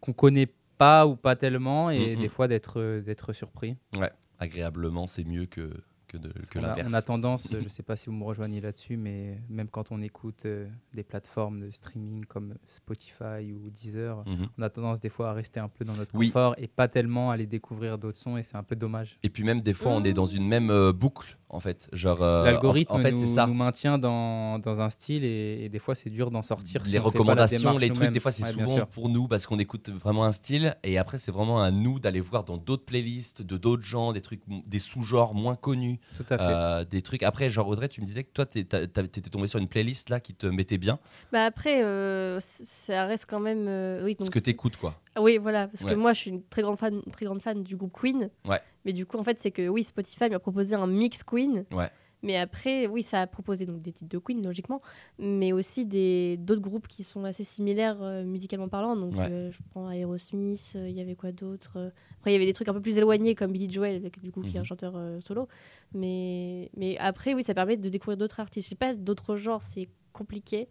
qu'on 0.00 0.12
connaît 0.12 0.48
pas 0.78 1.06
ou 1.08 1.16
pas 1.16 1.34
tellement, 1.34 1.90
et 1.90 2.14
Mhm. 2.14 2.22
des 2.22 2.28
fois 2.28 2.46
d'être 2.48 2.78
euh, 2.80 3.00
d'être 3.00 3.32
surpris. 3.32 3.76
Ouais, 3.96 4.12
agréablement, 4.38 5.06
c'est 5.08 5.24
mieux 5.24 5.46
que 5.46 5.70
que, 6.08 6.16
de- 6.16 6.32
l'inverse. 6.60 6.88
On 6.90 6.94
a 6.94 7.02
tendance, 7.02 7.46
euh, 7.52 7.58
je 7.60 7.64
ne 7.64 7.68
sais 7.68 7.82
pas 7.84 7.94
si 7.94 8.06
vous 8.06 8.12
me 8.16 8.24
rejoignez 8.24 8.60
là-dessus, 8.60 8.96
mais 8.96 9.40
même 9.48 9.68
quand 9.68 9.92
on 9.92 10.00
écoute 10.02 10.46
euh, 10.46 10.66
des 10.94 11.04
plateformes 11.04 11.60
de 11.60 11.70
streaming 11.70 12.24
comme 12.24 12.54
Spotify 12.66 13.52
ou 13.52 13.70
Deezer, 13.70 14.24
Mhm. 14.26 14.48
on 14.58 14.62
a 14.62 14.70
tendance 14.70 15.00
des 15.00 15.08
fois 15.10 15.30
à 15.30 15.32
rester 15.34 15.60
un 15.60 15.68
peu 15.68 15.84
dans 15.84 15.94
notre 15.94 16.14
Oui. 16.16 16.28
confort 16.28 16.54
et 16.58 16.66
pas 16.68 16.88
tellement 16.88 17.30
aller 17.30 17.46
découvrir 17.46 17.98
d'autres 17.98 18.18
sons 18.18 18.36
et 18.36 18.42
c'est 18.42 18.56
un 18.56 18.62
peu 18.62 18.76
dommage. 18.76 19.18
Et 19.22 19.28
puis 19.30 19.44
même 19.44 19.60
des 19.60 19.74
fois, 19.74 19.92
on 19.92 20.02
est 20.04 20.12
dans 20.12 20.24
une 20.26 20.46
même 20.46 20.70
euh, 20.70 20.92
boucle, 20.92 21.38
en 21.50 21.60
fait. 21.60 21.88
Genre, 21.92 22.22
euh, 22.22 22.44
L'algorithme 22.44 22.92
en, 22.92 22.96
en 22.96 23.00
fait, 23.00 23.12
nous, 23.12 23.20
c'est 23.20 23.34
ça. 23.34 23.46
nous 23.46 23.54
maintient 23.54 23.98
dans, 23.98 24.58
dans 24.58 24.80
un 24.80 24.88
style 24.90 25.24
et, 25.24 25.64
et 25.64 25.68
des 25.68 25.78
fois 25.78 25.94
c'est 25.94 26.10
dur 26.10 26.30
d'en 26.30 26.42
sortir. 26.42 26.84
si 26.86 26.92
les 26.92 26.98
on 26.98 27.02
fait 27.10 27.18
pas 27.18 27.24
la 27.34 27.44
recommandations, 27.44 27.78
les 27.78 27.90
trucs, 27.90 28.10
des 28.10 28.20
fois, 28.20 28.32
c'est 28.32 28.44
Ouais, 28.44 28.66
souvent 28.66 28.86
pour 28.86 29.08
nous 29.08 29.28
parce 29.28 29.44
qu'on 29.46 29.58
écoute 29.58 29.90
vraiment 29.90 30.24
un 30.24 30.32
style. 30.32 30.76
Et 30.82 30.96
après, 30.98 31.18
c'est 31.18 31.32
vraiment 31.32 31.60
à 31.62 31.70
nous 31.70 31.98
d'aller 32.00 32.20
voir 32.20 32.44
dans 32.44 32.56
d'autres 32.56 32.84
playlists, 32.84 33.42
de 33.42 33.56
d'autres 33.56 33.82
gens, 33.82 34.12
des 34.12 34.20
trucs, 34.20 34.40
des 34.48 34.78
sous-genres 34.78 35.34
moins 35.34 35.54
connus, 35.56 35.97
Tout 36.16 36.24
à 36.30 36.38
fait. 36.38 36.44
euh, 36.44 36.84
des 36.84 37.02
trucs. 37.02 37.22
Après, 37.22 37.48
genre 37.48 37.68
Audrey, 37.68 37.88
tu 37.88 38.00
me 38.00 38.06
disais 38.06 38.24
que 38.24 38.32
toi, 38.32 38.46
t'étais 38.46 38.86
tombé 39.30 39.46
sur 39.48 39.58
une 39.58 39.68
playlist 39.68 40.10
là 40.10 40.20
qui 40.20 40.34
te 40.34 40.46
mettait 40.46 40.78
bien. 40.78 40.98
Bah 41.32 41.44
après, 41.44 41.82
euh, 41.82 42.38
ça 42.40 43.04
reste 43.06 43.26
quand 43.28 43.40
même. 43.40 43.66
euh, 43.68 44.04
oui, 44.04 44.16
ce 44.18 44.30
que 44.30 44.38
t'écoutes, 44.38 44.76
quoi. 44.76 45.00
Ah 45.14 45.22
Oui, 45.22 45.38
voilà, 45.38 45.68
parce 45.68 45.82
Ouais. 45.84 45.90
que 45.92 45.96
moi, 45.96 46.12
je 46.12 46.20
suis 46.20 46.30
une 46.30 46.42
très 46.44 46.62
grande 46.62 46.78
fan, 46.78 47.00
très 47.12 47.24
grande 47.26 47.42
fan 47.42 47.62
du 47.62 47.76
groupe 47.76 47.92
Queen. 48.00 48.30
Ouais. 48.46 48.60
Mais 48.84 48.92
du 48.92 49.04
coup, 49.06 49.18
en 49.18 49.24
fait, 49.24 49.38
c'est 49.40 49.50
que 49.50 49.68
oui, 49.68 49.84
Spotify 49.84 50.28
m'a 50.30 50.38
proposé 50.38 50.74
un 50.74 50.86
mix 50.86 51.22
Queen. 51.22 51.64
Ouais. 51.72 51.90
Mais 52.22 52.36
après, 52.36 52.86
oui, 52.88 53.02
ça 53.04 53.20
a 53.22 53.26
proposé 53.28 53.64
donc 53.64 53.80
des 53.80 53.92
titres 53.92 54.10
de 54.10 54.18
Queen, 54.18 54.42
logiquement, 54.44 54.82
mais 55.20 55.52
aussi 55.52 55.86
des 55.86 56.36
d'autres 56.36 56.60
groupes 56.60 56.88
qui 56.88 57.04
sont 57.04 57.24
assez 57.24 57.44
similaires 57.44 58.02
euh, 58.02 58.24
musicalement 58.24 58.68
parlant. 58.68 58.96
Donc, 58.96 59.14
Ouais. 59.16 59.28
euh, 59.30 59.50
je 59.52 59.58
prends 59.70 59.88
Aerosmith. 59.90 60.72
euh, 60.74 60.88
Il 60.88 60.96
y 60.96 61.00
avait 61.00 61.14
quoi 61.14 61.30
d'autre 61.30 61.92
Après, 62.18 62.30
il 62.30 62.34
y 62.34 62.36
avait 62.36 62.46
des 62.46 62.52
trucs 62.54 62.68
un 62.68 62.72
peu 62.72 62.80
plus 62.82 62.98
éloignés 62.98 63.34
comme 63.36 63.52
Billy 63.52 63.70
Joel, 63.70 63.94
avec, 63.96 64.20
du 64.20 64.32
coup, 64.32 64.42
qui 64.42 64.54
est 64.56 64.58
un 64.58 64.62
Mhm. 64.62 64.66
chanteur 64.66 64.92
euh, 64.96 65.20
solo. 65.20 65.46
Mais 65.94 66.70
mais 66.76 66.96
après, 66.98 67.34
oui, 67.34 67.42
ça 67.42 67.54
permet 67.54 67.76
de 67.76 67.88
découvrir 67.88 68.16
d'autres 68.16 68.40
artistes. 68.40 68.66
Je 68.66 68.70
sais 68.70 68.74
pas, 68.76 68.94
d'autres 68.94 69.36
genres, 69.36 69.62
c'est 69.62 69.88
compliqué. 70.12 70.68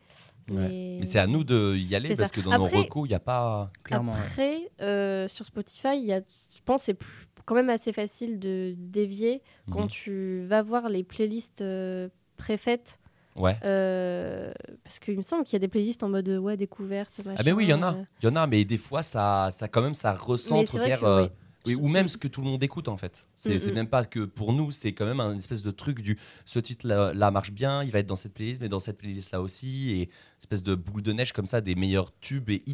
Ouais. 0.50 0.56
Mais, 0.68 0.98
Mais 1.00 1.06
c'est 1.06 1.20
à 1.20 1.28
nous 1.28 1.44
d'y 1.44 1.96
aller 1.96 2.10
C'est 2.10 2.18
parce 2.18 2.30
ça. 2.32 2.36
que 2.36 2.42
dans 2.42 2.52
Après- 2.52 2.76
nos 2.76 2.84
recos, 2.84 3.06
il 3.06 3.10
n'y 3.10 3.16
a 3.16 3.20
pas. 3.20 3.72
Clairement. 3.84 4.14
Après, 4.14 4.70
euh, 4.82 5.28
sur 5.28 5.46
Spotify, 5.46 5.96
il 5.98 6.06
y 6.06 6.14
a, 6.14 6.20
je 6.20 6.62
pense 6.66 6.82
que 6.82 6.86
c'est 6.88 6.94
plus- 6.94 7.27
quand 7.48 7.56
même 7.56 7.70
assez 7.72 7.92
facile 7.94 8.38
de 8.40 8.76
dévier 8.78 9.42
quand 9.72 9.84
Mhm. 9.84 9.88
tu 9.88 10.42
vas 10.42 10.62
voir 10.62 10.88
les 10.90 11.04
playlists 11.04 11.62
euh, 11.62 12.10
préfaites. 12.38 13.00
Ouais. 13.36 13.56
euh, 13.66 14.52
parce 14.84 14.98
qu'il 14.98 15.16
me 15.16 15.22
semble 15.22 15.44
qu'il 15.44 15.54
y 15.54 15.58
a 15.58 15.60
des 15.60 15.68
playlists 15.68 16.02
en 16.02 16.10
mode 16.10 16.28
ouais, 16.28 16.58
découverte. 16.58 17.20
Ah 17.38 17.44
ben 17.44 17.54
oui, 17.54 17.66
il 17.66 17.70
y 17.70 17.74
en 17.74 17.84
a, 17.84 17.92
machin, 17.92 18.00
euh. 18.00 18.06
il 18.24 18.26
y 18.26 18.30
en 18.30 18.36
a, 18.36 18.48
mais 18.48 18.66
des 18.66 18.80
fois 18.80 19.04
ça, 19.04 19.50
ça 19.52 19.68
quand 19.68 19.84
même 19.84 19.94
ça 19.94 20.14
recentre 20.14 20.76
vers, 20.80 21.02
que, 21.02 21.06
euh, 21.06 21.22
ouais. 21.26 21.32
oui, 21.68 21.76
ou 21.76 21.88
même 21.88 22.10
ce 22.10 22.18
que 22.18 22.28
tout 22.28 22.42
le 22.42 22.48
monde 22.48 22.64
écoute 22.64 22.88
en 22.88 22.98
fait. 22.98 23.28
C'est 23.36 23.64
Mm, 23.64 23.70
mm. 23.70 23.74
même 23.76 23.88
pas 23.90 24.06
que 24.06 24.22
pour 24.26 24.54
nous, 24.54 24.72
c'est 24.72 24.92
quand 24.92 25.06
même 25.06 25.20
un 25.20 25.38
espèce 25.38 25.62
de 25.62 25.70
truc 25.70 26.02
du 26.02 26.18
ce 26.46 26.58
titre 26.58 26.88
là, 26.88 27.14
là 27.14 27.30
marche 27.30 27.52
bien, 27.52 27.84
il 27.84 27.92
va 27.92 28.00
être 28.00 28.08
dans 28.08 28.16
cette 28.16 28.34
playlist, 28.34 28.60
mais 28.60 28.70
dans 28.70 28.80
cette 28.80 28.98
playlist 28.98 29.32
là 29.32 29.40
aussi, 29.40 29.92
et 30.02 30.10
espèce 30.40 30.64
de 30.64 30.74
boule 30.74 31.04
de 31.04 31.14
neige 31.14 31.32
comme 31.32 31.46
ça 31.46 31.62
des 31.62 31.76
meilleurs 31.76 32.12
tubes 32.20 32.50
et 32.50 32.64
hits. 32.66 32.74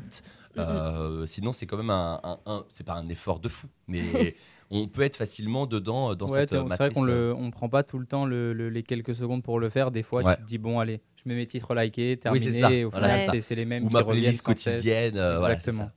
Mm, 0.55 0.59
Euh, 0.59 1.25
sinon 1.25 1.51
c'est 1.51 1.65
quand 1.65 1.77
même 1.77 1.89
un, 1.89 2.21
un- 2.23 2.39
un- 2.45 2.65
c'est 2.69 2.85
pas 2.85 2.93
un 2.93 3.09
effort 3.09 3.39
de 3.41 3.49
fou, 3.49 3.67
mais 3.89 3.99
on 4.75 4.87
peut 4.87 5.01
être 5.03 5.15
facilement 5.15 5.65
dedans 5.67 6.11
euh, 6.11 6.15
dans 6.15 6.27
Ouais, 6.27 6.39
cette 6.41 6.49
t'es- 6.49 6.55
euh, 6.55 6.59
c'est 6.61 6.67
vrai 6.67 6.77
matrice. 6.79 6.93
qu'on 6.95 7.07
euh, 7.07 7.29
le, 7.29 7.35
on 7.35 7.51
prend 7.51 7.69
pas 7.69 7.83
tout 7.83 7.99
le 7.99 8.05
temps 8.05 8.25
le- 8.25 8.53
le- 8.53 8.69
les 8.69 8.83
quelques 8.83 9.13
secondes 9.15 9.43
pour 9.43 9.59
le 9.59 9.69
faire. 9.69 9.91
Des 9.91 10.03
fois, 10.03 10.23
Ouais. 10.23 10.35
tu 10.35 10.41
te 10.41 10.47
dis 10.47 10.57
bon, 10.57 10.79
allez, 10.79 11.01
je 11.15 11.23
mets 11.29 11.35
mes 11.35 11.45
titres 11.45 11.73
likés, 11.75 12.17
Oui, 12.31 12.39
c'est 12.41 12.49
Voilà, 12.89 13.17
les 13.55 13.65
mêmes 13.65 13.83
ou 13.83 13.89
qui 13.89 13.93
ma 13.93 14.03
playlist 14.03 14.41
quotidienne. 14.45 15.17
euh, 15.17 15.37
voilà, 15.39 15.55
Exactement. 15.55 15.89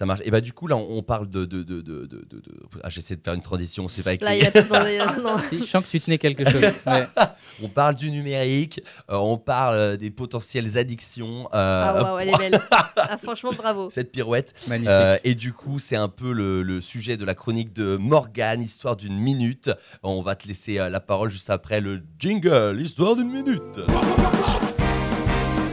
Ça. 0.00 0.06
Marche. 0.06 0.20
Et 0.24 0.30
bah 0.30 0.40
du 0.40 0.52
coup 0.52 0.66
là, 0.66 0.76
on 0.76 0.98
on 0.98 1.02
parle 1.02 1.28
de 1.30 1.44
de 1.44 1.62
de 1.62 1.80
de, 1.80 2.06
de- 2.06 2.06
de- 2.06 2.36
de- 2.40 2.42
Ah, 2.82 2.88
j'essaie 2.88 3.16
de 3.16 3.20
faire 3.22 3.34
une 3.34 3.42
transition, 3.42 3.86
c'est 3.88 4.02
pas 4.02 4.14
écrit. 4.14 4.24
Là, 4.24 4.34
il 4.36 4.42
y 4.42 4.46
a 4.46 4.50
besoin 4.50 4.80
de- 4.80 5.22
non. 5.22 5.38
Si, 5.38 5.58
je 5.58 5.64
sens 5.64 5.84
que 5.84 5.90
tu 5.90 6.00
tenais 6.00 6.18
quelque 6.18 6.44
chose. 6.50 6.62
Ouais. 6.86 7.06
On 7.62 7.68
parle 7.68 7.94
du 7.94 8.10
numérique, 8.10 8.80
euh, 9.10 9.16
on 9.16 9.36
parle 9.36 9.74
euh, 9.74 9.96
des 9.98 10.10
potentielles 10.10 10.78
addictions. 10.78 11.48
euh, 11.54 11.84
Ah, 11.86 12.02
waouh, 12.02 12.18
elle 12.20 12.28
est 12.30 12.38
belle. 12.38 12.60
Ah, 12.70 13.18
franchement, 13.22 13.50
bravo. 13.56 13.90
Cette 13.90 14.10
pirouette. 14.12 14.54
Magnifique. 14.68 14.88
Euh, 14.90 15.18
et 15.24 15.34
du 15.34 15.52
coup, 15.52 15.78
c'est 15.78 15.96
un 15.96 16.08
peu 16.08 16.32
le, 16.32 16.62
le 16.62 16.80
sujet 16.80 17.16
de 17.18 17.24
la 17.26 17.34
chronique 17.34 17.72
de 17.74 17.96
Morgane, 17.98 18.62
histoire 18.62 18.96
d'une 18.96 19.18
minute. 19.18 19.70
On 20.02 20.22
va 20.22 20.34
te 20.36 20.48
laisser 20.48 20.78
euh, 20.78 20.88
la 20.88 21.00
parole 21.00 21.28
juste 21.30 21.50
après 21.50 21.80
le 21.82 22.00
jingle, 22.18 22.78
histoire 22.80 23.14
d'une 23.16 23.30
minute. 23.30 23.80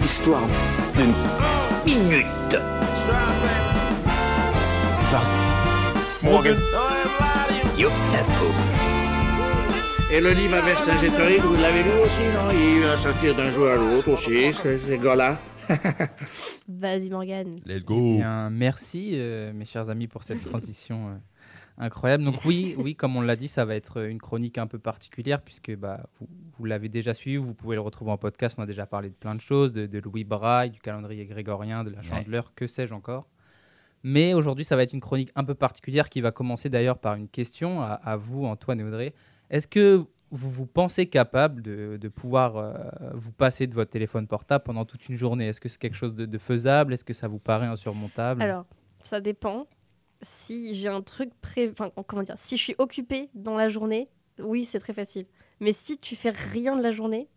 Histoire 0.03 0.43
d'une 0.95 1.13
minute. 1.85 2.57
Morgane. 6.29 6.59
Yo, 7.77 7.89
Et 10.11 10.19
le 10.19 10.31
livre 10.31 10.55
à 10.55 10.61
Vercingétorix, 10.61 11.39
vous 11.39 11.55
l'avez 11.55 11.83
lu 11.83 11.89
aussi, 12.03 12.19
non? 12.33 12.51
Il 12.51 12.83
va 12.83 12.97
sortir 12.97 13.33
d'un 13.33 13.49
jour 13.49 13.67
à 13.67 13.75
l'autre 13.77 14.09
aussi, 14.11 14.53
ces, 14.53 14.97
gars-là. 14.97 15.39
Vas-y, 16.67 17.09
Morgane. 17.09 17.57
Let's 17.65 17.85
go. 17.85 18.17
Bien, 18.17 18.49
merci, 18.49 19.11
euh, 19.13 19.53
mes 19.53 19.63
chers 19.63 19.89
amis, 19.89 20.07
pour 20.07 20.23
cette 20.23 20.43
transition 20.43 21.11
euh, 21.11 21.15
incroyable. 21.77 22.25
Donc 22.25 22.43
oui, 22.43 22.75
oui, 22.77 22.93
comme 22.93 23.15
on 23.15 23.21
l'a 23.21 23.37
dit, 23.37 23.47
ça 23.47 23.63
va 23.63 23.75
être 23.75 24.05
une 24.05 24.19
chronique 24.19 24.57
un 24.57 24.67
peu 24.67 24.79
particulière 24.79 25.41
puisque 25.41 25.73
bah, 25.77 26.09
vous, 26.19 26.27
vous 26.57 26.65
l'avez 26.65 26.89
déjà 26.89 27.13
suivi, 27.13 27.37
vous 27.37 27.53
pouvez 27.53 27.77
le 27.77 27.81
retrouver 27.81 28.11
en 28.11 28.17
podcast. 28.17 28.57
On 28.59 28.63
a 28.63 28.67
déjà 28.67 28.85
parlé 28.85 29.09
de 29.09 29.15
plein 29.15 29.33
de 29.33 29.41
choses, 29.41 29.71
de, 29.71 29.85
de 29.85 29.99
Louis 29.99 30.25
Braille, 30.25 30.71
du 30.71 30.81
calendrier 30.81 31.25
grégorien, 31.25 31.85
de 31.85 31.89
la 31.89 32.01
chandeleur, 32.01 32.53
que 32.53 32.67
sais-je 32.67 32.93
encore. 32.93 33.29
Mais 34.03 34.33
aujourd'hui, 34.33 34.63
ça 34.63 34.75
va 34.75 34.83
être 34.83 34.93
une 34.93 34.99
chronique 35.01 35.31
un 35.35 35.43
peu 35.43 35.55
particulière 35.55 36.09
qui 36.09 36.21
va 36.21 36.31
commencer 36.31 36.69
d'ailleurs 36.69 36.97
par 36.99 37.15
une 37.15 37.27
question 37.27 37.81
à, 37.81 37.93
à 37.93 38.15
vous, 38.15 38.45
Antoine 38.45 38.79
et 38.79 38.83
Audrey. 38.83 39.13
Est-ce 39.49 39.67
que 39.67 40.05
vous 40.29 40.49
vous 40.49 40.65
pensez 40.65 41.07
capable 41.07 41.61
de, 41.61 41.97
de 41.97 42.07
pouvoir 42.09 42.57
euh, 42.57 42.73
vous 43.13 43.31
passer 43.31 43.65
de 43.65 43.73
votre 43.73 43.91
téléphone 43.91 44.27
portable 44.27 44.63
pendant 44.63 44.85
toute 44.85 45.07
une 45.09 45.15
journée? 45.15 45.47
Est-ce 45.47 45.61
que 45.61 45.69
c'est 45.69 45.79
quelque 45.79 45.95
chose 45.95 46.13
de, 46.13 46.25
de 46.25 46.37
faisable? 46.37 46.93
Est-ce 46.93 47.05
que 47.05 47.13
ça 47.13 47.27
vous 47.27 47.39
paraît 47.39 47.67
insurmontable? 47.67 48.41
Alors, 48.41 48.65
ça 49.01 49.19
dépend. 49.19 49.67
Si 50.21 50.73
j'ai 50.75 50.87
un 50.89 51.01
truc 51.01 51.29
pré... 51.41 51.69
Enfin, 51.71 51.91
comment 52.07 52.23
dire 52.23 52.35
Si 52.37 52.57
je 52.57 52.63
suis 52.63 52.75
occupée 52.77 53.29
dans 53.35 53.55
la 53.55 53.69
journée, 53.69 54.09
oui, 54.39 54.65
c'est 54.65 54.79
très 54.79 54.93
facile. 54.93 55.25
Mais 55.59 55.73
si 55.73 55.97
tu 55.97 56.15
fais 56.15 56.31
rien 56.31 56.75
de 56.75 56.81
la 56.83 56.91
journée, 56.91 57.29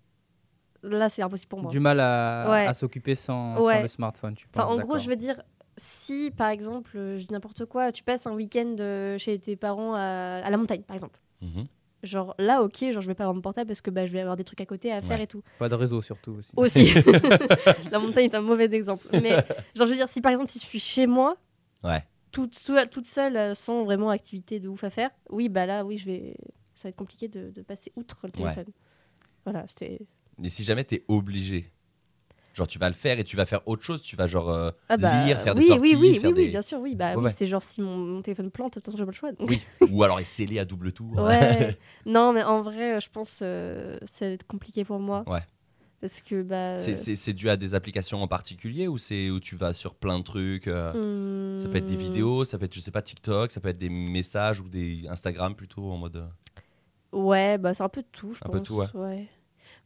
là, 0.82 1.08
c'est 1.08 1.22
impossible 1.22 1.48
pour 1.50 1.60
moi. 1.62 1.70
Du 1.70 1.80
mal 1.80 2.00
à, 2.00 2.72
s'occuper 2.74 3.14
sans, 3.14 3.56
sans 3.56 3.66
Ouais. 3.66 3.82
le 3.82 3.88
smartphone, 3.88 4.34
tu 4.34 4.48
penses 4.48 4.64
Enfin, 4.64 4.74
en 4.74 4.84
gros, 4.84 4.98
je 4.98 5.08
veux 5.08 5.16
dire, 5.16 5.42
si 5.80 6.30
par 6.30 6.48
exemple, 6.48 6.96
euh, 6.96 7.16
je 7.18 7.24
dis 7.26 7.32
n'importe 7.32 7.64
quoi, 7.64 7.92
tu 7.92 8.02
passes 8.02 8.26
un 8.26 8.32
week-end 8.34 8.76
euh, 8.80 9.18
chez 9.18 9.38
tes 9.38 9.56
parents 9.56 9.94
à, 9.94 10.40
à 10.44 10.50
la 10.50 10.56
montagne, 10.56 10.82
par 10.82 10.94
exemple. 10.94 11.18
Mhm. 11.40 11.66
Genre 12.02 12.34
là, 12.38 12.62
ok, 12.62 12.76
genre 12.92 13.02
je 13.02 13.06
vais 13.06 13.14
pas 13.14 13.24
avoir 13.24 13.34
mon 13.34 13.42
portable 13.42 13.68
parce 13.68 13.80
que 13.82 13.90
bah, 13.90 14.06
je 14.06 14.12
vais 14.12 14.20
avoir 14.20 14.36
des 14.36 14.44
trucs 14.44 14.60
à 14.60 14.66
côté 14.66 14.90
à 14.90 15.00
faire 15.02 15.18
Ouais. 15.18 15.24
et 15.24 15.26
tout. 15.26 15.42
Pas 15.58 15.68
de 15.68 15.74
réseau 15.74 16.00
surtout 16.00 16.32
aussi. 16.32 16.52
Aussi. 16.56 16.94
la 17.90 17.98
montagne 17.98 18.24
est 18.24 18.34
un 18.34 18.40
mauvais 18.40 18.72
exemple. 18.72 19.06
Mais 19.22 19.30
genre, 19.74 19.86
je 19.86 19.90
veux 19.90 19.96
dire, 19.96 20.08
si 20.08 20.20
par 20.20 20.32
exemple, 20.32 20.48
si 20.50 20.58
je 20.58 20.64
suis 20.64 20.80
chez 20.80 21.06
moi, 21.06 21.36
Ouais. 21.84 22.02
toute, 22.32 22.54
seule- 22.54 22.88
toute 22.88 23.06
seule, 23.06 23.36
euh, 23.36 23.54
sans 23.54 23.84
vraiment 23.84 24.08
activité 24.10 24.60
de 24.60 24.68
ouf 24.68 24.82
à 24.84 24.90
faire, 24.90 25.10
oui, 25.30 25.48
bah 25.50 25.66
là, 25.66 25.84
oui, 25.84 25.98
je 25.98 26.06
vais. 26.06 26.36
Ça 26.74 26.84
va 26.84 26.90
être 26.90 26.96
compliqué 26.96 27.28
de, 27.28 27.50
de 27.50 27.62
passer 27.62 27.92
outre 27.96 28.20
le 28.24 28.28
Ouais. 28.42 28.52
téléphone. 28.54 28.72
Voilà, 29.44 29.66
c'était. 29.66 30.00
Mais 30.38 30.48
si 30.48 30.64
jamais 30.64 30.84
t'es 30.84 31.04
obligé, 31.08 31.70
genre 32.54 32.66
tu 32.66 32.78
vas 32.78 32.88
le 32.88 32.94
faire 32.94 33.18
et 33.18 33.24
tu 33.24 33.36
vas 33.36 33.46
faire 33.46 33.66
autre 33.68 33.82
chose, 33.82 34.02
tu 34.02 34.16
vas 34.16 34.26
genre 34.26 34.50
euh, 34.50 34.70
Ah 34.88 34.96
bah, 34.96 35.24
lire, 35.24 35.40
faire 35.40 35.54
oui, 35.54 35.60
des 35.62 35.66
sorties, 35.68 35.94
oui, 35.96 35.96
oui, 36.00 36.18
faire 36.18 36.30
oui, 36.30 36.36
des... 36.36 36.42
oui, 36.44 36.48
bien 36.50 36.62
sûr, 36.62 36.78
oui. 36.80 36.94
Bah, 36.94 37.10
Ouais, 37.14 37.16
oui, 37.16 37.24
ouais. 37.24 37.34
c'est 37.36 37.46
genre 37.46 37.62
si 37.62 37.80
mon, 37.80 37.96
mon 37.96 38.22
téléphone 38.22 38.50
plante, 38.50 38.74
de 38.74 38.80
toute 38.80 38.86
façon, 38.86 38.98
j'ai 38.98 39.04
pas 39.04 39.10
le 39.12 39.16
choix. 39.16 39.32
donc. 39.32 39.48
Oui. 39.48 39.62
Ou 39.90 40.02
alors 40.02 40.20
est 40.20 40.24
scellé 40.24 40.58
à 40.58 40.64
double 40.64 40.92
tour. 40.92 41.16
Ouais. 41.18 41.78
non, 42.06 42.32
mais 42.32 42.42
en 42.42 42.62
vrai, 42.62 42.96
euh, 42.96 43.00
je 43.00 43.08
pense 43.10 43.40
euh, 43.42 43.98
ça 44.04 44.26
va 44.26 44.32
être 44.32 44.46
compliqué 44.46 44.84
pour 44.84 44.98
moi. 45.00 45.24
Ouais. 45.26 45.40
Parce 46.00 46.20
que 46.22 46.42
bah. 46.42 46.78
C'est- 46.78 47.14
C'est 47.16 47.32
dû 47.34 47.50
à 47.50 47.56
des 47.56 47.74
applications 47.74 48.22
en 48.22 48.28
particulier 48.28 48.88
ou 48.88 48.96
c'est 48.98 49.28
où 49.30 49.38
tu 49.38 49.54
vas 49.54 49.72
sur 49.74 49.94
plein 49.94 50.18
de 50.18 50.24
trucs 50.24 50.66
euh, 50.66 50.92
Ça 51.56 51.68
peut 51.68 51.76
être 51.78 51.84
des 51.84 51.96
hmm, 51.96 51.98
vidéos, 51.98 52.44
ça 52.44 52.58
peut 52.58 52.64
être, 52.64 52.74
je 52.74 52.80
sais 52.80 52.90
pas, 52.90 53.02
TikTok, 53.02 53.50
ça 53.50 53.60
peut 53.60 53.68
être 53.68 53.78
des 53.78 53.90
messages 53.90 54.60
ou 54.60 54.68
des 54.68 55.04
Instagram 55.08 55.54
plutôt 55.54 55.90
en 55.90 55.98
mode. 55.98 56.16
euh, 56.16 56.26
Ouais, 57.12 57.58
bah 57.58 57.74
c'est 57.74 57.82
un 57.82 57.88
peu 57.88 58.02
de 58.02 58.06
tout, 58.12 58.34
je 58.34 58.40
Un 58.42 58.48
pense. 58.48 58.50
peu 58.50 58.60
tout, 58.60 58.82
ouais. 58.94 59.28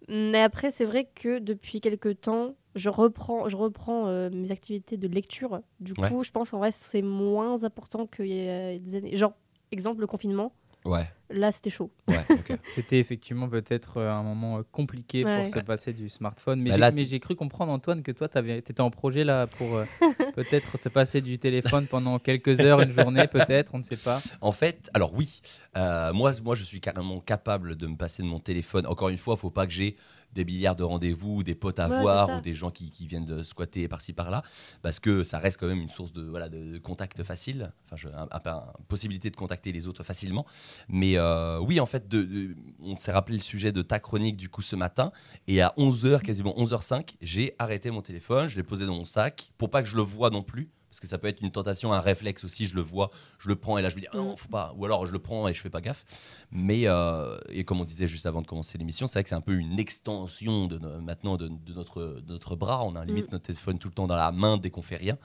Mais 0.09 0.41
après, 0.43 0.71
c'est 0.71 0.85
vrai 0.85 1.09
que 1.15 1.39
depuis 1.39 1.81
quelques 1.81 2.21
temps, 2.21 2.55
je 2.75 2.89
reprends, 2.89 3.49
je 3.49 3.57
reprends 3.57 4.07
euh, 4.09 4.31
mes 4.31 4.51
activités 4.53 4.97
de 4.97 5.09
lecture. 5.09 5.61
Du 5.81 5.93
Ouais. 5.99 6.09
coup, 6.09 6.23
je 6.25 6.31
pense 6.31 6.53
en 6.53 6.59
vrai, 6.59 6.73
c'est 6.73 7.03
moins 7.03 7.65
important 7.65 8.07
qu'il 8.07 8.27
y 8.27 8.49
a 8.49 8.79
des 8.79 8.95
années. 8.97 9.17
Genre, 9.17 9.33
exemple, 9.71 10.01
le 10.01 10.07
confinement, 10.07 10.53
Ouais, 10.85 11.07
là, 11.31 11.51
c'était 11.51 11.71
chaud. 11.71 11.91
ouais. 12.09 12.17
C'était 12.75 12.99
effectivement 12.99 13.49
peut-être 13.49 13.97
euh, 13.99 14.13
un 14.13 14.23
moment 14.23 14.59
euh, 14.59 14.63
compliqué 14.71 15.25
Ouais. 15.25 15.43
pour 15.45 15.53
se 15.55 15.59
passer 15.61 15.93
du 15.93 16.09
smartphone. 16.09 16.61
Mais 16.61 16.77
Bah 16.77 16.91
j'ai 16.95 17.21
cru 17.21 17.35
comprendre, 17.37 17.73
Antoine, 17.73 18.03
que 18.03 18.13
toi, 18.13 18.29
tu 18.29 18.39
étais 18.51 18.81
en 18.81 18.91
projet 18.91 19.25
là 19.25 19.47
pour 19.47 19.77
euh, 19.77 19.85
peut-être 20.35 20.79
te 20.79 20.89
passer 20.91 21.21
du 21.23 21.39
téléphone 21.39 21.87
pendant 21.87 22.19
quelques 22.19 22.61
heures, 22.61 22.81
une 22.83 22.91
journée, 22.91 23.27
peut-être, 23.27 23.75
on 23.75 23.79
ne 23.79 23.83
sait 23.83 23.97
pas. 23.97 24.21
En 24.41 24.53
fait, 24.53 24.91
alors 24.93 25.15
oui, 25.15 25.41
euh, 25.77 26.13
moi, 26.13 26.33
moi 26.43 26.55
je 26.55 26.65
suis 26.65 26.81
carrément 26.81 27.21
capable 27.21 27.77
de 27.77 27.87
me 27.87 27.97
passer 27.97 28.23
de 28.23 28.29
mon 28.29 28.41
téléphone. 28.41 28.87
Encore 28.87 29.09
une 29.09 29.19
fois, 29.19 29.37
faut 29.37 29.51
pas 29.51 29.67
que 29.67 29.73
j'ai 29.73 29.97
des 30.35 30.45
milliards 30.45 30.77
de 30.77 30.83
rendez-vous, 30.83 31.43
des 31.45 31.55
potes 31.55 31.79
à 31.79 31.89
Ouais, 31.89 32.01
voir 32.01 32.29
ou 32.37 32.41
des 32.41 32.55
gens 32.55 32.71
qui, 32.71 32.91
qui 32.91 33.07
viennent 33.07 33.25
de 33.25 33.43
squatter 33.43 33.87
par-ci 33.89 34.13
par-là, 34.13 34.43
parce 34.83 34.99
que 35.01 35.23
ça 35.25 35.39
reste 35.39 35.59
quand 35.61 35.67
même 35.69 35.81
une 35.81 35.89
source 35.89 36.13
de, 36.13 36.23
voilà, 36.23 36.49
de, 36.49 36.73
de 36.73 36.79
contact 36.79 37.23
facile, 37.23 37.73
enfin, 37.87 37.97
je, 37.97 38.09
un- 38.09 38.29
un- 38.31 38.51
un- 38.51 38.65
possibilité 38.89 39.31
de 39.31 39.37
contacter 39.37 39.71
les 39.73 39.87
autres 39.89 40.03
facilement. 40.03 40.45
Mais 40.89 41.05
Mais 41.05 41.19
euh, 41.19 41.59
oui, 41.61 41.81
en 41.81 41.87
fait, 41.87 42.09
de, 42.09 42.23
de- 42.23 42.57
on 42.81 42.97
s'est 42.97 43.13
rappelé 43.13 43.37
le 43.37 43.43
sujet 43.43 43.73
de 43.73 43.83
ta 43.83 43.99
chronique 44.01 44.37
du 44.39 44.49
coup 44.49 44.63
ce 44.63 44.75
matin. 44.75 45.13
Et 45.47 45.61
à 45.61 45.75
11h, 45.77 46.23
quasiment 46.23 46.55
11h05, 46.57 47.17
j'ai 47.21 47.55
arrêté 47.59 47.91
mon 47.91 48.01
téléphone, 48.01 48.49
je 48.49 48.57
l'ai 48.57 48.63
posé 48.63 48.87
dans 48.87 48.95
mon 48.95 49.05
sac 49.05 49.53
pour 49.59 49.69
pas 49.71 49.83
que 49.83 49.89
je 49.89 49.97
le 49.97 50.03
voie 50.03 50.31
non 50.31 50.43
plus. 50.43 50.71
Parce 50.95 51.01
que 51.01 51.09
ça 51.09 51.19
peut 51.19 51.27
être 51.27 51.41
une 51.41 51.51
tentation, 51.51 51.93
un 51.93 52.01
réflexe 52.01 52.45
aussi. 52.45 52.67
Je 52.67 52.77
le 52.77 52.81
vois, 52.81 53.11
je 53.41 53.49
le 53.49 53.57
prends 53.57 53.79
et 53.79 53.83
là 53.83 53.89
je 53.89 53.97
me 53.97 54.01
dis, 54.01 54.07
ah 54.13 54.17
non, 54.17 54.37
faut 54.37 54.49
pas. 54.49 54.73
Ou 54.77 54.85
alors 54.85 55.07
je 55.07 55.13
le 55.13 55.19
prends 55.19 55.49
et 55.49 55.53
je 55.53 55.61
fais 55.61 55.69
pas 55.69 55.81
gaffe. 55.81 56.05
Mais, 56.53 56.83
euh, 56.87 57.37
et 57.49 57.65
comme 57.65 57.81
on 57.81 57.85
disait 57.85 58.07
juste 58.07 58.27
avant 58.27 58.43
de 58.43 58.47
commencer 58.47 58.79
l'émission, 58.79 59.09
c'est 59.09 59.15
vrai 59.15 59.25
que 59.25 59.29
c'est 59.29 59.35
un 59.35 59.41
peu 59.41 59.55
une 59.55 59.81
extension 59.81 60.69
de, 60.69 60.79
maintenant 60.79 61.37
de, 61.37 61.49
de 61.49 61.75
notre, 61.75 62.23
de 62.25 62.33
notre 62.33 62.55
bras. 62.55 62.85
On 62.85 62.95
a 62.95 63.05
limite 63.05 63.27
Mm. 63.27 63.33
notre 63.33 63.47
téléphone 63.47 63.79
tout 63.81 63.89
le 63.89 63.95
temps 63.95 64.07
dans 64.07 64.15
la 64.15 64.31
main 64.31 64.57
dès 64.57 64.71
qu'on 64.71 64.83
fait 64.83 64.97
rien. 64.97 65.19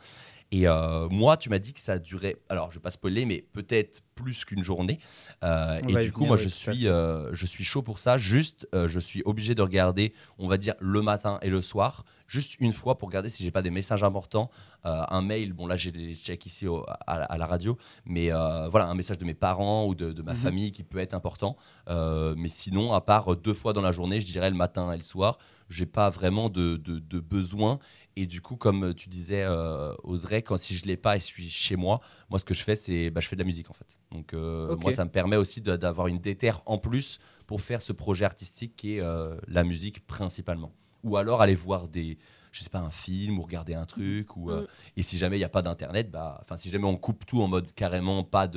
Et 0.51 0.67
euh, 0.67 1.07
moi, 1.09 1.37
tu 1.37 1.49
m'as 1.49 1.59
dit 1.59 1.73
que 1.73 1.79
ça 1.79 1.99
durait, 1.99 2.37
alors 2.49 2.71
je 2.71 2.75
vais 2.79 2.81
pas 2.81 2.89
spoiler, 2.91 3.25
mais 3.25 3.45
peut-être 3.53 4.01
plus 4.15 4.45
qu'une 4.45 4.63
journée. 4.63 4.99
Euh, 5.43 5.77
et 5.87 5.95
du 6.03 6.11
coup, 6.11 6.21
venir, 6.21 6.27
moi, 6.29 6.37
oui, 6.37 6.43
je 6.43 6.49
suis, 6.49 6.87
euh, 6.87 7.29
je 7.33 7.45
suis 7.45 7.63
chaud 7.63 7.83
pour 7.83 7.99
ça. 7.99 8.17
Juste, 8.17 8.67
euh, 8.73 8.87
je 8.87 8.99
suis 8.99 9.21
obligé 9.25 9.53
de 9.55 9.61
regarder, 9.61 10.11
on 10.39 10.47
va 10.47 10.57
dire, 10.57 10.73
le 10.79 11.01
matin 11.03 11.37
et 11.43 11.49
le 11.49 11.61
soir, 11.61 12.03
juste 12.27 12.55
une 12.59 12.73
fois 12.73 12.97
pour 12.97 13.07
regarder 13.09 13.29
si 13.29 13.43
j'ai 13.43 13.51
pas 13.51 13.61
des 13.61 13.69
messages 13.69 14.03
importants. 14.03 14.49
Un 14.83 15.21
mail, 15.21 15.51
bon 15.53 15.67
là, 15.67 15.75
j'ai 15.75 15.91
les 15.91 16.15
checks 16.15 16.45
ici 16.45 16.65
au- 16.65 16.85
à, 16.87 16.95
à 17.05 17.37
la 17.37 17.45
radio, 17.45 17.77
mais 18.05 18.29
voilà, 18.69 18.87
un 18.87 18.95
message 18.95 19.17
de 19.19 19.25
mes 19.25 19.33
parents 19.33 19.85
ou 19.85 19.93
de, 19.93 20.11
de 20.13 20.21
ma 20.21 20.33
Mhm. 20.33 20.37
famille 20.39 20.71
qui 20.71 20.83
peut 20.83 20.97
être 20.99 21.13
important. 21.13 21.55
Mais 21.87 22.49
sinon, 22.49 22.93
à 22.93 23.01
part 23.01 23.35
deux 23.35 23.53
fois 23.53 23.73
dans 23.73 23.81
la 23.81 23.91
journée, 23.91 24.19
je 24.19 24.25
dirais 24.25 24.49
le 24.49 24.55
matin 24.55 24.91
et 24.91 24.97
le 24.97 25.03
soir, 25.03 25.37
j'ai 25.69 25.85
pas 25.85 26.09
vraiment 26.09 26.49
de, 26.49 26.77
de, 26.77 26.97
de 26.99 27.19
besoin. 27.19 27.77
Et 28.15 28.25
du 28.25 28.41
coup, 28.41 28.55
comme 28.55 28.93
tu 28.93 29.07
disais, 29.07 29.43
euh, 29.45 29.93
Audrey, 30.03 30.41
quand 30.41 30.57
si 30.57 30.75
je 30.75 30.85
l'ai 30.85 30.97
pas 30.97 31.15
et 31.15 31.19
je 31.19 31.25
suis 31.25 31.49
chez 31.49 31.75
moi, 31.75 32.01
moi, 32.29 32.39
ce 32.39 32.45
que 32.45 32.53
je 32.53 32.63
fais, 32.63 32.75
c'est 32.75 33.09
bah, 33.09 33.21
je 33.21 33.27
fais 33.27 33.35
de 33.35 33.41
la 33.41 33.45
musique 33.45 33.69
en 33.69 33.73
fait. 33.73 33.97
Donc, 34.11 34.33
euh, 34.33 34.75
moi, 34.77 34.91
ça 34.91 35.05
me 35.05 35.09
permet 35.09 35.35
aussi 35.35 35.61
d'avoir 35.61 36.07
une 36.07 36.19
déterre 36.19 36.61
en 36.65 36.77
plus 36.77 37.19
pour 37.47 37.61
faire 37.61 37.81
ce 37.81 37.93
projet 37.93 38.25
artistique 38.25 38.75
qui 38.75 38.97
est 38.97 39.01
euh, 39.01 39.35
la 39.47 39.63
musique 39.63 40.05
principalement. 40.05 40.73
Ou 41.03 41.17
alors 41.17 41.41
aller 41.41 41.55
voir 41.55 41.87
des, 41.87 42.17
je 42.51 42.61
sais 42.61 42.69
pas, 42.69 42.79
un 42.79 42.91
film 42.91 43.39
ou 43.39 43.41
regarder 43.41 43.73
un 43.73 43.85
truc. 43.85 44.35
Ou, 44.35 44.51
euh, 44.51 44.61
Mm. 44.61 44.67
Et 44.97 45.03
si 45.03 45.17
jamais 45.17 45.37
il 45.37 45.39
n'y 45.39 45.45
a 45.45 45.49
pas 45.49 45.61
d'internet, 45.61 46.11
bah, 46.11 46.43
si 46.57 46.69
jamais 46.69 46.85
on 46.85 46.97
coupe 46.97 47.25
tout 47.25 47.41
en 47.41 47.47
mode 47.47 47.71
carrément 47.73 48.23
pas 48.23 48.47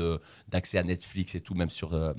d'accès 0.49 0.79
à 0.79 0.83
Netflix 0.83 1.35
et 1.35 1.41
tout, 1.41 1.55
même 1.55 1.71
sur 1.71 1.95
euh, 1.95 2.13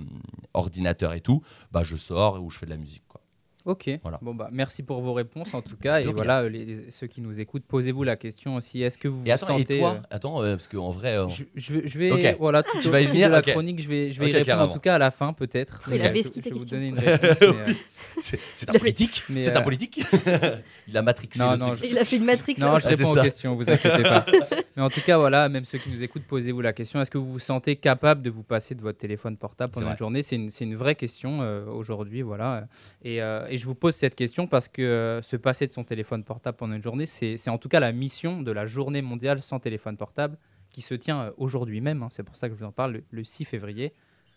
ordinateur 0.54 1.13
et 1.13 1.22
tout, 1.22 1.41
bah, 1.72 1.84
je 1.84 1.96
sors 1.96 2.41
ou 2.41 2.50
je 2.50 2.60
fais 2.60 2.65
de 2.65 2.72
la 2.72 2.78
musique. 2.78 3.04
Quoi. 3.08 3.22
Ok. 3.65 3.89
Voilà. 4.02 4.19
Bon 4.21 4.36
bah 4.36 4.49
merci 4.52 4.84
pour 4.84 5.02
vos 5.02 5.13
réponses 5.13 5.54
en 5.54 5.62
tout 5.62 5.78
cas. 5.78 5.99
Et 6.02 6.04
rien. 6.04 6.12
voilà, 6.12 6.41
euh, 6.41 6.49
les- 6.49 6.65
les- 6.65 6.91
ceux 6.91 7.08
qui 7.08 7.21
nous 7.21 7.39
écoutent, 7.39 7.63
posez-vous 7.65 8.04
la 8.04 8.17
question 8.17 8.56
aussi. 8.56 8.82
Est-ce 8.82 8.97
que 8.97 9.08
vous 9.08 9.26
Et 9.26 9.32
attends, 9.32 9.45
vous 9.54 9.60
et 9.60 9.62
sentez 9.63 9.80
toi 9.80 9.91
euh, 9.95 10.08
Attends, 10.15 10.43
euh, 10.43 10.56
parce 10.56 10.67
qu'en 10.67 10.89
vrai. 10.89 11.17
euh, 11.17 11.28
je, 11.30 11.43
je 11.56 11.73
vais, 11.73 11.88
je 11.88 11.97
vais- 11.97 12.12
Ok. 12.32 12.38
voilà, 12.39 12.62
tout 12.63 12.78
Tu 12.80 12.89
vas 12.89 12.99
y 12.99 13.06
venir 13.06 13.28
de 13.30 13.34
la 13.34 13.39
Ok. 13.39 13.52
chronique, 13.52 13.82
je 13.82 13.88
vais, 13.88 14.12
je 14.12 14.19
vais 14.19 14.26
Ok, 14.26 14.32
y 14.32 14.34
répondre 14.34 14.45
carrément. 14.47 14.69
en 14.69 14.73
tout 14.73 14.80
cas 14.82 14.95
à 14.95 14.97
la 14.97 15.12
fin 15.12 15.32
peut-être. 15.32 15.84
Je- 15.88 15.91
je, 15.95 15.97
vais 15.97 16.12
vous 16.21 16.41
question. 16.41 16.60
donner 16.71 16.88
une 16.88 16.99
réponse. 16.99 17.38
mais, 17.41 17.47
euh, 17.47 17.73
c'est 18.21 18.39
c'est 18.54 18.69
un 18.69 18.73
fait- 18.73 18.80
politique 18.80 19.23
C'est 19.30 19.56
un 19.56 19.60
euh, 19.60 19.63
politique 19.63 20.02
Il 20.89 20.97
a 20.97 21.02
matrixé 21.02 21.39
Non, 21.39 21.52
le 21.52 21.58
non, 21.58 21.76
truc. 21.76 21.89
Il 21.89 21.97
a 21.97 22.04
fait 22.06 22.17
une 22.17 22.26
Matrix. 22.26 22.56
Non, 22.58 22.78
je 22.80 22.86
Ah, 22.88 22.89
réponds 22.89 23.12
aux 23.17 23.21
questions, 23.21 23.56
vous 23.56 23.69
inquiétez 23.69 24.04
pas. 24.04 24.26
Mais 24.76 24.82
en 24.84 24.89
tout 24.89 25.02
cas, 25.02 25.17
voilà, 25.17 25.47
même 25.49 25.63
ceux 25.65 25.78
qui 25.78 25.89
nous 25.89 26.04
écoutent, 26.04 26.23
posez-vous 26.23 26.60
la 26.62 26.73
question 26.73 26.99
est-ce 26.99 27.12
que 27.12 27.17
vous 27.17 27.32
vous 27.32 27.39
sentez 27.39 27.76
capable 27.78 28.21
de 28.23 28.30
vous 28.30 28.43
passer 28.43 28.76
de 28.76 28.82
votre 28.82 28.97
téléphone 28.97 29.38
portable 29.38 29.71
pendant 29.71 29.91
une 29.91 29.97
journée? 29.97 30.21
C'est 30.21 30.36
une, 30.36 30.49
c'est 30.49 30.65
une 30.65 30.76
vraie 30.76 30.95
question 30.95 31.39
euh, 31.41 31.65
aujourd'hui, 31.67 32.21
voilà. 32.23 32.67
Et, 33.04 33.21
euh, 33.21 33.47
et 33.54 33.58
je 33.58 33.66
vous 33.66 33.76
pose 33.76 33.94
cette 33.96 34.16
question 34.16 34.48
parce 34.48 34.68
que 34.68 34.82
euh, 34.82 35.22
se 35.22 35.36
passer 35.36 35.68
de 35.68 35.72
son 35.74 35.84
téléphone 35.84 36.24
portable 36.24 36.58
pendant 36.58 36.74
une 36.76 36.82
journée, 36.82 37.06
c'est 37.06 37.50
en 37.50 37.58
tout 37.58 37.70
cas 37.70 37.80
la 37.80 37.92
mission 37.92 38.42
de 38.42 38.52
la 38.52 38.66
journée 38.66 39.02
mondiale 39.02 39.42
sans 39.42 39.60
téléphone 39.60 39.96
portable 39.98 40.38
qui 40.72 40.82
se 40.82 40.94
tient 40.96 41.22
euh, 41.26 41.32
aujourd'hui 41.38 41.82
même. 41.82 42.02
hein. 42.04 42.08
C'est 42.12 42.24
pour 42.24 42.36
ça 42.36 42.48
que 42.50 42.56
je 42.56 42.60
vous 42.60 42.66
en 42.66 42.72
parle, 42.72 42.94
le, 42.94 43.04
le 43.12 43.24
6 43.24 43.46
février. 43.46 43.94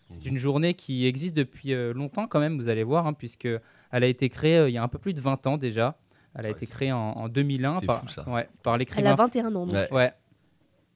C'est 0.09 0.23
Mhm. 0.25 0.31
une 0.33 0.37
journée 0.37 0.73
qui 0.73 1.05
existe 1.05 1.35
depuis 1.35 1.73
euh, 1.73 1.93
longtemps 1.93 2.27
quand 2.27 2.39
même, 2.39 2.57
vous 2.57 2.69
allez 2.69 2.83
voir, 2.83 3.07
hein, 3.07 3.13
puisque 3.13 3.45
elle 3.91 4.03
a 4.03 4.07
été 4.07 4.29
créée 4.29 4.57
euh, 4.57 4.69
il 4.69 4.73
y 4.73 4.77
a 4.77 4.83
un 4.83 4.87
peu 4.87 4.99
plus 4.99 5.13
de 5.13 5.19
20 5.19 5.45
ans 5.47 5.57
déjà. 5.57 5.97
Elle 6.35 6.45
a 6.45 6.49
Ouais, 6.49 6.55
été 6.55 6.67
créée 6.67 6.91
en, 6.91 6.97
en 7.13 7.27
2001 7.27 7.79
c'est 7.79 7.85
par, 7.87 8.01
fou, 8.01 8.07
ça. 8.07 8.29
Ouais, 8.29 8.47
par 8.63 8.75
Elle 8.75 8.79
l'écrivain 8.79 9.11
a 9.13 9.15
21 9.15 9.47
ans. 9.55 9.65
donc. 9.65 9.73
Ouais. 9.73 9.91
Ouais, 9.91 10.11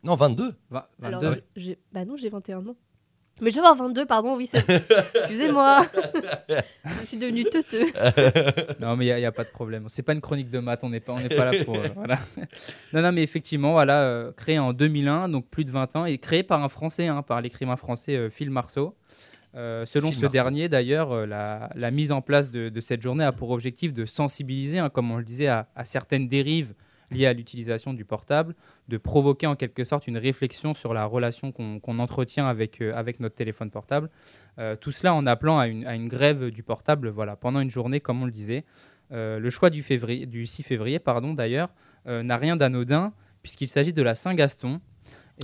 Non, 0.03 0.15
22. 0.15 0.53
vingt- 0.69 0.85
Alors, 1.01 1.21
22. 1.21 1.43
j'ai- 1.55 1.79
bah 1.91 2.05
non, 2.05 2.15
j'ai 2.17 2.29
21 2.29 2.65
ans. 2.67 2.75
Mais 3.41 3.49
je 3.49 3.55
vais 3.55 3.65
avoir 3.67 3.75
22, 3.87 4.05
pardon, 4.05 4.35
oui. 4.37 4.47
c'est- 4.51 4.63
Excusez-moi. 5.15 5.85
je 7.01 7.05
suis 7.07 7.17
devenue 7.17 7.43
teuteux. 7.43 7.87
Non, 8.79 8.95
mais 8.95 9.07
il 9.07 9.15
n'y 9.15 9.25
a, 9.25 9.31
pas 9.31 9.43
de 9.43 9.49
problème. 9.49 9.85
C'est 9.87 10.03
pas 10.03 10.13
une 10.13 10.21
chronique 10.21 10.49
de 10.49 10.59
maths, 10.59 10.83
on 10.83 10.89
n'est 10.89 10.99
pas, 10.99 11.13
on 11.13 11.19
n'est 11.19 11.29
pas 11.29 11.51
là 11.51 11.63
pour. 11.63 11.75
euh, 11.75 11.87
voilà. 11.95 12.17
Non, 12.93 13.01
non, 13.01 13.11
mais 13.11 13.23
effectivement, 13.23 13.71
voilà, 13.73 14.01
euh, 14.03 14.31
créé 14.31 14.59
en 14.59 14.73
2001, 14.73 15.29
donc 15.29 15.47
plus 15.49 15.65
de 15.65 15.71
20 15.71 15.95
ans, 15.95 16.05
et 16.05 16.17
créé 16.17 16.43
par 16.43 16.63
un 16.63 16.69
Français, 16.69 17.07
hein, 17.07 17.21
par 17.23 17.41
l'écrivain 17.41 17.75
français 17.75 18.15
euh, 18.15 18.29
Phil 18.29 18.49
Marceau. 18.49 18.95
Euh, 19.55 19.85
selon 19.85 20.07
Phil 20.09 20.17
ce 20.17 20.21
Marceau. 20.25 20.33
dernier, 20.33 20.69
d'ailleurs, 20.69 21.11
euh, 21.11 21.25
la, 21.25 21.69
la 21.75 21.91
mise 21.91 22.11
en 22.11 22.21
place 22.21 22.51
de, 22.51 22.69
de 22.69 22.79
cette 22.79 23.01
journée 23.01 23.23
a 23.25 23.31
pour 23.33 23.49
objectif 23.51 23.91
de 23.91 24.05
sensibiliser, 24.05 24.79
hein, 24.79 24.89
comme 24.89 25.11
on 25.11 25.17
le 25.17 25.23
disait, 25.25 25.47
à, 25.47 25.67
à 25.75 25.83
certaines 25.83 26.27
dérives 26.27 26.73
liées 27.11 27.27
à 27.27 27.33
l'utilisation 27.33 27.93
du 27.93 28.05
portable, 28.05 28.55
de 28.87 28.97
provoquer 28.97 29.47
en 29.47 29.55
quelque 29.55 29.83
sorte 29.83 30.07
une 30.07 30.17
réflexion 30.17 30.73
sur 30.73 30.93
la 30.93 31.05
relation 31.05 31.51
qu'on 31.51 31.99
entretient 31.99 32.47
avec, 32.47 32.81
euh, 32.81 32.93
avec 32.95 33.19
notre 33.19 33.35
téléphone 33.35 33.69
portable. 33.69 34.09
Euh, 34.59 34.75
tout 34.75 34.91
cela 34.91 35.13
en 35.13 35.25
appelant 35.25 35.59
à 35.59 35.67
une, 35.67 36.07
grève 36.07 36.49
du 36.49 36.63
portable 36.63 37.09
voilà, 37.09 37.35
pendant 37.35 37.59
une 37.59 37.69
journée, 37.69 37.99
comme 37.99 38.21
on 38.21 38.25
le 38.25 38.31
disait. 38.31 38.65
Euh, 39.11 39.39
le 39.39 39.49
choix 39.49 39.69
du, 39.69 39.81
février, 39.81 40.25
du 40.25 40.45
6 40.45 40.63
février, 40.63 40.99
pardon, 40.99 41.33
d'ailleurs, 41.33 41.69
n'a 42.05 42.37
rien 42.37 42.55
d'anodin, 42.55 43.13
puisqu'il 43.43 43.67
s'agit 43.67 43.93
de 43.93 44.01
la 44.01 44.15
Saint-Gaston. 44.15 44.81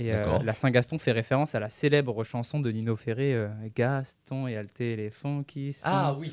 Et 0.00 0.12
euh, 0.14 0.22
la 0.44 0.54
Saint-Gaston 0.54 0.98
fait 0.98 1.12
référence 1.12 1.54
à 1.54 1.60
la 1.60 1.68
célèbre 1.70 2.22
chanson 2.24 2.60
de 2.60 2.70
Nino 2.70 2.94
Ferré, 2.96 3.34
euh, 3.34 3.48
Gaston 3.74 4.46
et 4.46 4.54
le 4.56 4.66
téléphone 4.66 5.44
qui. 5.44 5.76
Ah 5.82 6.14
oui. 6.18 6.32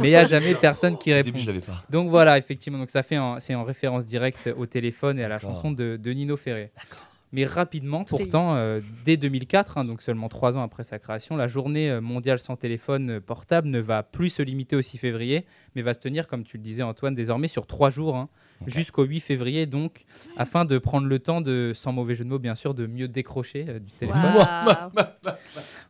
Mais 0.00 0.08
il 0.08 0.10
n'y 0.10 0.16
a 0.16 0.24
jamais 0.24 0.54
personne 0.60 0.98
qui 0.98 1.12
Au 1.12 1.14
répond. 1.16 1.30
début, 1.30 1.60
pas. 1.60 1.84
Donc 1.90 2.08
voilà, 2.10 2.38
effectivement, 2.38 2.78
donc 2.78 2.90
ça 2.90 3.02
fait 3.02 3.18
en- 3.18 3.38
c'est 3.40 3.54
en 3.54 3.64
référence 3.64 4.04
directe 4.06 4.48
au 4.56 4.66
téléphone 4.66 5.18
et 5.18 5.24
à 5.24 5.28
la 5.28 5.38
chanson 5.38 5.70
de, 5.70 5.96
de 5.96 6.10
Nino 6.12 6.36
Ferré. 6.36 6.70
Mais 7.32 7.44
rapidement, 7.44 8.04
Tout 8.04 8.16
pourtant, 8.16 8.54
euh, 8.54 8.80
dès 9.04 9.18
2004, 9.18 9.76
hein, 9.76 9.84
donc 9.84 10.00
seulement 10.00 10.28
trois 10.30 10.56
ans 10.56 10.62
après 10.62 10.82
sa 10.82 10.98
création, 10.98 11.36
la 11.36 11.46
journée 11.46 11.90
euh, 11.90 12.00
mondiale 12.00 12.38
sans 12.38 12.56
téléphone 12.56 13.10
euh, 13.10 13.20
portable 13.20 13.68
ne 13.68 13.80
va 13.80 14.02
plus 14.02 14.30
se 14.30 14.40
limiter 14.42 14.76
au 14.76 14.82
6 14.82 14.96
février, 14.96 15.44
mais 15.74 15.82
va 15.82 15.92
se 15.92 15.98
tenir, 16.00 16.26
comme 16.26 16.42
tu 16.44 16.56
le 16.56 16.62
disais 16.62 16.82
Antoine, 16.82 17.14
désormais 17.14 17.48
sur 17.48 17.66
trois 17.66 17.90
jours, 17.90 18.16
hein, 18.16 18.30
jusqu'au 18.66 19.04
8 19.04 19.20
février, 19.20 19.66
donc, 19.66 20.04
afin 20.38 20.64
de 20.64 20.78
prendre 20.78 21.06
le 21.06 21.18
temps 21.18 21.42
de, 21.42 21.72
sans 21.74 21.92
mauvais 21.92 22.14
jeu 22.14 22.24
de 22.24 22.30
mots 22.30 22.38
bien 22.38 22.54
sûr, 22.54 22.72
de 22.72 22.86
mieux 22.86 23.08
décrocher 23.08 23.66
euh, 23.68 23.78
du 23.78 23.92
téléphone. 23.92 24.22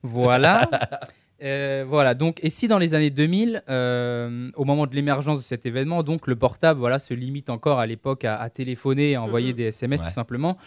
Voilà. 0.03 0.61
Euh, 1.41 1.85
voilà, 1.87 2.15
donc, 2.15 2.43
et 2.43 2.51
si 2.51 2.67
dans 2.67 2.81
les 2.81 2.95
années 2.95 3.11
2000, 3.11 3.63
euh, 3.69 4.51
au 4.57 4.65
moment 4.65 4.89
de 4.89 4.95
l'émergence 4.97 5.39
de 5.39 5.45
cet 5.45 5.67
événement, 5.67 6.03
donc 6.03 6.27
le 6.27 6.35
portable 6.35 6.81
voilà, 6.81 6.99
se 6.99 7.15
limite 7.15 7.49
encore 7.49 7.79
à 7.79 7.87
l'époque 7.87 8.25
à, 8.25 8.35
à 8.41 8.51
téléphoner 8.51 9.13
et 9.13 9.15
à 9.15 9.23
envoyer 9.23 9.51
Mhm. 9.53 9.57
des 9.57 9.63
SMS 9.67 10.01
Ouais. 10.01 10.07
tout 10.09 10.13
simplement, 10.13 10.59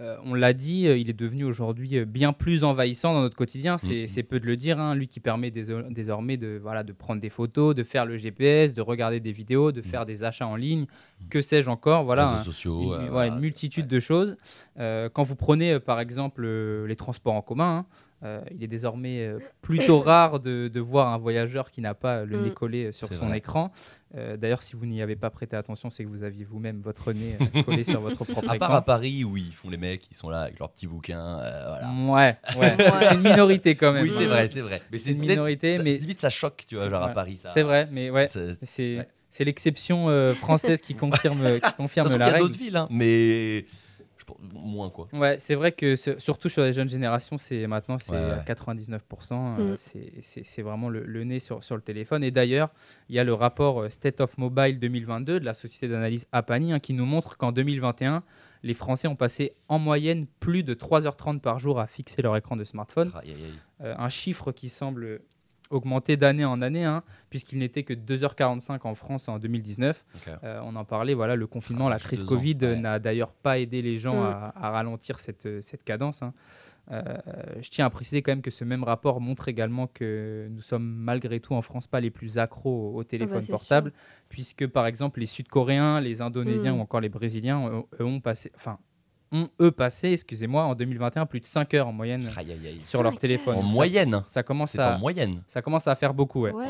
euh, 0.00 0.16
on 0.24 0.34
l'a 0.34 0.52
dit, 0.52 0.86
euh, 0.88 0.96
il 0.98 1.08
est 1.08 1.12
devenu 1.18 1.44
aujourd'hui 1.44 1.98
euh, 1.98 2.04
bien 2.04 2.32
plus 2.32 2.64
envahissant 2.64 3.14
dans 3.14 3.20
notre 3.20 3.36
quotidien, 3.36 3.78
c'est 3.78 4.06
c'est 4.08 4.24
peu 4.24 4.40
de 4.40 4.46
le 4.46 4.56
dire, 4.56 4.80
hein, 4.80 4.94
lui 4.96 5.06
qui 5.06 5.20
permet 5.20 5.50
déso- 5.50 5.92
désormais 5.92 6.36
de, 6.36 6.58
voilà, 6.60 6.82
de 6.82 6.92
prendre 6.92 7.20
des 7.20 7.30
photos, 7.30 7.74
de 7.76 7.84
faire 7.84 8.04
le 8.04 8.16
GPS, 8.16 8.74
de 8.74 8.82
regarder 8.82 9.20
des 9.20 9.30
vidéos, 9.32 9.70
de 9.70 9.82
faire 9.82 10.04
des 10.04 10.24
achats 10.24 10.48
en 10.48 10.56
ligne, 10.56 10.86
que 11.30 11.40
sais-je 11.42 11.70
encore, 11.70 12.04
voilà. 12.04 12.28
Un- 12.28 12.38
sociaux. 12.38 12.96
une, 12.98 13.14
euh, 13.14 13.30
multitude 13.38 13.86
de 13.86 14.00
choses. 14.00 14.36
Euh, 14.80 15.08
quand 15.12 15.22
vous 15.22 15.36
prenez 15.36 15.78
par 15.78 16.00
exemple 16.00 16.44
les 16.86 16.96
transports 16.96 17.34
en 17.34 17.42
commun, 17.42 17.78
hein, 17.78 17.86
euh, 18.22 18.40
il 18.50 18.62
est 18.62 18.68
désormais 18.68 19.20
euh, 19.26 19.38
plutôt 19.60 20.00
rare 20.00 20.40
de, 20.40 20.68
de 20.68 20.80
voir 20.80 21.12
un 21.12 21.18
voyageur 21.18 21.70
qui 21.70 21.80
n'a 21.80 21.94
pas 21.94 22.24
le 22.24 22.38
Mm. 22.38 22.44
nez 22.44 22.50
collé 22.52 22.84
euh, 22.86 22.92
sur 22.92 23.12
son 23.12 23.26
vrai. 23.28 23.38
écran. 23.38 23.70
Euh, 24.16 24.36
D'ailleurs, 24.36 24.62
si 24.62 24.76
vous 24.76 24.86
n'y 24.86 25.02
avez 25.02 25.16
pas 25.16 25.28
prêté 25.30 25.56
attention, 25.56 25.90
c'est 25.90 26.04
que 26.04 26.08
vous 26.08 26.22
aviez 26.22 26.44
vous-même 26.44 26.80
votre 26.80 27.12
nez 27.12 27.36
collé 27.64 27.82
sur 27.82 28.00
votre 28.00 28.24
propre 28.24 28.38
À 28.48 28.54
part 28.56 28.68
écran. 28.68 28.74
à 28.74 28.82
Paris 28.82 29.24
où 29.24 29.36
ils 29.36 29.52
font 29.52 29.68
les 29.68 29.76
mecs, 29.76 30.06
ils 30.10 30.14
sont 30.16 30.30
là 30.30 30.42
avec 30.42 30.58
leurs 30.58 30.70
petits 30.70 30.86
bouquins. 30.86 31.40
euh, 31.40 31.76
voilà. 32.06 32.36
Ouais, 32.56 32.58
ouais. 32.60 32.76
c'est 33.08 33.14
une 33.16 33.22
minorité 33.22 33.74
quand 33.74 33.92
même. 33.92 34.04
Oui, 34.04 34.12
c'est 34.16 34.24
Mm. 34.26 34.28
vrai, 34.28 34.48
c'est 34.48 34.60
vrai. 34.60 34.80
Mais 34.92 34.98
C'est 34.98 35.12
une 35.12 35.18
minorité, 35.18 35.76
ça- 35.78 35.82
mais 35.82 35.96
limite 35.98 36.20
ça 36.20 36.30
choque, 36.30 36.62
tu 36.66 36.76
vois, 36.76 36.88
genre 36.88 37.02
à. 37.02 37.08
Paris. 37.08 37.36
ça- 37.36 37.50
c'est 37.50 37.62
vrai, 37.62 37.88
mais 37.90 38.10
ouais. 38.10 38.26
ça- 38.28 38.40
C'est 38.62 38.98
ouais. 38.98 39.44
l'exception 39.44 40.08
euh, 40.08 40.32
française 40.32 40.80
qui 40.80 40.94
confirme, 40.94 41.40
qui 41.58 41.60
Ça 41.66 41.72
confirme 41.72 42.06
trouve, 42.06 42.18
la 42.20 42.26
il 42.26 42.28
y 42.28 42.30
a 42.30 42.34
règle. 42.34 42.46
d'autres 42.46 42.58
villes, 42.58 42.76
hein, 42.76 42.86
mais 42.90 43.66
moins 44.52 44.90
quoi. 44.90 45.08
Ouais, 45.12 45.38
c'est 45.38 45.54
vrai 45.54 45.72
que 45.72 45.96
ce- 45.96 46.18
surtout 46.18 46.48
sur 46.48 46.62
les 46.62 46.72
jeunes 46.72 46.88
générations, 46.88 47.38
c'est 47.38 47.66
maintenant 47.66 47.98
c'est 47.98 48.12
Ouais, 48.12 48.18
ouais. 48.18 48.24
euh, 48.24 48.42
99%. 48.44 49.56
euh, 49.58 49.72
Mm. 49.74 49.76
c'est- 50.22 50.62
vraiment 50.62 50.88
le, 50.88 51.04
le 51.04 51.24
nez 51.24 51.40
sur, 51.40 51.62
sur 51.62 51.76
le 51.76 51.82
téléphone. 51.82 52.24
Et 52.24 52.30
d'ailleurs, 52.30 52.70
il 53.08 53.14
y 53.16 53.18
a 53.18 53.24
le 53.24 53.34
rapport 53.34 53.82
euh, 53.82 53.90
State 53.90 54.20
of 54.20 54.38
Mobile 54.38 54.78
2022 54.78 55.40
de 55.40 55.44
la 55.44 55.54
société 55.54 55.88
d'analyse 55.88 56.26
Apani 56.32 56.72
hein, 56.72 56.78
qui 56.80 56.94
nous 56.94 57.06
montre 57.06 57.36
qu'en 57.36 57.52
2021, 57.52 58.22
les 58.62 58.74
Français 58.74 59.08
ont 59.08 59.16
passé 59.16 59.54
en 59.68 59.78
moyenne 59.78 60.26
plus 60.40 60.62
de 60.62 60.72
3h30 60.74 61.40
par 61.40 61.58
jour 61.58 61.78
à 61.80 61.86
fixer 61.86 62.22
leur 62.22 62.36
écran 62.36 62.56
de 62.56 62.64
smartphone. 62.64 63.12
Aïe, 63.14 63.30
aïe, 63.30 63.36
aïe. 63.44 63.52
Euh, 63.82 63.94
un 63.98 64.08
chiffre 64.08 64.52
qui 64.52 64.68
semble 64.70 65.20
augmenter 65.70 66.16
d'année 66.16 66.44
en 66.44 66.60
année, 66.60 66.84
hein, 66.84 67.02
puisqu'il 67.30 67.58
n'était 67.58 67.82
que 67.82 67.94
2h45 67.94 68.80
en 68.86 68.94
France 68.94 69.28
en 69.28 69.38
2019. 69.38 70.04
Ok. 70.14 70.32
Euh, 70.44 70.60
on 70.64 70.76
en 70.76 70.84
parlait, 70.84 71.14
voilà, 71.14 71.36
le 71.36 71.46
confinement, 71.46 71.86
Ah, 71.86 71.90
la 71.90 71.98
crise 71.98 72.22
Covid 72.24 72.58
euh, 72.62 72.74
ouais. 72.74 72.80
n'a 72.80 72.98
d'ailleurs 72.98 73.32
pas 73.32 73.58
aidé 73.58 73.80
les 73.82 73.98
gens 73.98 74.20
Mm. 74.22 74.26
à, 74.26 74.52
à 74.56 74.70
ralentir 74.70 75.18
cette, 75.18 75.46
euh, 75.46 75.60
cette 75.60 75.82
cadence. 75.84 76.22
hein. 76.22 76.32
Euh, 76.92 77.02
je 77.62 77.70
tiens 77.70 77.86
à 77.86 77.90
préciser 77.90 78.20
quand 78.20 78.32
même 78.32 78.42
que 78.42 78.50
ce 78.50 78.62
même 78.62 78.84
rapport 78.84 79.18
montre 79.18 79.48
également 79.48 79.86
que 79.86 80.48
nous 80.50 80.60
sommes 80.60 80.84
malgré 80.84 81.40
tout 81.40 81.54
en 81.54 81.62
France 81.62 81.86
pas 81.86 81.98
les 81.98 82.10
plus 82.10 82.36
accros 82.36 82.90
au, 82.92 82.98
au 82.98 83.04
téléphone 83.04 83.38
Ah 83.38 83.42
c'est 83.46 83.50
portable, 83.52 83.92
puisque 84.28 84.66
par 84.66 84.84
exemple 84.86 85.18
les 85.20 85.24
Sud-Coréens, 85.26 86.00
les 86.02 86.20
Indonésiens 86.20 86.74
Mm. 86.74 86.78
ou 86.78 86.82
encore 86.82 87.00
les 87.00 87.08
Brésiliens 87.08 87.70
eux, 87.98 88.04
ont 88.04 88.20
passé, 88.20 88.52
enfin, 88.54 88.78
ont 89.32 89.48
eux 89.60 89.70
passé, 89.72 90.12
excusez-moi, 90.12 90.64
en 90.64 90.74
2021 90.74 91.26
plus 91.26 91.40
de 91.40 91.46
5 91.46 91.74
heures 91.74 91.88
en 91.88 91.92
moyenne 91.92 92.30
Aïe, 92.36 92.52
aïe, 92.52 92.66
aïe. 92.68 92.80
sur 92.80 93.02
leur 93.02 93.18
téléphone. 93.18 93.56
En 93.56 93.62
Ça- 93.62 93.74
moyenne. 93.74 94.22
ça 94.24 94.42
commence 94.42 94.78
à 94.78 94.96
en 94.96 94.98
moyenne. 94.98 95.42
ça 95.48 95.60
commence 95.62 95.88
à 95.88 95.94
faire 95.94 96.14
beaucoup, 96.14 96.42
ouais. 96.42 96.52
Ouais. 96.52 96.66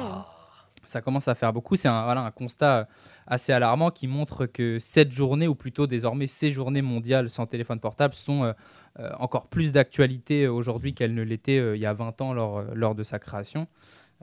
Ça 0.86 1.00
commence 1.00 1.28
à 1.28 1.34
faire 1.34 1.52
beaucoup. 1.52 1.76
C'est 1.76 1.88
un, 1.88 2.04
voilà, 2.04 2.22
un 2.22 2.30
constat 2.30 2.86
assez 3.26 3.52
alarmant 3.52 3.90
qui 3.90 4.06
montre 4.06 4.44
que 4.44 4.78
cette 4.78 5.12
journée, 5.12 5.48
ou 5.48 5.54
plutôt 5.54 5.86
désormais 5.86 6.26
ces 6.26 6.50
journées 6.52 6.82
mondiales 6.82 7.30
sans 7.30 7.46
téléphone 7.46 7.80
portable, 7.80 8.12
sont 8.14 8.44
euh, 8.44 8.52
euh, 8.98 9.10
encore 9.18 9.46
plus 9.46 9.72
d'actualité 9.72 10.46
aujourd'hui 10.46 10.92
qu'elles 10.92 11.14
ne 11.14 11.22
l'étaient 11.22 11.58
euh, 11.58 11.74
il 11.76 11.80
y 11.80 11.86
a 11.86 11.94
20 11.94 12.20
ans 12.20 12.34
lors, 12.34 12.62
lors 12.74 12.94
de 12.94 13.02
sa 13.02 13.18
création. 13.18 13.66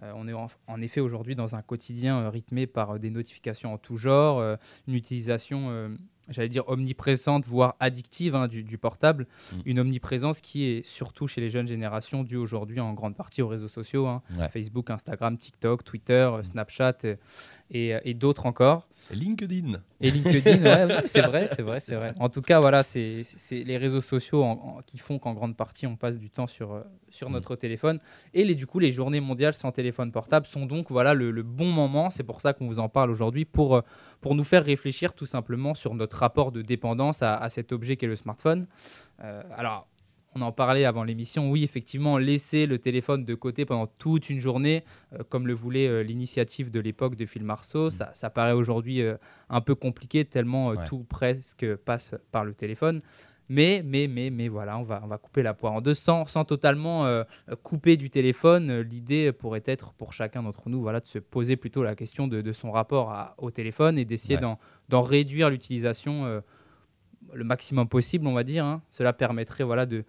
Euh, 0.04 0.12
on 0.16 0.28
est 0.28 0.34
en, 0.34 0.48
en 0.68 0.82
effet 0.82 1.02
aujourd'hui 1.02 1.36
dans 1.36 1.56
un 1.56 1.62
quotidien 1.62 2.20
euh, 2.22 2.30
rythmé 2.30 2.68
par 2.68 2.92
euh, 2.92 3.00
des 3.00 3.10
notifications 3.10 3.74
en 3.74 3.78
tout 3.80 3.98
genre, 3.98 4.38
euh, 4.40 4.56
une 4.88 4.94
utilisation, 4.94 5.68
euh, 5.72 5.90
j'allais 6.32 6.50
dire, 6.50 6.68
omniprésente, 6.68 7.46
voire 7.46 7.76
addictive 7.80 8.36
hein, 8.36 8.48
du, 8.48 8.64
du 8.64 8.78
portable. 8.78 9.28
Mm. 9.52 9.56
Une 9.66 9.80
omniprésence 9.80 10.42
qui 10.42 10.66
est 10.66 10.86
surtout 10.86 11.28
chez 11.28 11.42
les 11.42 11.50
jeunes 11.50 11.68
générations 11.68 12.24
due 12.24 12.38
aujourd'hui 12.38 12.80
en 12.80 12.94
grande 12.94 13.16
partie 13.16 13.42
aux 13.42 13.48
réseaux 13.48 13.68
sociaux. 13.68 14.08
hein. 14.08 14.22
Ouais. 14.38 14.50
Facebook, 14.50 14.90
Instagram, 14.90 15.38
TikTok, 15.38 15.84
Twitter, 15.84 16.14
euh, 16.34 16.44
Snapchat 16.44 16.98
euh, 17.06 17.16
et, 17.70 17.94
et 18.04 18.14
d'autres 18.14 18.46
encore. 18.46 18.88
LinkedIn. 19.12 19.82
Et 20.00 20.12
LinkedIn, 20.12 20.62
ouais, 20.64 20.86
ouais, 20.86 21.02
c'est 21.06 21.22
vrai, 21.22 21.48
c'est 21.54 21.62
vrai, 21.62 21.80
c'est 21.80 21.96
vrai. 21.96 22.14
En 22.20 22.30
tout 22.30 22.42
cas, 22.42 22.60
voilà, 22.60 22.84
c'est 22.84 23.24
les 23.52 23.78
réseaux 23.78 24.02
sociaux 24.02 24.44
en- 24.44 24.52
en- 24.52 24.82
qui 24.86 24.98
font 25.00 25.18
qu'en 25.20 25.34
grande 25.34 25.56
partie 25.58 25.88
on 25.88 25.96
passe 25.96 26.18
du 26.20 26.30
temps 26.30 26.48
sur, 26.48 26.74
euh, 26.74 26.82
sur 27.10 27.30
Mm. 27.30 27.34
notre 27.34 27.56
téléphone. 27.56 28.00
Et 28.34 28.44
les, 28.46 28.56
du 28.56 28.68
coup, 28.68 28.80
les 28.80 28.92
journées 28.92 29.20
mondiales 29.22 29.54
sans 29.54 29.72
téléphone 29.72 30.12
portable 30.12 30.46
sont 30.46 30.66
donc 30.66 30.90
voilà 30.92 31.14
le, 31.14 31.32
le 31.32 31.44
bon 31.44 31.72
moment. 31.72 32.10
C'est 32.10 32.24
pour 32.24 32.42
ça 32.42 32.54
qu'on 32.54 32.68
vous 32.68 32.80
en 32.80 32.90
parle 32.90 33.10
aujourd'hui 33.12 33.46
pour, 33.46 33.76
euh, 33.78 33.82
pour 34.22 34.36
nous 34.36 34.44
faire 34.44 34.64
réfléchir 34.64 35.14
tout 35.14 35.26
simplement 35.26 35.74
sur 35.74 35.94
notre 35.96 36.18
rapport 36.18 36.52
de 36.52 36.62
dépendance 36.62 37.22
à, 37.24 37.36
à 37.36 37.50
cet 37.50 37.72
objet 37.72 37.96
qu'est 37.98 38.08
le 38.08 38.16
smartphone. 38.16 38.68
Euh, 39.24 39.42
alors. 39.56 39.88
On 40.34 40.42
en 40.42 40.52
parlait 40.54 40.86
avant 40.86 41.04
l'émission. 41.04 41.50
Oui, 41.52 41.64
effectivement, 41.64 42.18
laisser 42.18 42.66
le 42.66 42.80
téléphone 42.80 43.26
de 43.26 43.36
côté 43.36 43.66
pendant 43.66 43.88
toute 43.88 44.30
une 44.30 44.40
journée, 44.40 44.84
euh, 45.14 45.20
comme 45.28 45.46
le 45.46 45.54
voulait 45.54 45.88
euh, 45.90 46.04
l'initiative 46.04 46.72
de 46.72 46.80
l'époque 46.80 47.16
de 47.16 47.26
Phil 47.26 47.44
Marceau, 47.44 47.90
ça, 47.90 48.12
ça 48.14 48.30
paraît 48.30 48.54
aujourd'hui 48.54 49.02
euh, 49.02 49.16
un 49.50 49.60
peu 49.60 49.76
compliqué 49.76 50.24
tellement 50.24 50.70
Ouais. 50.70 50.86
tout 50.88 51.04
presque 51.04 51.76
passe 51.76 52.12
par 52.32 52.46
le 52.46 52.54
téléphone. 52.54 53.02
Mais, 53.50 53.82
mais, 53.86 54.08
mais, 54.08 54.30
mais 54.30 54.48
voilà, 54.48 54.78
on 54.78 54.84
va, 54.84 55.02
on 55.04 55.08
va 55.08 55.18
couper 55.18 55.44
la 55.44 55.54
poire 55.54 55.74
en 55.74 55.82
deux 55.82 55.94
sans, 55.94 56.26
sans 56.26 56.46
totalement 56.46 57.06
couper 57.64 57.98
du 57.98 58.10
téléphone. 58.10 58.80
L'idée 58.80 59.34
pourrait 59.34 59.64
être 59.66 59.92
pour 59.92 60.14
chacun 60.14 60.42
d'entre 60.44 60.70
nous 60.70 60.80
voilà, 60.82 61.02
de 61.02 61.06
se 61.06 61.20
poser 61.20 61.58
plutôt 61.58 61.84
la 61.84 61.94
question 61.96 62.30
de, 62.30 62.40
de 62.40 62.54
son 62.54 62.72
rapport 62.72 63.12
à- 63.12 63.36
au 63.40 63.52
téléphone 63.52 63.98
et 63.98 64.06
d'essayer 64.06 64.36
Ouais. 64.36 64.56
d'en- 64.88 65.02
réduire 65.02 65.50
l'utilisation 65.50 66.42
le 67.34 67.44
maximum 67.44 67.88
possible, 67.88 68.28
on 68.28 68.34
va 68.34 68.44
dire. 68.44 68.66
hein. 68.66 68.82
Cela 68.92 69.14
permettrait 69.14 69.64
voilà, 69.64 69.86
de, 69.86 70.04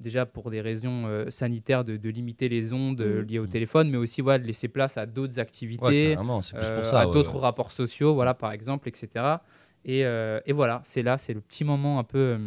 déjà 0.00 0.26
pour 0.26 0.50
des 0.50 0.60
raisons 0.60 1.06
euh, 1.06 1.30
sanitaires 1.30 1.84
de, 1.84 1.96
de 1.96 2.08
limiter 2.10 2.48
les 2.48 2.72
ondes 2.72 3.00
euh, 3.00 3.20
Mhm. 3.22 3.26
liées 3.28 3.38
au 3.38 3.46
téléphone, 3.46 3.90
mais 3.90 3.96
aussi 3.98 4.20
voilà, 4.20 4.38
de 4.38 4.46
laisser 4.46 4.68
place 4.68 4.96
à 4.98 5.06
d'autres 5.06 5.38
activités, 5.38 6.16
plus 6.54 6.64
euh, 6.64 6.74
pour 6.76 6.84
ça. 6.84 7.00
à 7.00 7.06
ouais, 7.06 7.12
d'autres 7.12 7.34
ouais. 7.36 7.40
rapports 7.42 7.72
sociaux, 7.72 8.14
voilà, 8.14 8.34
par 8.34 8.52
exemple, 8.52 8.88
etc. 8.88 9.08
Et, 9.84 10.00
et 10.00 10.52
voilà, 10.52 10.80
c'est 10.84 11.02
là, 11.02 11.18
c'est 11.18 11.34
le 11.34 11.40
petit 11.40 11.64
moment 11.64 11.98
un 11.98 12.04
peu 12.04 12.38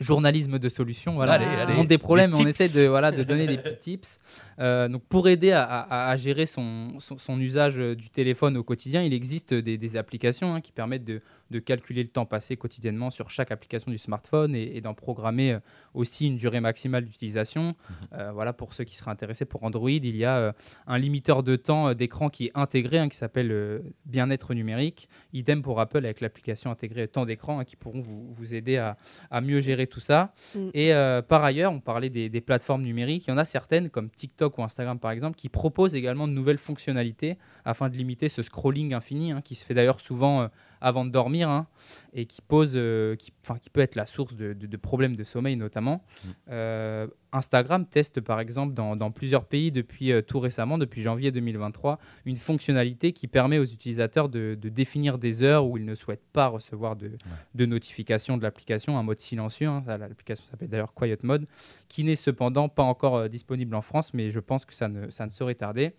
journalisme 0.00 0.58
de 0.58 0.68
solution. 0.68 1.14
Voilà, 1.14 1.32
Allez, 1.34 1.72
on 1.72 1.76
montre 1.76 1.88
des 1.88 1.98
problèmes, 1.98 2.32
on 2.34 2.38
tips. 2.44 2.60
essaie 2.60 2.82
de, 2.82 2.86
voilà, 2.86 3.10
de 3.10 3.22
donner 3.24 3.46
des 3.46 3.58
petits 3.58 3.76
tips. 3.98 4.20
Euh, 4.60 4.88
donc 4.88 5.02
pour 5.08 5.28
aider 5.28 5.52
à, 5.52 5.62
à- 5.64 6.10
à 6.10 6.16
gérer 6.16 6.46
son, 6.46 6.98
son, 7.00 7.18
son 7.18 7.40
usage 7.40 7.78
euh, 7.78 7.94
du 7.96 8.08
téléphone 8.10 8.56
au 8.56 8.62
quotidien, 8.62 9.02
il 9.02 9.12
existe 9.12 9.52
des, 9.54 9.76
des 9.76 9.96
applications 9.96 10.54
hein, 10.54 10.60
qui 10.60 10.70
permettent 10.72 11.04
de, 11.04 11.20
de 11.50 11.58
calculer 11.58 12.02
le 12.04 12.08
temps 12.10 12.26
passé 12.26 12.56
quotidiennement 12.56 13.10
sur 13.10 13.30
chaque 13.30 13.50
application 13.50 13.90
du 13.90 13.98
smartphone 13.98 14.54
et, 14.54 14.76
et 14.76 14.80
d'en 14.80 14.94
programmer 14.94 15.52
euh, 15.54 15.58
aussi 15.94 16.26
une 16.28 16.36
durée 16.36 16.60
maximale 16.60 17.04
d'utilisation. 17.04 17.74
Euh, 18.12 18.30
voilà, 18.32 18.52
pour 18.52 18.74
ceux 18.74 18.84
qui 18.84 18.94
seraient 18.94 19.10
intéressés, 19.10 19.44
pour 19.46 19.64
Android, 19.64 19.90
il 19.90 20.16
y 20.16 20.24
a 20.24 20.36
euh, 20.38 20.52
un 20.86 20.98
limiteur 20.98 21.42
de 21.42 21.56
temps 21.56 21.92
d'écran 21.94 22.28
qui 22.28 22.46
est 22.46 22.52
intégré, 22.54 22.98
hein, 22.98 23.08
qui 23.08 23.16
s'appelle 23.16 23.50
euh, 23.50 23.80
Bien-être 24.06 24.54
numérique. 24.54 25.08
Idem 25.32 25.60
pour 25.62 25.80
Apple 25.80 26.04
avec 26.04 26.20
l'application 26.20 26.70
intégrée 26.70 27.08
temps 27.08 27.26
d'écran, 27.26 27.58
hein, 27.58 27.64
qui 27.64 27.74
pourront 27.76 28.00
vous, 28.00 28.28
vous 28.30 28.54
aider 28.54 28.76
à, 28.76 28.96
à 29.30 29.40
mieux 29.40 29.60
gérer 29.60 29.87
tout 29.88 30.00
ça. 30.00 30.32
Mm. 30.54 30.68
Et 30.74 30.94
euh, 30.94 31.22
par 31.22 31.44
ailleurs, 31.44 31.72
on 31.72 31.80
parlait 31.80 32.10
des, 32.10 32.28
des 32.28 32.40
plateformes 32.40 32.82
numériques. 32.82 33.26
Il 33.26 33.30
y 33.30 33.32
en 33.32 33.38
a 33.38 33.44
certaines, 33.44 33.90
comme 33.90 34.10
TikTok 34.10 34.58
ou 34.58 34.62
Instagram 34.62 34.98
par 34.98 35.10
exemple, 35.10 35.36
qui 35.36 35.48
proposent 35.48 35.94
également 35.94 36.28
de 36.28 36.32
nouvelles 36.32 36.58
fonctionnalités 36.58 37.38
afin 37.64 37.88
de 37.88 37.96
limiter 37.96 38.28
ce 38.28 38.42
scrolling 38.42 38.94
infini, 38.94 39.32
hein, 39.32 39.40
qui 39.42 39.54
se 39.54 39.64
fait 39.64 39.74
d'ailleurs 39.74 40.00
souvent 40.00 40.42
euh, 40.42 40.48
avant 40.80 41.04
de 41.04 41.10
dormir 41.10 41.48
hein, 41.48 41.66
et 42.12 42.26
qui 42.26 42.40
pose, 42.42 42.72
euh, 42.74 43.16
qui, 43.16 43.32
peut 43.72 43.80
être 43.80 43.94
la 43.96 44.06
source 44.06 44.34
de, 44.36 44.52
de- 44.52 44.66
de 44.66 44.76
problèmes 44.76 45.14
de 45.16 45.24
sommeil 45.24 45.56
notamment. 45.56 46.04
Euh, 46.50 47.06
Instagram 47.32 47.84
teste 47.86 48.20
par 48.22 48.40
exemple 48.40 48.72
dans, 48.74 48.96
dans 48.96 49.10
plusieurs 49.10 49.44
pays 49.44 49.70
depuis 49.70 50.12
euh, 50.12 50.22
tout 50.22 50.40
récemment, 50.40 50.78
depuis 50.78 51.02
janvier 51.02 51.30
2023, 51.30 51.98
une 52.24 52.36
fonctionnalité 52.36 53.12
qui 53.12 53.26
permet 53.28 53.58
aux 53.58 53.64
utilisateurs 53.64 54.28
de, 54.28 54.56
de 54.60 54.68
définir 54.68 55.18
des 55.18 55.42
heures 55.42 55.66
où 55.66 55.76
ils 55.76 55.84
ne 55.84 55.94
souhaitent 55.94 56.26
pas 56.32 56.46
recevoir 56.46 56.96
de, 56.96 57.12
de 57.54 57.66
notifications 57.66 58.36
de 58.38 58.42
l'application, 58.42 58.98
un 58.98 59.02
mode 59.02 59.20
silencieux. 59.20 59.68
hein, 59.68 59.82
l'application 59.86 60.44
s'appelle 60.44 60.68
d'ailleurs 60.68 60.94
Quiet 60.94 61.18
Mode, 61.22 61.46
qui 61.88 62.04
n'est 62.04 62.16
cependant 62.16 62.68
pas 62.68 62.82
encore 62.84 63.28
disponible 63.28 63.74
en 63.74 63.80
France, 63.82 64.14
mais 64.14 64.30
je 64.30 64.40
pense 64.40 64.64
que 64.64 64.74
ça 64.74 64.88
ne, 64.88 65.10
ça 65.10 65.26
ne 65.26 65.30
saurait 65.30 65.54
tarder. 65.54 65.92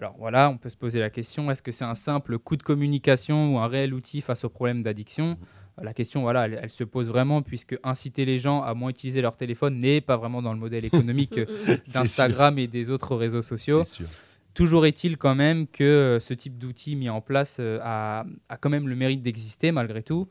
Alors 0.00 0.14
voilà, 0.18 0.48
on 0.48 0.56
peut 0.56 0.70
se 0.70 0.78
poser 0.78 0.98
la 0.98 1.10
question 1.10 1.50
est-ce 1.50 1.60
que 1.60 1.72
c'est 1.72 1.84
un 1.84 1.94
simple 1.94 2.38
coup 2.38 2.56
de 2.56 2.62
communication 2.62 3.54
ou 3.54 3.58
un 3.58 3.66
réel 3.66 3.92
outil 3.92 4.22
face 4.22 4.44
au 4.44 4.48
problème 4.48 4.82
d'addiction 4.82 5.36
La 5.76 5.92
question, 5.92 6.22
voilà, 6.22 6.46
elle, 6.46 6.58
elle 6.62 6.70
se 6.70 6.84
pose 6.84 7.08
vraiment 7.08 7.42
puisque 7.42 7.78
inciter 7.84 8.24
les 8.24 8.38
gens 8.38 8.62
à 8.62 8.72
moins 8.72 8.88
utiliser 8.88 9.20
leur 9.20 9.36
téléphone 9.36 9.78
n'est 9.78 10.00
pas 10.00 10.16
vraiment 10.16 10.40
dans 10.40 10.54
le 10.54 10.58
modèle 10.58 10.84
économique 10.86 11.36
euh, 11.36 11.76
d'Instagram 11.92 12.58
et 12.58 12.66
des 12.66 12.88
autres 12.88 13.14
réseaux 13.14 13.42
sociaux. 13.42 13.82
Toujours 14.54 14.84
est-il 14.84 15.16
quand 15.16 15.34
même 15.34 15.66
que 15.68 15.84
euh, 15.84 16.20
ce 16.20 16.34
type 16.34 16.58
d'outil 16.58 16.96
mis 16.96 17.08
en 17.08 17.20
place 17.20 17.58
euh, 17.60 17.78
a, 17.82 18.24
a 18.48 18.56
quand 18.56 18.70
même 18.70 18.88
le 18.88 18.96
mérite 18.96 19.22
d'exister 19.22 19.70
malgré 19.70 20.02
tout, 20.02 20.28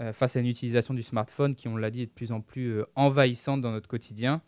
euh, 0.00 0.12
face 0.12 0.36
à 0.36 0.40
une 0.40 0.46
utilisation 0.46 0.94
du 0.94 1.02
smartphone 1.02 1.54
qui, 1.54 1.68
on 1.68 1.76
l'a 1.76 1.90
dit, 1.90 2.02
est 2.02 2.06
de 2.06 2.10
plus 2.10 2.32
en 2.32 2.40
plus 2.40 2.82
envahissante 2.94 3.60
dans 3.60 3.72
notre 3.72 3.88
quotidien. 3.88 4.40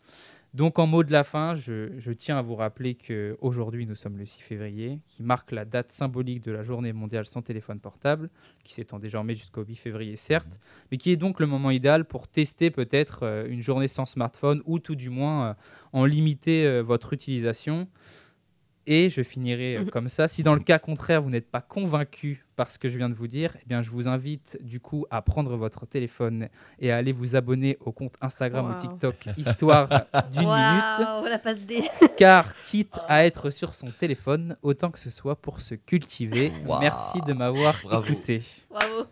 Donc 0.53 0.79
en 0.79 0.87
mot 0.87 1.03
de 1.03 1.13
la 1.13 1.23
fin, 1.23 1.55
je, 1.55 1.97
je 1.97 2.11
tiens 2.11 2.37
à 2.37 2.41
vous 2.41 2.55
rappeler 2.55 2.95
qu'aujourd'hui 2.95 3.85
nous 3.85 3.95
sommes 3.95 4.17
le 4.17 4.25
6 4.25 4.41
février, 4.41 4.99
qui 5.05 5.23
marque 5.23 5.51
la 5.51 5.63
date 5.63 5.91
symbolique 5.91 6.43
de 6.43 6.51
la 6.51 6.61
journée 6.61 6.91
mondiale 6.91 7.25
sans 7.25 7.41
téléphone 7.41 7.79
portable, 7.79 8.29
qui 8.65 8.73
s'étend 8.73 8.99
désormais 8.99 9.33
jusqu'au 9.33 9.63
8 9.63 9.75
février 9.75 10.17
certes, 10.17 10.59
mais 10.91 10.97
qui 10.97 11.11
est 11.11 11.15
donc 11.15 11.39
le 11.39 11.47
moment 11.47 11.71
idéal 11.71 12.03
pour 12.03 12.27
tester 12.27 12.69
peut-être 12.69 13.23
euh, 13.23 13.47
une 13.47 13.61
journée 13.61 13.87
sans 13.87 14.05
smartphone 14.05 14.61
ou 14.65 14.79
tout 14.79 14.95
du 14.95 15.09
moins 15.09 15.45
euh, 15.45 15.53
en 15.93 16.03
limiter 16.03 16.65
euh, 16.65 16.81
votre 16.81 17.13
utilisation. 17.13 17.87
Et 18.87 19.09
je 19.09 19.21
finirai 19.21 19.77
euh, 19.77 19.85
comme 19.85 20.07
ça. 20.07 20.27
Si 20.27 20.41
dans 20.43 20.53
le 20.55 20.59
cas 20.59 20.79
contraire, 20.79 21.21
vous 21.21 21.29
n'êtes 21.29 21.49
pas 21.49 21.61
convaincu 21.61 22.45
par 22.55 22.71
ce 22.71 22.79
que 22.79 22.89
je 22.89 22.97
viens 22.97 23.09
de 23.09 23.13
vous 23.13 23.27
dire, 23.27 23.55
eh 23.61 23.65
bien, 23.67 23.81
je 23.81 23.89
vous 23.89 24.07
invite 24.07 24.57
du 24.61 24.79
coup 24.79 25.05
à 25.11 25.21
prendre 25.21 25.55
votre 25.55 25.85
téléphone 25.85 26.49
et 26.79 26.91
à 26.91 26.97
aller 26.97 27.11
vous 27.11 27.35
abonner 27.35 27.77
au 27.79 27.91
compte 27.91 28.13
Instagram 28.21 28.65
Wow. 28.65 28.71
ou 28.75 28.79
TikTok 28.79 29.29
Histoire 29.37 29.87
d'une 30.31 30.41
minute. 30.41 30.47
Waouh, 30.47 31.25
la 31.25 31.39
passe 31.39 31.65
D. 31.65 31.83
Car 32.17 32.55
quitte 32.63 32.99
à 33.07 33.25
être 33.25 33.49
sur 33.51 33.73
son 33.73 33.91
téléphone, 33.91 34.57
autant 34.63 34.89
que 34.91 34.99
ce 34.99 35.09
soit 35.09 35.35
pour 35.35 35.61
se 35.61 35.75
cultiver. 35.75 36.51
Wow. 36.65 36.79
Merci 36.79 37.21
de 37.21 37.33
m'avoir 37.33 37.75
écouté. 37.91 38.41
Bravo. 38.69 39.05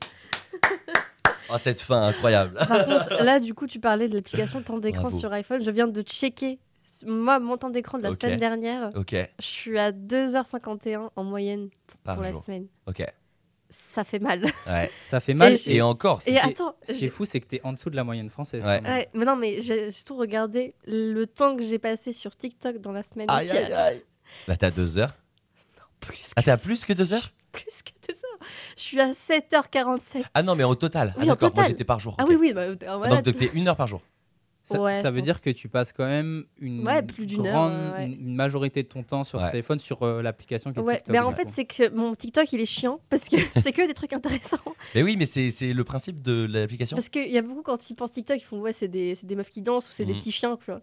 Oh, 1.52 1.58
cette 1.58 1.82
fin 1.82 2.04
incroyable. 2.04 2.56
Par 2.68 2.86
contre, 2.86 3.24
là, 3.24 3.40
du 3.40 3.54
coup, 3.56 3.66
tu 3.66 3.80
parlais 3.80 4.08
de 4.08 4.14
l'application 4.16 4.62
temps 4.62 4.78
d'écran 4.78 5.10
sur 5.10 5.32
iPhone. 5.34 5.64
Je 5.64 5.72
viens 5.72 5.88
de 5.88 6.02
checker. 6.04 6.60
Moi, 7.06 7.40
mon 7.40 7.58
temps 7.58 7.70
d'écran 7.70 7.98
de 7.98 8.04
la 8.04 8.14
semaine 8.14 8.40
dernière, 8.40 8.90
je 8.96 9.26
suis 9.46 9.78
à 9.80 9.92
2h51 9.92 11.10
en 11.16 11.24
moyenne 11.24 11.70
par 12.04 12.16
pour 12.16 12.24
la 12.24 12.34
semaine. 12.34 12.68
Ok, 12.88 13.04
Ça 13.70 14.04
fait 14.04 14.20
mal. 14.20 14.44
ouais. 14.68 14.92
Ça 15.04 15.20
fait 15.20 15.34
mal. 15.34 15.52
Et 15.52 15.56
Et, 15.56 15.58
j'ai- 15.58 15.76
Et 15.76 15.82
encore, 15.82 16.20
Et 16.26 16.32
c'est- 16.32 16.40
attends, 16.40 16.76
ce 16.84 16.94
qui 16.94 17.06
est 17.06 17.10
fou, 17.10 17.26
c'est 17.26 17.40
que 17.40 17.48
tu 17.48 17.56
es 17.58 17.62
en 17.64 17.74
dessous 17.74 17.90
de 17.90 17.96
la 17.96 18.04
moyenne 18.04 18.30
française. 18.30 18.66
Ouais. 18.66 18.82
mais 19.14 19.26
non, 19.26 19.36
mais 19.36 19.62
j'ai 19.62 19.92
surtout 19.92 20.16
regardé 20.18 20.74
le 20.86 21.26
temps 21.26 21.56
que 21.56 21.62
j'ai 21.64 21.80
passé 21.80 22.12
sur 22.14 22.36
TikTok 22.36 22.78
dans 22.80 22.92
la 22.92 23.04
semaine 23.04 23.30
Aïe, 23.30 23.50
aïe, 23.52 23.64
entière. 23.64 23.80
aïe. 23.80 24.02
Là, 24.48 24.58
t'as 24.58 24.72
deux 24.72 24.98
heures. 24.98 25.14
Plus 26.00 26.18
que 26.18 26.34
Ah, 26.36 26.44
t'as 26.44 26.58
plus 26.58 26.86
que 26.86 26.94
deux 26.94 27.14
heures? 27.14 27.30
Plus 27.52 27.82
que 27.84 27.92
deux 28.08 28.14
heures. 28.16 28.48
Je 28.78 28.82
suis 28.82 29.00
à 29.02 29.12
7h47. 29.12 30.24
Ah 30.34 30.44
non, 30.44 30.56
mais 30.56 30.64
au 30.64 30.76
total. 30.76 31.14
Oui, 31.18 31.24
ah, 31.24 31.26
d'accord, 31.28 31.52
moi 31.54 31.66
j'étais 31.68 31.84
par 31.84 32.00
jour. 32.00 32.16
Ah 32.18 32.26
oui, 32.28 32.36
oui, 32.36 32.54
bah, 32.54 32.68
voilà, 32.98 33.22
Donc, 33.22 33.36
t'es 33.36 33.50
une 33.54 33.68
heure 33.68 33.76
par 33.76 33.88
jour. 33.88 34.02
Ça, 34.62 34.80
Ouais, 34.82 34.94
ça 34.94 35.04
je 35.04 35.14
veut 35.14 35.20
pense. 35.20 35.26
dire 35.26 35.42
que 35.42 35.50
tu 35.50 35.68
passes 35.70 35.94
quand 35.94 36.06
même 36.06 36.46
une, 36.60 36.86
Ouais, 36.86 37.02
plus 37.02 37.24
heure, 37.34 37.44
grande, 37.44 37.72
euh, 37.72 37.94
ouais. 37.94 38.06
une, 38.06 38.36
majorité 38.36 38.84
de 38.84 38.88
ton 38.88 39.04
temps 39.04 39.24
sur 39.24 39.40
Ouais. 39.40 39.46
ton 39.46 39.52
téléphone, 39.52 39.80
sur 39.80 40.04
euh, 40.04 40.22
l'application 40.22 40.72
qui 40.74 40.80
est 40.80 40.84
Ouais, 40.84 40.98
TikTok. 40.98 41.14
mais 41.14 41.20
en 41.20 41.32
fait, 41.32 41.48
c'est 41.54 41.66
que 41.66 41.90
mon 41.90 42.14
TikTok 42.14 42.52
il 42.54 42.60
est 42.62 42.66
chiant 42.66 43.00
parce 43.10 43.30
que 43.30 43.38
c'est 43.64 43.72
que 43.72 43.88
des 43.88 43.94
trucs 43.94 44.14
intéressants. 44.14 44.58
Mais 44.94 45.02
oui, 45.02 45.16
mais 45.18 45.26
c'est 45.26 45.50
c'est 45.52 45.74
le 45.74 45.84
principe 45.84 46.22
de 46.22 46.46
l'application. 46.50 46.98
Parce 46.98 47.10
qu'il 47.10 47.32
y 47.32 47.38
a 47.38 47.42
beaucoup 47.42 47.62
quand 47.64 47.90
ils 47.90 47.96
pensent 47.96 48.12
TikTok, 48.12 48.38
ils 48.40 48.44
font 48.46 48.60
ouais, 48.60 48.74
c'est 48.74 48.88
des, 48.90 49.16
c'est 49.16 49.26
des 49.28 49.36
meufs 49.36 49.50
qui 49.50 49.62
dansent 49.62 49.90
ou 49.90 49.94
c'est 49.94 50.06
des 50.06 50.14
Mhm. 50.14 50.20
petits 50.20 50.32
chiens, 50.32 50.58
tu 50.58 50.66
vois. 50.72 50.82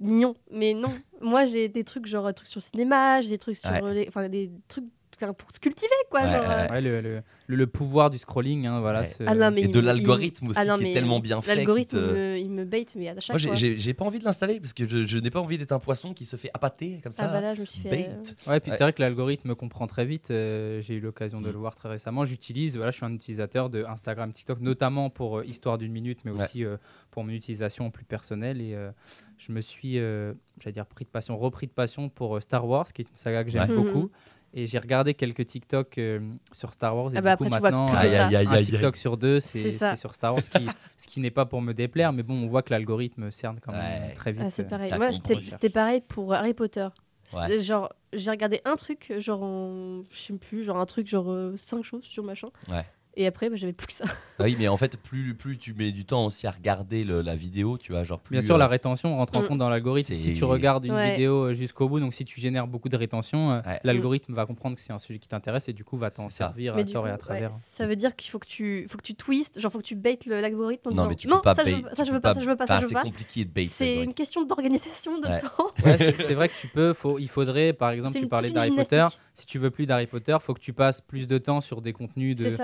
Mignons. 0.00 0.34
Mais 0.50 0.74
non, 0.74 0.88
moi 1.20 1.46
j'ai 1.46 1.68
des 1.68 1.82
trucs 1.84 2.06
genre 2.06 2.26
des 2.26 2.34
trucs 2.34 2.48
sur 2.48 2.58
le 2.60 2.64
cinéma, 2.64 3.20
j'ai 3.22 3.30
des 3.30 3.38
trucs 3.38 3.56
sur 3.56 3.70
Ouais. 3.70 3.94
les. 3.94 4.06
Enfin, 4.08 4.28
des 4.28 4.50
trucs 4.68 4.84
pour 5.16 5.50
se 5.52 5.60
cultiver, 5.60 5.88
quoi. 6.10 6.22
Ouais, 6.22 6.30
genre, 6.30 6.40
ouais, 6.40 6.46
euh, 6.48 6.68
Ouais, 6.70 6.80
le, 6.80 7.00
le- 7.00 7.22
le- 7.46 7.56
le 7.56 7.66
pouvoir 7.66 8.10
du 8.10 8.18
scrolling, 8.18 8.66
hein, 8.66 8.80
voilà. 8.80 9.00
Ouais. 9.00 9.06
ce- 9.06 9.22
Ah 9.26 9.34
non, 9.34 9.50
mais 9.50 9.62
Et 9.62 9.64
il 9.64 9.70
de 9.72 9.80
me- 9.80 9.86
l'algorithme 9.86 10.48
aussi 10.48 10.58
ah 10.60 10.64
non, 10.64 10.76
qui 10.76 10.86
est 10.86 10.92
tellement 10.92 11.20
bien 11.20 11.40
fait. 11.42 11.54
L'algorithme, 11.54 11.98
te- 11.98 12.38
il, 12.38 12.50
me, 12.50 12.64
bait, 12.64 12.86
mais 12.96 13.08
à 13.08 13.20
chaque 13.20 13.30
Moi, 13.30 13.38
j'ai- 13.38 13.46
fois. 13.48 13.54
j'ai 13.54 13.78
j'ai 13.78 13.94
pas 13.94 14.04
envie 14.04 14.18
de 14.18 14.24
l'installer 14.24 14.60
parce 14.60 14.72
que 14.72 14.84
je, 14.86 15.02
je 15.06 15.18
n'ai 15.18 15.30
pas 15.30 15.40
envie 15.40 15.58
d'être 15.58 15.72
un 15.72 15.78
poisson 15.78 16.12
qui 16.14 16.24
se 16.26 16.36
fait 16.36 16.50
appâter 16.54 17.00
comme 17.02 17.12
ça. 17.12 17.24
Ah 17.26 17.32
bah 17.32 17.40
là, 17.40 17.54
je 17.54 17.60
me 17.60 17.66
suis 17.66 17.80
fait. 17.80 17.88
Bait. 17.90 18.08
euh, 18.10 18.50
Ouais, 18.50 18.60
puis 18.60 18.70
Ouais. 18.70 18.76
c'est 18.76 18.84
vrai 18.84 18.92
que 18.92 19.02
l'algorithme 19.02 19.54
comprend 19.54 19.86
très 19.86 20.04
vite. 20.06 20.30
euh, 20.30 20.80
J'ai 20.80 20.94
eu 20.94 21.00
l'occasion 21.00 21.40
de 21.40 21.48
Mm. 21.48 21.52
le 21.52 21.58
voir 21.58 21.74
très 21.74 21.88
récemment. 21.88 22.24
J'utilise, 22.24 22.76
voilà, 22.76 22.90
je 22.90 22.96
suis 22.96 23.06
un 23.06 23.12
utilisateur 23.12 23.70
de 23.70 23.84
Instagram, 23.84 24.32
TikTok, 24.32 24.60
notamment 24.60 25.10
pour 25.10 25.38
euh, 25.38 25.44
histoire 25.44 25.78
d'une 25.78 25.92
minute, 25.92 26.18
mais 26.24 26.30
Ouais. 26.30 26.42
aussi 26.42 26.64
euh, 26.64 26.76
pour 27.10 27.24
mon 27.24 27.30
utilisation 27.30 27.90
plus 27.90 28.04
personnelle. 28.04 28.60
Et 28.60 28.74
euh, 28.74 28.90
je 29.38 29.52
me 29.52 29.60
suis, 29.60 29.98
euh, 29.98 30.32
j'allais 30.60 30.72
dire, 30.72 30.86
pris 30.86 31.04
de 31.04 31.10
passion, 31.10 31.36
repris 31.36 31.66
de 31.66 31.72
passion 31.72 32.08
pour 32.08 32.36
euh, 32.36 32.40
Star 32.40 32.66
Wars, 32.66 32.92
qui 32.92 33.02
est 33.02 33.08
une 33.10 33.16
saga 33.16 33.44
que 33.44 33.50
j'aime 33.50 33.68
Ouais. 33.70 33.76
beaucoup. 33.76 34.02
Mhm. 34.04 34.10
Et 34.56 34.66
j'ai 34.66 34.78
regardé 34.78 35.14
quelques 35.14 35.44
TikTok 35.46 35.98
euh, 35.98 36.20
sur 36.52 36.72
Star 36.72 36.96
Wars. 36.96 37.12
Et 37.12 37.16
Ah 37.16 37.20
du 37.20 37.24
bah 37.24 37.36
coup, 37.36 37.44
après, 37.44 37.56
tu 37.56 37.60
vois 37.60 37.70
maintenant, 37.70 37.92
aïe, 37.92 38.14
aïe, 38.36 38.46
un. 38.46 38.62
TikTok 38.62 38.96
sur 38.96 39.16
deux, 39.16 39.40
C'est 39.40 39.96
sur 39.96 40.14
Star 40.14 40.32
Wars, 40.32 40.42
ce 40.44 40.50
qui, 40.50 40.64
ce 40.96 41.08
qui 41.08 41.20
n'est 41.20 41.32
pas 41.32 41.44
pour 41.44 41.60
me 41.60 41.72
déplaire, 41.72 42.12
mais 42.12 42.22
bon, 42.22 42.34
on 42.34 42.46
voit 42.46 42.62
que 42.62 42.70
l'algorithme 42.70 43.30
cerne 43.32 43.58
quand 43.60 43.72
même 43.72 43.82
Ouais. 43.82 44.12
très 44.14 44.32
vite. 44.32 44.42
Ah, 44.46 44.50
c'est 44.50 44.64
euh, 44.64 44.68
pareil. 44.68 44.92
Moi, 44.96 45.10
c'était 45.12 45.70
pareil 45.70 46.00
pour 46.06 46.32
Harry 46.32 46.54
Potter. 46.54 46.86
Ouais. 47.32 47.60
Genre, 47.60 47.92
j'ai 48.12 48.30
regardé 48.30 48.60
un 48.64 48.76
truc, 48.76 49.12
genre, 49.18 49.42
en... 49.42 50.02
je 50.10 50.16
sais 50.16 50.32
plus, 50.34 50.62
genre 50.62 50.78
un 50.78 50.86
truc, 50.86 51.08
genre 51.08 51.34
5 51.56 51.82
choses 51.82 52.04
sur 52.04 52.22
machin. 52.22 52.48
Ouais. 52.68 52.84
Et 53.16 53.26
après, 53.26 53.48
bah, 53.48 53.56
j'avais 53.56 53.72
plus 53.72 53.86
que 53.86 53.92
ça. 53.92 54.04
Ah 54.40 54.44
oui, 54.44 54.56
mais 54.58 54.66
en 54.66 54.76
fait, 54.76 54.96
plus, 54.96 55.34
plus 55.34 55.56
tu 55.58 55.74
mets 55.74 55.92
du 55.92 56.04
temps 56.04 56.26
aussi 56.26 56.48
à 56.48 56.50
regarder 56.50 57.04
le- 57.04 57.22
la 57.22 57.36
vidéo, 57.36 57.78
tu 57.78 57.92
vois, 57.92 58.02
genre 58.02 58.18
plus. 58.18 58.32
Bien 58.32 58.40
sûr, 58.40 58.56
euh, 58.56 58.58
la 58.58 58.66
rétention 58.66 59.16
rentre 59.16 59.36
en 59.36 59.42
Mm. 59.42 59.46
compte 59.46 59.58
dans 59.58 59.68
l'algorithme. 59.68 60.12
Si 60.12 60.20
C'est- 60.20 60.32
tu 60.34 60.42
regardes 60.42 60.84
une 60.84 60.92
Ouais. 60.92 61.12
vidéo 61.12 61.44
euh, 61.50 61.52
jusqu'au 61.54 61.88
bout, 61.88 62.00
donc 62.00 62.14
si 62.14 62.24
tu 62.24 62.40
génères 62.40 62.66
beaucoup 62.66 62.88
de 62.88 62.96
rétention, 62.96 63.52
euh, 63.52 63.60
Ouais. 63.64 63.78
l'algorithme 63.84 64.34
va 64.34 64.44
comprendre 64.44 64.74
que 64.74 64.82
c'est 64.82 64.92
un 64.92 64.98
sujet 64.98 65.20
qui 65.20 65.28
t'intéresse 65.28 65.68
et 65.68 65.72
du 65.72 65.84
coup 65.84 65.96
va 65.96 66.10
t'en 66.10 66.28
C'est 66.28 66.38
servir 66.38 66.76
à 66.76 66.82
tort 66.82 67.06
et 67.06 67.12
à 67.12 67.16
travers. 67.16 67.50
ouais, 67.52 67.56
ça 67.76 67.86
veut 67.86 67.94
dire 67.94 68.16
qu'il 68.16 68.28
faut 68.32 68.40
que 68.40 68.46
tu, 68.48 68.86
faut 68.88 68.98
que 68.98 69.04
tu 69.04 69.14
twistes, 69.14 69.60
genre 69.60 69.70
faut 69.70 69.78
que 69.78 69.84
tu 69.84 69.94
baites 69.94 70.26
l'algorithme 70.26 70.88
en 70.88 70.90
Non, 70.90 70.96
disant 70.96 71.08
mais 71.08 71.14
tu 71.14 71.28
peux 71.28 71.40
pas 71.40 71.54
ça, 71.54 71.62
je 71.64 71.70
bait- 71.70 71.82
veux, 71.82 71.94
ça 71.94 72.02
je 72.02 72.10
veux 72.10 72.20
pas, 72.20 72.34
ça 72.34 72.40
je 72.40 72.46
veux 72.46 72.56
pas, 72.56 72.66
ça 72.66 72.76
je 72.78 72.82
veux 72.82 72.88
c'est 72.88 72.94
pas. 72.94 73.02
compliqué 73.02 73.44
de 73.44 73.50
bait. 73.50 73.66
C'est 73.70 74.02
une 74.02 74.14
question 74.14 74.44
d'organisation 74.44 75.20
de 75.20 75.28
Ouais. 75.28 75.40
temps. 75.40 75.70
Ouais, 75.84 75.96
c'est 75.98 76.20
c'est 76.20 76.34
vrai 76.34 76.48
que 76.48 76.56
tu 76.56 76.66
peux, 76.66 76.92
faut, 76.92 77.20
il 77.20 77.28
faudrait, 77.28 77.72
par 77.72 77.90
exemple, 77.92 78.14
C'est 78.14 78.20
tu 78.20 78.26
parlais 78.26 78.50
d'Harry 78.50 78.72
Potter. 78.72 79.06
Si 79.32 79.46
tu 79.46 79.58
veux 79.60 79.70
plus 79.70 79.86
d'Harry 79.86 80.06
Potter, 80.08 80.36
faut 80.40 80.54
que 80.54 80.60
tu 80.60 80.72
passes 80.72 81.00
plus 81.00 81.28
de 81.28 81.38
temps 81.38 81.60
sur 81.60 81.80
des 81.80 81.92
contenus 81.92 82.34
de 82.34 82.50
C'est. 82.50 82.56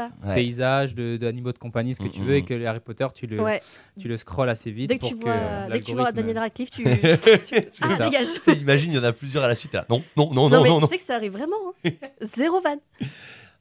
Paysages, 0.43 0.95
de- 0.95 1.17
d'animaux 1.17 1.53
de, 1.53 1.59
compagnie, 1.59 1.95
ce 1.95 2.01
que 2.01 2.05
Mm, 2.07 2.11
tu 2.11 2.21
mm, 2.21 2.25
veux, 2.25 2.35
et 2.37 2.43
mm. 2.43 2.45
que 2.45 2.55
les 2.55 2.67
Harry 2.67 2.81
Potter, 2.81 3.07
tu 3.15 3.27
le, 3.27 3.41
Ouais. 3.41 3.61
tu 3.99 4.09
le 4.09 4.17
scrolles 4.17 4.49
assez 4.49 4.71
vite 4.71 4.89
Dès 4.89 4.97
que 4.97 5.01
pour 5.01 5.11
tu 5.11 5.17
que 5.19 5.25
vois, 5.25 5.69
dès 5.71 5.81
que 5.81 5.85
tu 5.85 5.93
vois 5.95 6.13
Daniel 6.13 6.39
Radcliffe, 6.39 6.71
tu, 6.71 6.83
tu- 6.85 7.55
ah 7.83 7.97
ça. 7.97 8.05
dégage. 8.09 8.29
Imagine, 8.61 8.93
il 8.93 8.97
y 8.97 8.99
en 8.99 9.05
a 9.05 9.13
plusieurs 9.13 9.45
à 9.45 9.49
la 9.49 9.55
suite. 9.55 9.73
là. 9.73 9.85
Non, 9.89 10.03
non, 10.17 10.33
non, 10.33 10.49
Non, 10.49 10.57
non, 10.59 10.63
mais 10.63 10.69
non, 10.69 10.81
tu 10.81 10.89
sais 10.89 10.99
que 10.99 11.05
ça 11.05 11.17
arrive 11.17 11.33
vraiment. 11.33 11.57
hein. 11.85 11.91
Zéro 12.23 12.61
van. 12.61 12.77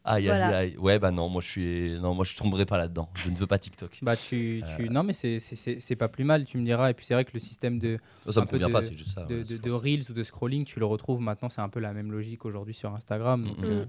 Aïe, 0.05 0.23
aïe, 0.23 0.25
Voilà. 0.27 0.57
aïe. 0.59 0.75
Ouais, 0.77 0.97
bah 0.97 1.11
non, 1.11 1.27
moi 1.27 1.41
je 1.41 1.47
suis, 1.47 1.99
non, 1.99 2.15
moi 2.15 2.23
je 2.23 2.35
tomberai 2.35 2.65
pas 2.65 2.77
là-dedans. 2.77 3.09
Je 3.15 3.29
ne 3.29 3.35
veux 3.35 3.45
pas 3.47 3.59
TikTok. 3.59 3.99
Bah 4.01 4.15
tu, 4.15 4.63
tu... 4.77 4.85
Euh. 4.85 4.89
Non 4.89 5.03
mais 5.03 5.11
c'est- 5.13 5.39
c'est 5.39 5.57
c'est- 5.57 5.79
c'est 5.81 5.97
pas 5.97 6.07
plus 6.07 6.23
mal, 6.23 6.45
tu 6.45 6.57
me 6.57 6.63
diras. 6.65 6.89
Et 6.89 6.93
puis 6.93 7.05
c'est 7.05 7.13
vrai 7.13 7.25
que 7.25 7.31
le 7.33 7.39
système 7.39 7.79
de, 7.79 7.97
Ça 8.27 8.39
un 8.39 8.43
me 8.43 8.47
convient 8.47 8.69
de- 8.69 8.73
pas, 8.73 8.81
c'est 8.81 8.93
juste 8.95 9.13
ça. 9.13 9.23
de, 9.25 9.35
ouais, 9.39 9.43
de- 9.43 9.57
de. 9.57 9.71
Reels 9.71 10.09
ou 10.09 10.13
de 10.13 10.23
scrolling, 10.23 10.63
tu 10.63 10.79
le 10.79 10.85
retrouves 10.85 11.19
maintenant, 11.19 11.49
c'est 11.49 11.61
un 11.61 11.69
peu 11.69 11.81
la 11.81 11.91
même 11.93 12.11
logique 12.11 12.45
aujourd'hui 12.45 12.73
sur 12.73 12.93
Instagram. 12.95 13.45
donc, 13.45 13.57
Mm, 13.59 13.63
euh, 13.65 13.83
mm. 13.85 13.87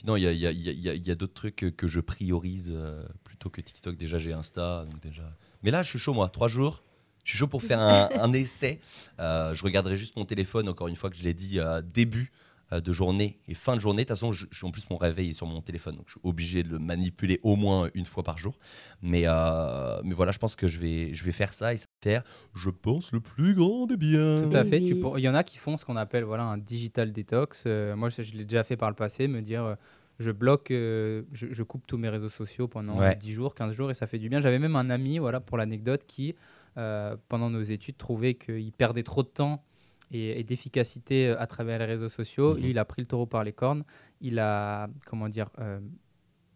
Puis 0.00 0.06
non, 0.06 0.16
il 0.16 0.24
y 0.24 1.10
a, 1.10 1.14
d'autres 1.14 1.34
trucs 1.34 1.56
que, 1.76 1.86
je 1.86 2.00
priorise 2.00 2.72
euh, 2.74 3.04
plutôt 3.22 3.50
que 3.50 3.60
TikTok. 3.60 3.98
Déjà, 3.98 4.18
j'ai 4.18 4.32
Insta, 4.32 4.86
donc 4.86 4.98
déjà. 5.02 5.30
Mais 5.62 5.70
là, 5.70 5.82
je 5.82 5.90
suis 5.90 5.98
chaud, 5.98 6.14
moi. 6.14 6.30
Trois 6.30 6.48
jours. 6.48 6.82
Je 7.22 7.32
suis 7.32 7.38
chaud 7.38 7.48
pour 7.48 7.62
faire 7.62 7.80
un, 7.80 8.32
essai. 8.32 8.80
Euh, 9.18 9.54
je 9.54 9.62
regarderai 9.62 9.98
juste 9.98 10.16
mon 10.16 10.24
téléphone, 10.24 10.70
encore 10.70 10.88
une 10.88 10.96
fois 10.96 11.10
que 11.10 11.16
je 11.16 11.22
l'ai 11.22 11.34
dit, 11.34 11.60
euh, 11.60 11.82
début 11.82 12.32
de 12.72 12.92
journée 12.92 13.40
et 13.46 13.52
fin 13.52 13.74
de 13.74 13.80
journée. 13.80 14.04
De 14.04 14.08
toute 14.08 14.16
façon, 14.16 14.32
je, 14.32 14.46
je- 14.50 14.64
en 14.64 14.70
plus, 14.70 14.88
mon 14.88 14.96
réveil 14.96 15.30
est 15.30 15.34
sur 15.34 15.46
mon 15.46 15.60
téléphone, 15.60 15.96
donc 15.96 16.04
je 16.06 16.12
suis 16.12 16.20
obligé 16.22 16.62
de 16.62 16.70
le 16.70 16.78
manipuler 16.78 17.38
au 17.42 17.56
moins 17.56 17.90
une 17.92 18.06
fois 18.06 18.22
par 18.22 18.38
jour. 18.38 18.58
Mais, 19.02 19.26
mais 20.02 20.14
voilà, 20.14 20.32
je 20.32 20.38
pense 20.38 20.56
que 20.56 20.66
je 20.66 20.80
vais, 20.80 21.12
je 21.12 21.24
vais 21.24 21.32
faire 21.32 21.52
ça 21.52 21.74
et 21.74 21.76
faire, 22.02 22.22
je 22.54 22.70
pense, 22.70 23.12
le 23.12 23.20
plus 23.20 23.54
grand 23.54 23.86
des 23.86 23.96
biens. 23.96 24.48
Tout 24.48 24.56
à 24.56 24.64
fait. 24.64 24.80
tu 24.80 24.94
Oui. 24.94 25.00
pour- 25.00 25.18
Il 25.18 25.22
y 25.22 25.28
en 25.28 25.34
a 25.34 25.44
qui 25.44 25.58
font 25.58 25.76
ce 25.76 25.84
qu'on 25.84 25.96
appelle 25.96 26.24
voilà, 26.24 26.44
un 26.44 26.58
digital 26.58 27.12
detox. 27.12 27.64
Euh, 27.66 27.94
moi, 27.96 28.08
je, 28.08 28.22
je 28.22 28.34
l'ai 28.34 28.44
déjà 28.44 28.62
fait 28.64 28.76
par 28.76 28.88
le 28.88 28.96
passé, 28.96 29.28
me 29.28 29.40
dire 29.42 29.64
euh, 29.64 29.74
je 30.18 30.30
bloque, 30.30 30.70
euh, 30.70 31.22
je, 31.32 31.46
je 31.50 31.62
coupe 31.62 31.86
tous 31.86 31.98
mes 31.98 32.08
réseaux 32.08 32.28
sociaux 32.28 32.68
pendant 32.68 32.98
Ouais. 32.98 33.16
10 33.16 33.32
jours, 33.32 33.54
15 33.54 33.72
jours 33.74 33.90
et 33.90 33.94
ça 33.94 34.06
fait 34.06 34.18
du 34.18 34.28
bien. 34.28 34.40
J'avais 34.40 34.58
même 34.58 34.76
un 34.76 34.90
ami, 34.90 35.18
voilà, 35.18 35.40
pour 35.40 35.56
l'anecdote, 35.58 36.04
qui, 36.06 36.34
euh, 36.78 37.16
pendant 37.28 37.50
nos 37.50 37.62
études, 37.62 37.96
trouvait 37.96 38.34
qu'il 38.34 38.72
perdait 38.72 39.02
trop 39.02 39.22
de 39.22 39.28
temps 39.28 39.62
et, 40.10 40.40
et 40.40 40.44
d'efficacité 40.44 41.28
à 41.30 41.46
travers 41.46 41.78
les 41.78 41.84
réseaux 41.84 42.08
sociaux. 42.08 42.54
Mhm. 42.54 42.62
Lui, 42.62 42.70
il 42.70 42.78
a 42.78 42.84
pris 42.84 43.02
le 43.02 43.06
taureau 43.06 43.26
par 43.26 43.44
les 43.44 43.52
cornes. 43.52 43.84
Il 44.20 44.38
a, 44.38 44.88
comment 45.06 45.28
dire, 45.28 45.48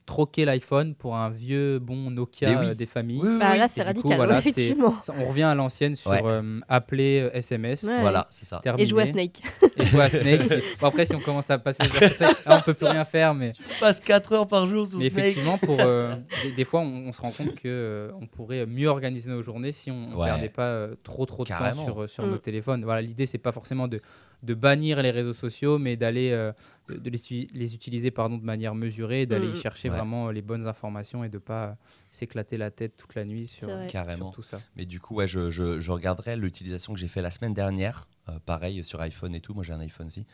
euh, 0.05 0.07
troqué 0.07 0.45
l'iPhone 0.45 0.95
pour 0.95 1.17
un 1.17 1.31
vieux 1.31 1.79
bon 1.79 2.11
Nokia 2.11 2.61
oui. 2.61 2.67
euh, 2.71 2.75
des 2.75 2.87
familles. 2.87 3.21
Oui, 3.23 3.29
oui, 3.33 3.39
Bah 3.39 3.57
là, 3.57 3.69
c'est 3.69 3.81
coup, 3.81 3.87
radical, 3.87 4.17
voilà, 4.17 4.39
effectivement. 4.41 4.95
On 5.19 5.29
revient 5.29 5.43
à 5.45 5.55
l'ancienne 5.55 5.95
sur 5.95 6.11
Ouais. 6.11 6.21
euh, 6.25 6.61
appeler 6.69 7.21
euh, 7.23 7.31
SMS. 7.37 7.85
Ouais. 7.85 8.01
Voilà, 8.01 8.27
c'est 8.31 8.45
ça. 8.45 8.61
Et 8.79 8.87
jouer 8.87 9.03
à 9.03 9.07
terminé. 9.07 9.31
Snake. 9.35 9.73
Et 9.79 9.85
jouer 9.85 10.03
à 10.03 10.11
Snake. 10.11 10.43
Bon, 10.81 10.87
après, 10.89 11.07
si 11.07 11.15
on 11.15 11.21
commence 11.21 11.51
à 11.51 11.59
passer 11.59 11.87
vers 11.89 12.13
Snake, 12.13 12.45
là, 12.45 12.59
on 12.59 12.61
peut 12.63 12.75
plus 12.75 12.87
rien 12.87 13.05
faire. 13.05 13.35
Mais, 13.35 13.53
Je 13.59 13.81
passe 13.81 14.01
4 14.01 14.33
heures 14.33 14.47
par 14.47 14.67
jour 14.67 14.87
sur 14.87 14.99
mais 14.99 15.09
Snake. 15.09 15.19
effectivement, 15.25 15.59
pour, 15.59 15.77
euh, 15.81 16.15
des, 16.43 16.53
des 16.53 16.65
fois, 16.65 16.81
on, 16.81 17.09
on 17.09 17.13
se 17.13 17.21
rend 17.21 17.31
compte 17.31 17.55
que 17.55 17.63
euh, 17.67 18.11
on 18.21 18.27
pourrait 18.27 18.67
mieux 18.67 18.89
organiser 18.89 19.31
nos 19.31 19.43
journées 19.43 19.73
si 19.73 19.91
on 19.91 20.11
ne 20.11 20.15
Ouais. 20.17 20.27
perdait 20.27 20.49
pas 20.49 20.67
euh, 20.69 20.95
trop 21.03 21.25
trop 21.27 21.45
de 21.45 21.49
Carrément. 21.49 21.77
temps 21.77 21.85
sur, 21.85 22.03
euh, 22.03 22.07
sur 22.07 22.27
Mm. 22.27 22.31
nos 22.31 22.39
téléphones. 22.39 22.85
Voilà, 22.85 23.01
l'idée, 23.03 23.27
c'est 23.27 23.39
pas 23.39 23.53
forcément 23.53 23.89
de, 23.89 24.01
de 24.45 24.55
bannir 24.55 25.03
les 25.03 25.11
réseaux 25.11 25.33
sociaux, 25.33 25.79
mais 25.79 25.97
d'aller 25.97 26.31
euh, 26.33 26.53
de, 26.89 26.97
de 26.99 27.11
les, 27.11 27.75
utiliser 27.75 28.11
pardon, 28.11 28.37
de 28.37 28.45
manière 28.45 28.75
mesurée, 28.75 29.27
d'aller 29.27 29.49
Mm. 29.49 29.55
y 29.55 29.57
chercher 29.57 29.89
Ouais. 29.91 29.97
vraiment 29.97 30.31
les 30.31 30.43
bonnes 30.43 30.67
informations 30.67 31.25
et 31.25 31.29
de 31.29 31.39
pas 31.39 31.65
euh, 31.65 31.73
s'éclater 32.11 32.57
la 32.57 32.71
tête 32.71 32.97
toute 32.97 33.15
la 33.15 33.25
nuit. 33.25 33.59
Carrément. 33.89 34.27
sur 34.27 34.31
tout 34.37 34.43
ça. 34.43 34.61
Mais 34.77 34.85
du 34.87 35.01
coup, 35.01 35.15
ouais, 35.17 35.27
je, 35.27 35.51
je, 35.51 35.81
je 35.81 35.91
regarderai 35.93 36.37
l'utilisation 36.37 36.93
que 36.93 36.99
j'ai 37.01 37.09
fait 37.09 37.23
la 37.23 37.31
semaine 37.31 37.55
dernière, 37.55 38.07
euh, 38.29 38.39
pareil 38.47 38.83
sur 38.85 39.01
iPhone 39.01 39.35
et 39.35 39.41
tout. 39.41 39.53
Moi, 39.55 39.65
j'ai 39.65 39.73
un 39.75 39.81
iPhone 39.81 40.07
aussi. 40.07 40.25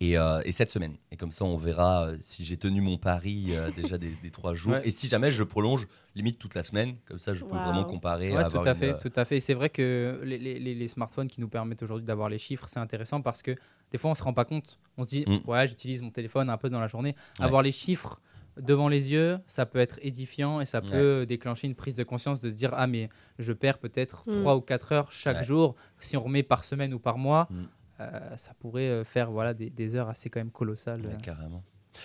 Et, 0.00 0.16
euh, 0.16 0.40
et 0.44 0.52
cette 0.52 0.70
semaine. 0.70 0.94
Et 1.10 1.16
comme 1.16 1.32
ça, 1.32 1.44
on 1.44 1.56
verra 1.56 2.06
euh, 2.06 2.16
si 2.20 2.44
j'ai 2.44 2.56
tenu 2.56 2.80
mon 2.80 2.96
pari 2.96 3.46
euh, 3.50 3.70
déjà 3.76 3.98
des, 3.98 4.14
des 4.22 4.30
trois 4.30 4.54
jours. 4.54 4.72
Ouais. 4.74 4.82
Et 4.86 4.90
si 4.90 5.08
jamais 5.08 5.30
je 5.30 5.42
prolonge 5.42 5.88
limite 6.14 6.38
toute 6.38 6.54
la 6.54 6.62
semaine, 6.62 6.96
comme 7.06 7.18
ça, 7.18 7.34
je 7.34 7.44
peux 7.44 7.56
vraiment 7.56 7.84
comparer. 7.84 8.30
Ouais, 8.30 8.36
avoir 8.38 8.62
tout 8.62 8.68
à 8.68 8.72
une, 8.72 8.76
fait, 8.78 8.98
tout 8.98 9.12
à 9.16 9.24
fait. 9.24 9.38
Et 9.38 9.40
c'est 9.40 9.54
vrai 9.54 9.68
que 9.70 10.20
les, 10.24 10.38
les- 10.38 10.58
les- 10.60 10.88
smartphones 10.88 11.28
qui 11.28 11.40
nous 11.40 11.48
permettent 11.48 11.82
aujourd'hui 11.82 12.04
d'avoir 12.04 12.28
les 12.28 12.38
chiffres, 12.38 12.66
c'est 12.68 12.80
intéressant 12.80 13.20
parce 13.20 13.42
que 13.42 13.54
des 13.90 13.98
fois 13.98 14.10
on 14.10 14.14
se 14.14 14.22
rend 14.22 14.32
pas 14.32 14.44
compte. 14.44 14.78
On 14.96 15.04
se 15.04 15.08
dit 15.08 15.24
Mm. 15.26 15.48
ouais, 15.48 15.66
j'utilise 15.66 16.02
mon 16.02 16.10
téléphone 16.10 16.50
un 16.50 16.56
peu 16.56 16.68
dans 16.70 16.80
la 16.80 16.86
journée. 16.88 17.14
Ouais. 17.38 17.44
Avoir 17.46 17.62
les 17.62 17.72
chiffres 17.72 18.20
devant 18.58 18.88
les 18.88 19.10
yeux, 19.12 19.38
ça 19.46 19.66
peut 19.66 19.78
être 19.78 19.98
édifiant 20.02 20.60
et 20.60 20.64
ça 20.66 20.80
Ouais. 20.82 20.90
peut 20.90 21.26
déclencher 21.26 21.66
une 21.66 21.74
prise 21.74 21.94
de 21.96 22.04
conscience 22.04 22.40
de 22.40 22.50
se 22.50 22.54
dire 22.54 22.70
ah 22.74 22.86
mais 22.86 23.08
je 23.38 23.52
perds 23.52 23.78
peut-être 23.78 24.24
Mm. 24.26 24.40
3 24.40 24.56
ou 24.56 24.60
4 24.60 24.92
heures 24.92 25.12
chaque 25.12 25.38
Ouais. 25.38 25.44
jour. 25.44 25.74
Si 25.98 26.16
on 26.16 26.22
remet 26.22 26.42
par 26.42 26.64
semaine 26.64 26.92
ou 26.94 26.98
par 26.98 27.16
mois, 27.18 27.46
Mm. 27.50 27.62
euh, 28.00 28.36
ça 28.36 28.52
pourrait 28.58 28.88
euh, 28.88 29.04
faire 29.04 29.30
voilà 29.30 29.54
des, 29.54 29.70
des 29.70 29.94
heures 29.96 30.08
assez 30.08 30.30
quand 30.30 30.40
même 30.40 30.50
colossales. 30.50 31.04
ouais, 31.06 31.16
carrément. 31.22 31.62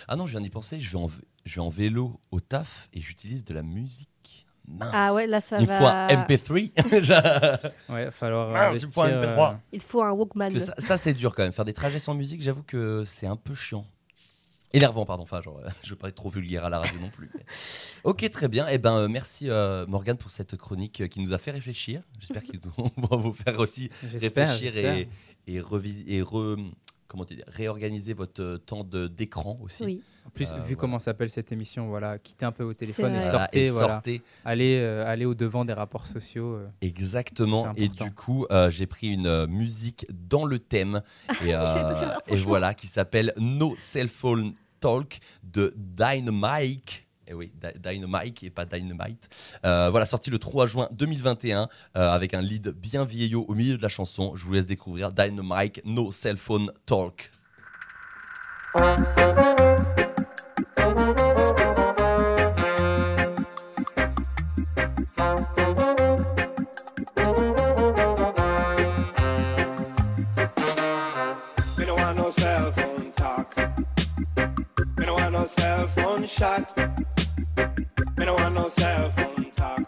Ah 0.08 0.16
non, 0.16 0.26
je 0.26 0.32
viens 0.32 0.40
d'y 0.40 0.50
penser. 0.50 0.80
Je 0.80 0.90
vais, 0.90 0.98
en, 1.02 1.08
je 1.44 1.54
vais 1.54 1.60
en 1.60 1.70
vélo 1.70 2.20
au 2.30 2.40
taf 2.40 2.88
et 2.92 3.00
j'utilise 3.00 3.44
de 3.44 3.54
la 3.54 3.62
musique. 3.62 4.08
Mince. 4.68 4.90
Ah 4.92 5.14
ouais, 5.14 5.28
là, 5.28 5.40
ça 5.40 5.58
Il 5.60 5.66
faut 5.68 5.72
va. 5.84 6.06
un 6.06 6.24
MP3. 6.24 6.72
J'a- 7.02 7.60
Ouais, 7.88 8.02
il 8.02 8.04
va 8.06 8.10
falloir 8.10 8.52
Ah, 8.56 8.66
investir, 8.68 8.90
pour 8.90 9.04
un 9.04 9.10
MP3. 9.10 9.52
euh, 9.52 9.56
Il 9.72 9.80
faut 9.80 10.02
un 10.02 10.10
Walkman. 10.10 10.50
Ça, 10.78 10.96
c'est 10.96 11.14
dur 11.14 11.34
quand 11.36 11.44
même. 11.44 11.52
Faire 11.52 11.64
des 11.64 11.72
trajets 11.72 12.00
sans 12.00 12.14
musique, 12.14 12.42
j'avoue 12.42 12.64
que 12.64 13.04
c'est 13.06 13.28
un 13.28 13.36
peu 13.36 13.54
chiant. 13.54 13.86
Énervant, 14.76 15.04
pardon. 15.06 15.22
Enfin, 15.22 15.40
genre, 15.42 15.60
euh, 15.64 15.68
je 15.82 15.90
veux 15.90 15.96
pas 15.96 16.08
être 16.08 16.14
trop 16.14 16.28
vulgaire 16.28 16.64
à 16.64 16.70
la 16.70 16.78
radio 16.80 16.98
non 17.00 17.08
plus. 17.08 17.30
Ok, 18.04 18.28
très 18.30 18.48
bien. 18.48 18.66
Eh 18.70 18.78
ben, 18.78 18.96
euh, 18.98 19.08
merci 19.08 19.48
euh, 19.50 19.86
Morgane 19.86 20.16
pour 20.18 20.30
cette 20.30 20.56
chronique 20.56 21.00
euh, 21.00 21.08
qui 21.08 21.20
nous 21.20 21.32
a 21.32 21.38
fait 21.38 21.50
réfléchir. 21.50 22.02
J'espère 22.20 22.42
qu'ils 22.42 22.60
vont 22.76 23.16
vous 23.16 23.32
faire 23.32 23.58
aussi 23.58 23.90
J'espère, 24.10 24.48
réfléchir 24.50 24.84
et, 24.84 25.08
et, 25.46 25.60
revis- 25.60 26.04
et 26.06 26.22
re- 26.22 26.70
comment 27.08 27.24
dis, 27.24 27.40
réorganiser 27.46 28.12
votre 28.14 28.42
euh, 28.42 28.58
temps 28.58 28.84
de- 28.84 29.06
d'écran 29.08 29.56
aussi. 29.62 29.84
Oui. 29.84 30.02
En 30.26 30.30
plus, 30.30 30.50
Euh, 30.50 30.54
vu 30.56 30.60
voilà. 30.60 30.74
comment 30.76 30.98
s'appelle 30.98 31.30
cette 31.30 31.52
émission, 31.52 31.86
voilà, 31.86 32.18
quittez 32.18 32.44
un 32.44 32.50
peu 32.50 32.64
au 32.64 32.72
téléphone 32.74 33.14
et 33.14 33.18
vrai. 33.20 33.20
Voilà, 33.20 33.38
sortez, 33.38 33.64
et 33.66 33.70
voilà, 33.70 33.92
sortez. 33.92 34.22
allez, 34.44 34.76
euh, 34.80 35.06
allez 35.06 35.24
au 35.24 35.34
devant 35.34 35.64
des 35.64 35.72
rapports 35.72 36.08
sociaux. 36.08 36.54
euh. 36.54 36.66
Exactement. 36.80 37.72
C'est 37.76 37.82
Et 37.82 37.84
important. 37.86 38.04
du 38.06 38.10
coup, 38.10 38.46
euh, 38.50 38.68
j'ai 38.68 38.88
pris 38.88 39.06
une 39.06 39.28
euh, 39.28 39.46
musique 39.46 40.04
dans 40.10 40.44
le 40.44 40.58
thème. 40.58 41.00
Euh, 41.46 42.12
et 42.26 42.36
voilà, 42.36 42.74
qui 42.74 42.88
s'appelle 42.88 43.32
No 43.38 43.76
Cell 43.78 44.08
Phone 44.08 44.54
Talk 44.80 45.18
de 45.42 45.74
Dynamite. 45.76 47.02
Et 47.28 47.34
oui, 47.34 47.50
Dy- 47.60 47.80
Dynamite 47.80 48.42
et 48.44 48.50
pas 48.50 48.64
Dynamite. 48.64 49.28
Euh, 49.64 49.90
voilà, 49.90 50.06
sorti 50.06 50.30
le 50.30 50.38
3 50.38 50.66
juin 50.66 50.88
2021 50.92 51.62
euh, 51.96 52.08
avec 52.10 52.34
un 52.34 52.40
lead 52.40 52.68
bien 52.68 53.04
vieillot 53.04 53.44
au 53.48 53.54
milieu 53.54 53.76
de 53.76 53.82
la 53.82 53.88
chanson. 53.88 54.36
Je 54.36 54.44
vous 54.44 54.52
laisse 54.52 54.66
découvrir 54.66 55.10
Dynamite, 55.10 55.82
No 55.84 56.12
Cell 56.12 56.36
Phone 56.36 56.70
Talk. 56.86 57.30
Shot. 76.26 76.76
Me 78.18 78.24
no 78.24 78.34
want 78.34 78.54
no 78.54 78.68
cell 78.68 79.10
phone 79.10 79.50
talk. 79.52 79.86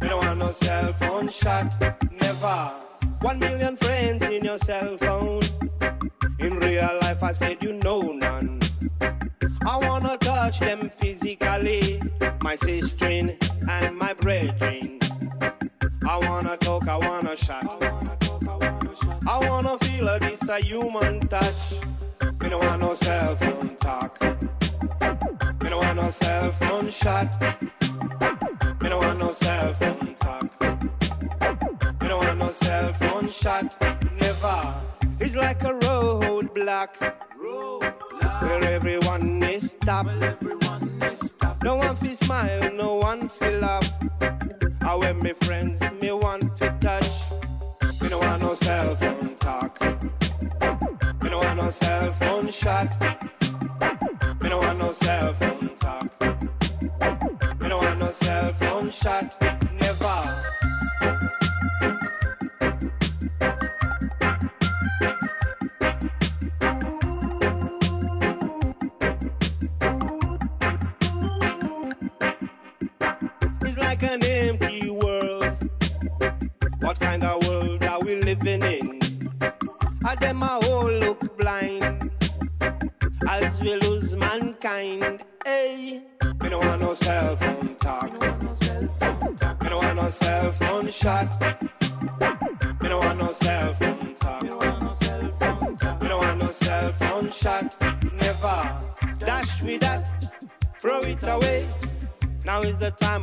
Me 0.00 0.08
no 0.08 0.16
want 0.16 0.38
no 0.38 0.50
cell 0.50 0.92
phone 0.94 1.28
shot. 1.28 1.72
Never. 2.20 2.72
One 3.20 3.38
million 3.38 3.76
friends 3.76 4.22
in 4.22 4.44
your 4.44 4.58
cell 4.58 4.96
phone. 4.96 5.42
In 6.40 6.58
real 6.58 6.98
life, 7.02 7.22
I 7.22 7.32
said 7.32 7.62
you 7.62 7.74
know 7.74 8.00
none. 8.00 8.60
I 9.66 9.76
wanna 9.76 10.16
touch 10.18 10.58
them 10.58 10.90
physically, 10.90 12.00
my 12.42 12.56
sister 12.56 13.06
and 13.06 13.96
my 13.96 14.12
brethren. 14.14 14.98
I 16.06 16.18
wanna 16.18 16.56
talk, 16.56 16.88
I 16.88 16.96
wanna 16.96 17.36
shot. 17.36 17.66
I 19.28 19.48
wanna 19.48 19.78
feel 19.78 20.08
a 20.08 20.18
this 20.18 20.48
a 20.48 20.58
human 20.58 21.20
touch. 21.28 21.74
Me 22.40 22.48
no 22.48 22.58
want 22.58 22.80
no 22.80 22.94
cell 22.94 23.36
phone 23.36 23.76
talk. 23.76 24.39
Me 25.70 25.76
no 25.76 25.82
want 25.82 25.96
no 25.98 26.10
cell 26.10 26.50
phone 26.50 26.90
shot. 26.90 27.28
Me 28.82 28.88
no 28.88 28.98
want 28.98 29.20
no 29.20 29.32
cell 29.32 29.72
phone 29.74 30.16
talk. 30.16 30.60
Me 32.02 32.08
no 32.08 32.16
want 32.16 32.38
no 32.38 32.50
cell 32.50 32.92
phone 32.94 33.28
shot. 33.28 33.80
Never. 34.18 34.74
It's 35.20 35.36
like 35.36 35.62
a 35.62 35.72
roadblock. 35.74 36.96
Where 38.42 38.64
everyone 38.64 39.44
is 39.44 39.70
stopped. 39.70 40.10
No 41.62 41.76
one 41.76 41.94
feel 41.94 42.16
smile, 42.16 42.72
no 42.72 42.96
one 42.96 43.28
feel 43.28 43.60
laugh. 43.60 43.92
I 44.82 44.96
when 44.96 45.22
me 45.22 45.34
friends, 45.34 45.80
me 46.02 46.10
want 46.10 46.56
to 46.58 46.76
touch. 46.80 47.08
Me 48.02 48.08
no 48.08 48.18
want 48.18 48.42
no 48.42 48.56
cell 48.56 48.96
phone 48.96 49.36
talk. 49.36 49.80
Me 51.22 51.30
no 51.30 51.38
want 51.38 51.58
no 51.62 51.70
cell 51.70 52.12
phone 52.14 52.50
shot. 52.50 53.39
Me 54.50 54.56
no 54.56 54.62
want 54.62 54.78
no 54.80 54.92
cell 54.92 55.32
phone 55.34 55.70
talk. 55.78 56.10
No 57.60 57.76
want 57.78 57.98
no 58.00 58.10
cell 58.10 58.52
phone 58.54 58.90
shot. 58.90 59.40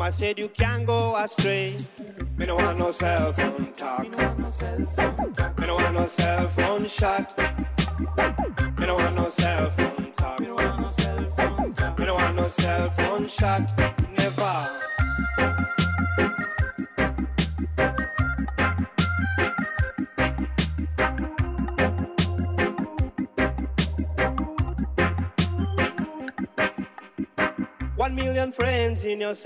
I 0.07 0.09
said 0.09 0.39
you 0.39 0.47
can't 0.47 0.85
go 0.85 1.17
astray. 1.17 1.75
Me 2.37 2.45
no 2.45 2.55
want 2.55 2.79
no 2.79 2.93
cell 2.93 3.33
phone 3.33 3.73
talk. 3.75 4.07
Me 4.07 4.96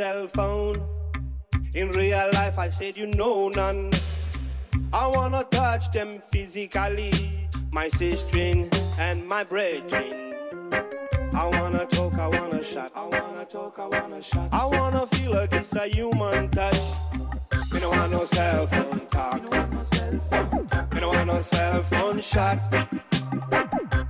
cell 0.02 0.28
phone. 0.28 0.82
In 1.76 1.90
real 1.92 2.28
life, 2.34 2.58
I 2.58 2.70
said 2.70 2.98
you 2.98 3.06
know 3.06 3.50
none. 3.50 3.92
I 4.92 5.06
wanna 5.06 5.44
touch 5.52 5.92
them 5.92 6.20
physically, 6.32 7.14
my 7.72 7.88
sister 7.88 8.66
and 8.98 9.28
my 9.28 9.44
brethren. 9.44 10.34
I 11.42 11.46
wanna 11.54 11.86
talk, 11.86 12.16
I 12.18 12.28
wanna 12.36 12.64
shot. 12.64 12.92
I 12.96 13.06
wanna 13.14 13.46
talk, 13.46 13.78
I 13.78 13.86
wanna 13.86 14.22
shot. 14.24 14.50
I 14.52 14.66
wanna 14.66 15.06
feel 15.14 15.34
like 15.34 15.54
it's 15.54 15.76
a 15.76 15.86
human 15.86 16.50
touch. 16.50 16.82
Me 17.72 17.80
no 17.80 17.90
want 17.92 18.12
no 18.12 18.26
cell 18.26 18.66
phone 18.66 19.06
talk. 19.12 19.42
Me 20.94 21.00
no 21.00 21.10
want 21.10 21.28
no 21.28 21.42
cell 21.44 21.84
phone 21.84 22.22
shot. 22.22 22.58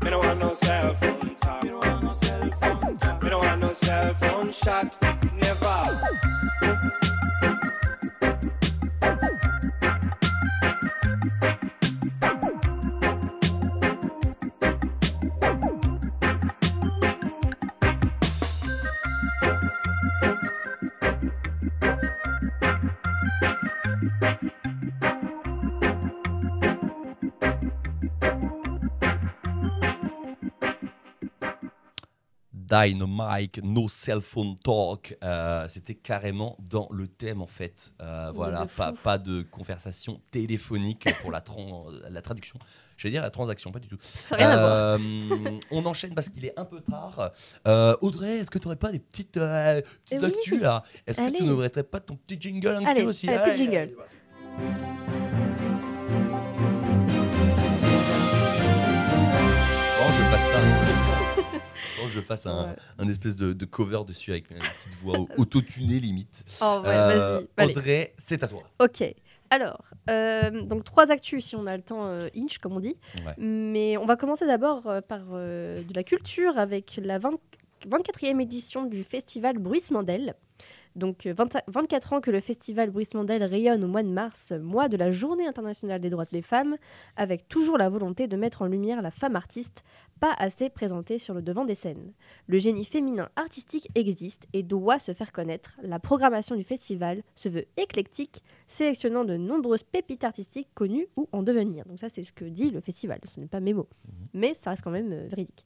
Me 0.03 0.09
no 0.09 0.19
want 0.19 0.39
no 0.39 0.53
cell 0.53 0.95
phone 0.95 1.35
talk. 1.35 1.63
Me 3.23 3.29
no 3.29 3.39
want 3.39 3.59
no 3.59 3.73
cell 3.73 4.13
phone 4.13 4.53
shot. 4.53 5.00
Dynamite, 32.71 33.59
No 33.63 33.89
Cell 33.89 34.21
Phone 34.21 34.55
Talk. 34.63 35.17
Euh, 35.23 35.67
C'était 35.69 35.95
carrément 35.95 36.55
dans 36.69 36.87
le 36.91 37.07
thème 37.07 37.41
en 37.41 37.47
fait. 37.47 37.91
Euh, 38.01 38.31
voilà, 38.33 38.61
de 38.63 38.69
pas, 38.69 38.93
pas 38.93 39.17
de 39.17 39.41
conversation 39.41 40.21
téléphonique 40.31 41.07
pour 41.21 41.31
la, 41.31 41.41
tran- 41.41 41.87
la 42.09 42.21
traduction. 42.21 42.57
J'allais 42.97 43.13
dire 43.13 43.23
la 43.23 43.31
transaction, 43.31 43.71
pas 43.71 43.79
du 43.79 43.87
tout. 43.87 43.97
Euh, 44.39 44.97
on 45.71 45.85
enchaîne 45.85 46.13
parce 46.13 46.29
qu'il 46.29 46.45
est 46.45 46.57
un 46.57 46.65
peu 46.65 46.79
tard. 46.81 47.31
Euh, 47.67 47.95
Audrey, 48.01 48.37
est-ce 48.37 48.51
que 48.51 48.59
tu 48.59 48.67
n'aurais 48.67 48.75
pas 48.77 48.91
des 48.91 48.99
petites, 48.99 49.37
euh, 49.37 49.81
petites 50.05 50.19
Eh 50.21 50.25
oui. 50.25 50.31
actus 50.31 50.61
là? 50.61 50.83
Est-ce 51.07 51.19
que 51.19 51.35
tu 51.35 51.43
mettrais 51.43 51.83
pas 51.83 51.99
ton 51.99 52.15
petit 52.15 52.39
jingle 52.39 52.67
un 52.69 52.85
Allez, 52.85 53.01
peu 53.01 53.07
aussi? 53.09 53.27
allez, 53.27 53.51
petit 53.53 53.57
jingle. 53.65 53.95
Bon, 59.99 60.07
je 60.13 60.23
fasse 60.31 60.51
ça. 60.51 60.90
Bon, 62.01 62.09
je 62.09 62.21
fasse 62.21 62.45
un, 62.45 62.69
Ouais. 62.69 62.75
un 62.99 63.07
espèce 63.07 63.35
de, 63.35 63.53
de 63.53 63.65
cover 63.65 64.01
dessus 64.07 64.31
avec 64.31 64.49
une 64.51 64.57
petite 64.57 64.93
voix 65.01 65.17
autotunée 65.37 65.99
limite. 65.99 66.43
Oh, 66.61 66.81
ouais, 66.83 66.89
Euh. 66.89 67.41
Audrey, 67.59 68.13
c'est 68.17 68.43
à 68.43 68.47
toi. 68.47 68.63
Ok. 68.79 69.03
Alors, 69.49 69.81
euh, 70.09 70.61
donc 70.63 70.85
trois 70.85 71.11
actus 71.11 71.43
si 71.45 71.55
on 71.57 71.67
a 71.67 71.75
le 71.75 71.83
temps 71.83 72.05
euh, 72.05 72.29
inch, 72.37 72.59
comme 72.59 72.73
on 72.73 72.79
dit. 72.79 72.95
Ouais. 73.25 73.33
Mais 73.37 73.97
on 73.97 74.05
va 74.05 74.15
commencer 74.15 74.45
d'abord 74.47 74.87
euh, 74.87 75.01
par 75.01 75.25
de 75.25 75.93
la 75.93 76.03
culture 76.03 76.57
avec 76.57 76.99
la 77.03 77.19
20 77.19 77.31
24e 77.89 78.39
édition 78.41 78.85
du 78.85 79.03
festival 79.03 79.57
Bruce 79.57 79.89
Mandel. 79.91 80.35
Donc 80.95 81.25
euh, 81.25 81.33
20 81.33 81.57
24 81.67 82.13
ans 82.13 82.21
que 82.21 82.29
le 82.31 82.39
festival 82.41 82.91
Bruce 82.91 83.13
Mandel 83.13 83.43
rayonne 83.43 83.83
au 83.83 83.87
mois 83.87 84.03
de 84.03 84.09
mars, 84.09 84.51
mois 84.51 84.87
de 84.87 84.97
la 84.97 85.11
Journée 85.11 85.47
internationale 85.47 85.99
des 85.99 86.09
droits 86.09 86.25
des 86.31 86.41
femmes, 86.41 86.75
avec 87.17 87.47
toujours 87.47 87.77
la 87.77 87.89
volonté 87.89 88.27
de 88.27 88.35
mettre 88.37 88.61
en 88.61 88.67
lumière 88.67 89.01
la 89.01 89.09
femme 89.11 89.35
artiste, 89.35 89.83
pas 90.21 90.33
assez 90.37 90.69
présentée 90.69 91.17
sur 91.17 91.33
le 91.33 91.41
devant 91.41 91.65
des 91.65 91.73
scènes. 91.73 92.13
Le 92.45 92.59
génie 92.59 92.85
féminin 92.85 93.29
artistique 93.35 93.89
existe 93.95 94.47
et 94.53 94.61
doit 94.61 94.99
se 94.99 95.13
faire 95.13 95.31
connaître. 95.31 95.77
La 95.81 95.97
programmation 95.97 96.55
du 96.55 96.63
festival 96.63 97.23
se 97.35 97.49
veut 97.49 97.65
éclectique, 97.75 98.43
sélectionnant 98.67 99.25
de 99.25 99.35
nombreuses 99.35 99.81
pépites 99.81 100.23
artistiques 100.23 100.69
connues 100.75 101.07
ou 101.17 101.27
en 101.31 101.41
devenir. 101.41 101.85
Donc 101.85 101.99
ça, 101.99 102.07
c'est 102.07 102.23
ce 102.23 102.31
que 102.31 102.45
dit 102.45 102.69
le 102.69 102.81
festival, 102.81 103.19
ce 103.23 103.39
n'est 103.39 103.47
pas 103.47 103.59
mes 103.59 103.73
mots. 103.73 103.89
Mais 104.35 104.53
ça 104.53 104.69
reste 104.69 104.83
quand 104.83 104.91
même 104.91 105.11
euh, 105.11 105.27
véridique. 105.27 105.65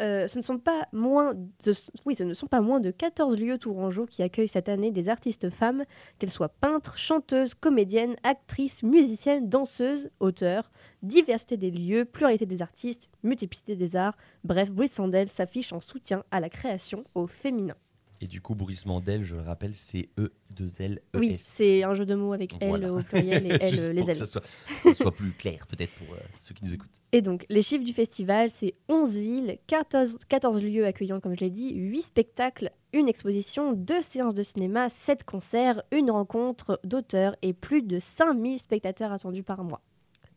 Euh, 0.00 0.26
ce 0.28 0.38
ne 0.38 0.42
sont 0.42 0.58
pas 0.58 0.86
moins 0.92 1.34
de, 1.34 1.72
oui, 2.06 2.14
ce 2.14 2.22
ne 2.22 2.34
sont 2.34 2.46
pas 2.46 2.60
moins 2.60 2.80
de 2.80 2.90
14 2.90 3.36
lieux 3.36 3.58
tourangeaux 3.58 4.06
qui 4.06 4.22
accueillent 4.22 4.48
cette 4.48 4.68
année 4.68 4.90
des 4.90 5.08
artistes 5.08 5.50
femmes, 5.50 5.84
qu'elles 6.18 6.30
soient 6.30 6.48
peintres, 6.48 6.96
chanteuses, 6.96 7.54
comédiennes, 7.54 8.16
actrices, 8.22 8.82
musiciennes, 8.82 9.48
danseuses, 9.48 10.10
auteurs. 10.20 10.70
Diversité 11.02 11.56
des 11.56 11.70
lieux, 11.70 12.04
pluralité 12.04 12.46
des 12.46 12.62
artistes, 12.62 13.10
multiplicité 13.22 13.76
des 13.76 13.96
arts. 13.96 14.16
Bref, 14.44 14.70
Brice 14.70 14.92
Sandel 14.92 15.28
s'affiche 15.28 15.72
en 15.72 15.80
soutien 15.80 16.24
à 16.30 16.40
la 16.40 16.48
création 16.48 17.04
au 17.14 17.26
féminin. 17.26 17.76
Et 18.22 18.26
du 18.26 18.42
coup, 18.42 18.54
bruissement 18.54 19.00
d'elle, 19.00 19.22
je 19.22 19.34
le 19.36 19.40
rappelle, 19.42 19.74
c'est 19.74 20.10
E2L 20.18 20.98
E 21.14 21.18
Oui, 21.18 21.36
c'est 21.38 21.84
un 21.84 21.94
jeu 21.94 22.04
de 22.04 22.14
mots 22.14 22.34
avec 22.34 22.52
Voilà. 22.62 22.88
L 22.88 22.92
au 22.92 23.02
pluriel 23.02 23.46
et 23.46 23.48
L 23.62 23.70
Juste 23.70 23.88
les 23.92 23.94
pour 23.94 24.04
que 24.04 24.10
ailes. 24.10 24.16
ça 24.16 24.26
soit, 24.26 24.42
ça 24.84 24.94
soit 24.94 25.12
plus 25.14 25.32
clair, 25.32 25.66
peut-être, 25.66 25.92
pour 25.94 26.12
euh, 26.14 26.18
ceux 26.38 26.54
qui 26.54 26.64
nous 26.66 26.74
écoutent. 26.74 27.00
Et 27.12 27.22
donc, 27.22 27.46
les 27.48 27.62
chiffres 27.62 27.84
du 27.84 27.94
festival, 27.94 28.50
c'est 28.52 28.74
11 28.90 29.16
villes, 29.16 29.58
14, 29.66 30.18
14 30.28 30.62
lieux 30.62 30.84
accueillant, 30.84 31.18
comme 31.20 31.34
je 31.34 31.40
l'ai 31.40 31.50
dit, 31.50 31.72
8 31.74 32.02
spectacles, 32.02 32.70
une 32.92 33.08
exposition, 33.08 33.72
2 33.72 34.02
séances 34.02 34.34
de 34.34 34.42
cinéma, 34.42 34.90
7 34.90 35.24
concerts, 35.24 35.82
une 35.90 36.10
rencontre 36.10 36.78
d'auteurs 36.84 37.36
et 37.40 37.54
plus 37.54 37.80
de 37.82 37.98
5000 37.98 38.58
spectateurs 38.58 39.12
attendus 39.12 39.42
par 39.44 39.64
mois. 39.64 39.80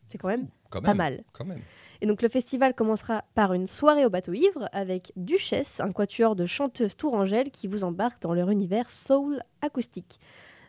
C'est 0.06 0.16
quand 0.18 0.28
même 0.28 0.48
Quand 0.70 0.80
pas 0.80 0.88
même, 0.88 0.96
mal. 0.96 1.24
Quand 1.32 1.44
même. 1.44 1.60
Et 2.04 2.06
donc 2.06 2.20
le 2.20 2.28
festival 2.28 2.74
commencera 2.74 3.24
par 3.34 3.54
une 3.54 3.66
soirée 3.66 4.04
au 4.04 4.10
bateau 4.10 4.34
ivre 4.34 4.68
avec 4.72 5.14
Duchesse, 5.16 5.80
un 5.80 5.90
quatuor 5.90 6.36
de 6.36 6.44
chanteuses 6.44 6.98
tourangelles 6.98 7.50
qui 7.50 7.66
vous 7.66 7.82
embarque 7.82 8.20
dans 8.20 8.34
leur 8.34 8.50
univers 8.50 8.90
soul 8.90 9.42
acoustique. 9.62 10.20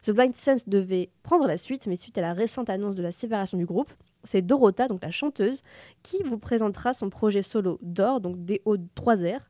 The 0.04 0.12
Blind 0.12 0.34
Sons 0.38 0.64
devait 0.66 1.10
prendre 1.24 1.46
la 1.46 1.58
suite, 1.58 1.88
mais 1.88 1.98
suite 1.98 2.18
à 2.18 2.22
la 2.22 2.32
récente 2.32 2.70
annonce 2.70 2.96
de 2.96 3.04
la 3.04 3.12
séparation 3.12 3.58
du 3.58 3.66
groupe, 3.66 3.92
c'est 4.24 4.42
Dorota, 4.42 4.88
donc 4.88 5.04
la 5.04 5.12
chanteuse, 5.12 5.62
qui 6.04 6.24
vous 6.24 6.38
présentera 6.38 6.94
son 6.94 7.10
projet 7.10 7.42
solo 7.42 7.80
d'or, 7.82 8.22
donc 8.22 8.46
des 8.46 8.62
hauts 8.64 8.78
3 8.96 9.16
R, 9.16 9.50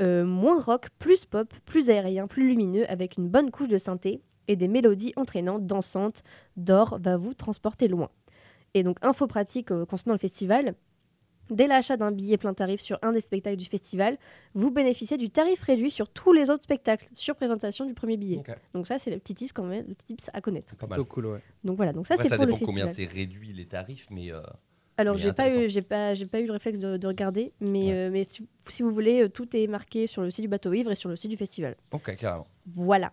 euh, 0.00 0.24
moins 0.24 0.60
rock, 0.60 0.88
plus 0.98 1.26
pop, 1.26 1.54
plus 1.64 1.90
aérien, 1.90 2.26
plus 2.26 2.48
lumineux, 2.48 2.90
avec 2.90 3.18
une 3.18 3.28
bonne 3.28 3.52
couche 3.52 3.68
de 3.68 3.78
synthé 3.78 4.20
et 4.48 4.56
des 4.56 4.66
mélodies 4.66 5.12
entraînantes, 5.14 5.64
dansantes. 5.64 6.24
D'or 6.56 6.98
va 7.00 7.16
vous 7.16 7.34
transporter 7.34 7.86
loin. 7.86 8.08
Et 8.74 8.82
donc, 8.82 8.96
info 9.02 9.28
pratique 9.28 9.70
euh, 9.70 9.86
concernant 9.86 10.14
le 10.14 10.18
festival. 10.18 10.74
Dès 11.50 11.66
l'achat 11.66 11.96
d'un 11.96 12.12
billet 12.12 12.36
plein 12.38 12.54
tarif 12.54 12.80
sur 12.80 12.98
un 13.02 13.12
des 13.12 13.20
spectacles 13.20 13.56
du 13.56 13.64
festival, 13.64 14.18
vous 14.54 14.70
bénéficiez 14.70 15.16
du 15.16 15.30
tarif 15.30 15.62
réduit 15.62 15.90
sur 15.90 16.08
tous 16.08 16.32
les 16.32 16.50
autres 16.50 16.62
spectacles 16.62 17.08
sur 17.12 17.34
présentation 17.36 17.84
du 17.86 17.94
premier 17.94 18.16
billet. 18.16 18.42
Donc 18.74 18.86
ça, 18.86 18.98
c'est 18.98 19.10
le 19.10 19.18
petit 19.18 19.34
tips 19.34 19.52
quand 19.52 19.64
même, 19.64 19.84
le 19.88 19.94
petit 19.94 20.06
tips 20.06 20.30
à 20.32 20.40
connaître. 20.40 20.74
Pas 20.76 20.86
mal. 20.86 20.98
Plutôt 20.98 21.12
cool, 21.14 21.26
ouais. 21.26 21.40
Donc 21.64 21.76
voilà, 21.76 21.92
donc 21.92 22.06
ça 22.06 22.16
c'est 22.16 22.34
pour 22.36 22.46
le 22.46 22.52
dépend 22.52 22.66
combien 22.66 22.86
festival. 22.86 23.10
c'est 23.10 23.18
réduit 23.18 23.52
les 23.52 23.66
tarifs, 23.66 24.06
mais. 24.10 24.32
euh, 24.32 24.40
Alors 24.96 25.16
j'ai 25.16 25.32
pas 25.32 25.52
eu, 25.54 25.68
j'ai 25.68 25.82
pas, 25.82 26.14
j'ai 26.14 26.26
pas 26.26 26.40
eu 26.40 26.46
le 26.46 26.52
réflexe 26.52 26.78
de, 26.78 26.96
de 26.96 27.06
regarder, 27.06 27.52
mais, 27.60 27.92
euh, 27.92 28.10
mais 28.10 28.24
si, 28.24 28.48
si 28.68 28.82
vous 28.82 28.90
voulez, 28.92 29.22
euh, 29.24 29.28
tout 29.28 29.54
est 29.56 29.66
marqué 29.66 30.06
sur 30.06 30.22
le 30.22 30.30
site 30.30 30.42
du 30.42 30.48
bateau 30.48 30.72
ivre 30.72 30.90
et 30.90 30.94
sur 30.94 31.08
le 31.08 31.16
site 31.16 31.30
du 31.30 31.36
festival. 31.36 31.76
Ok, 31.92 32.14
carrément. 32.16 32.46
Voilà. 32.74 33.12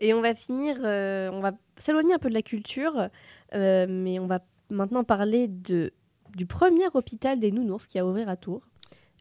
Et 0.00 0.12
on 0.14 0.22
va 0.22 0.34
finir, 0.34 0.76
euh, 0.82 1.30
on 1.30 1.40
va 1.40 1.52
s'éloigner 1.76 2.14
un 2.14 2.18
peu 2.18 2.28
de 2.30 2.34
la 2.34 2.42
culture, 2.42 3.08
euh, 3.54 3.86
mais 3.88 4.18
on 4.18 4.26
va 4.26 4.40
maintenant 4.70 5.04
parler 5.04 5.46
de, 5.46 5.92
du 6.34 6.46
premier 6.46 6.86
hôpital 6.94 7.38
des 7.38 7.52
nounours 7.52 7.86
qui 7.86 7.98
a 7.98 8.04
ouvert 8.06 8.28
à 8.28 8.36
Tours. 8.36 8.66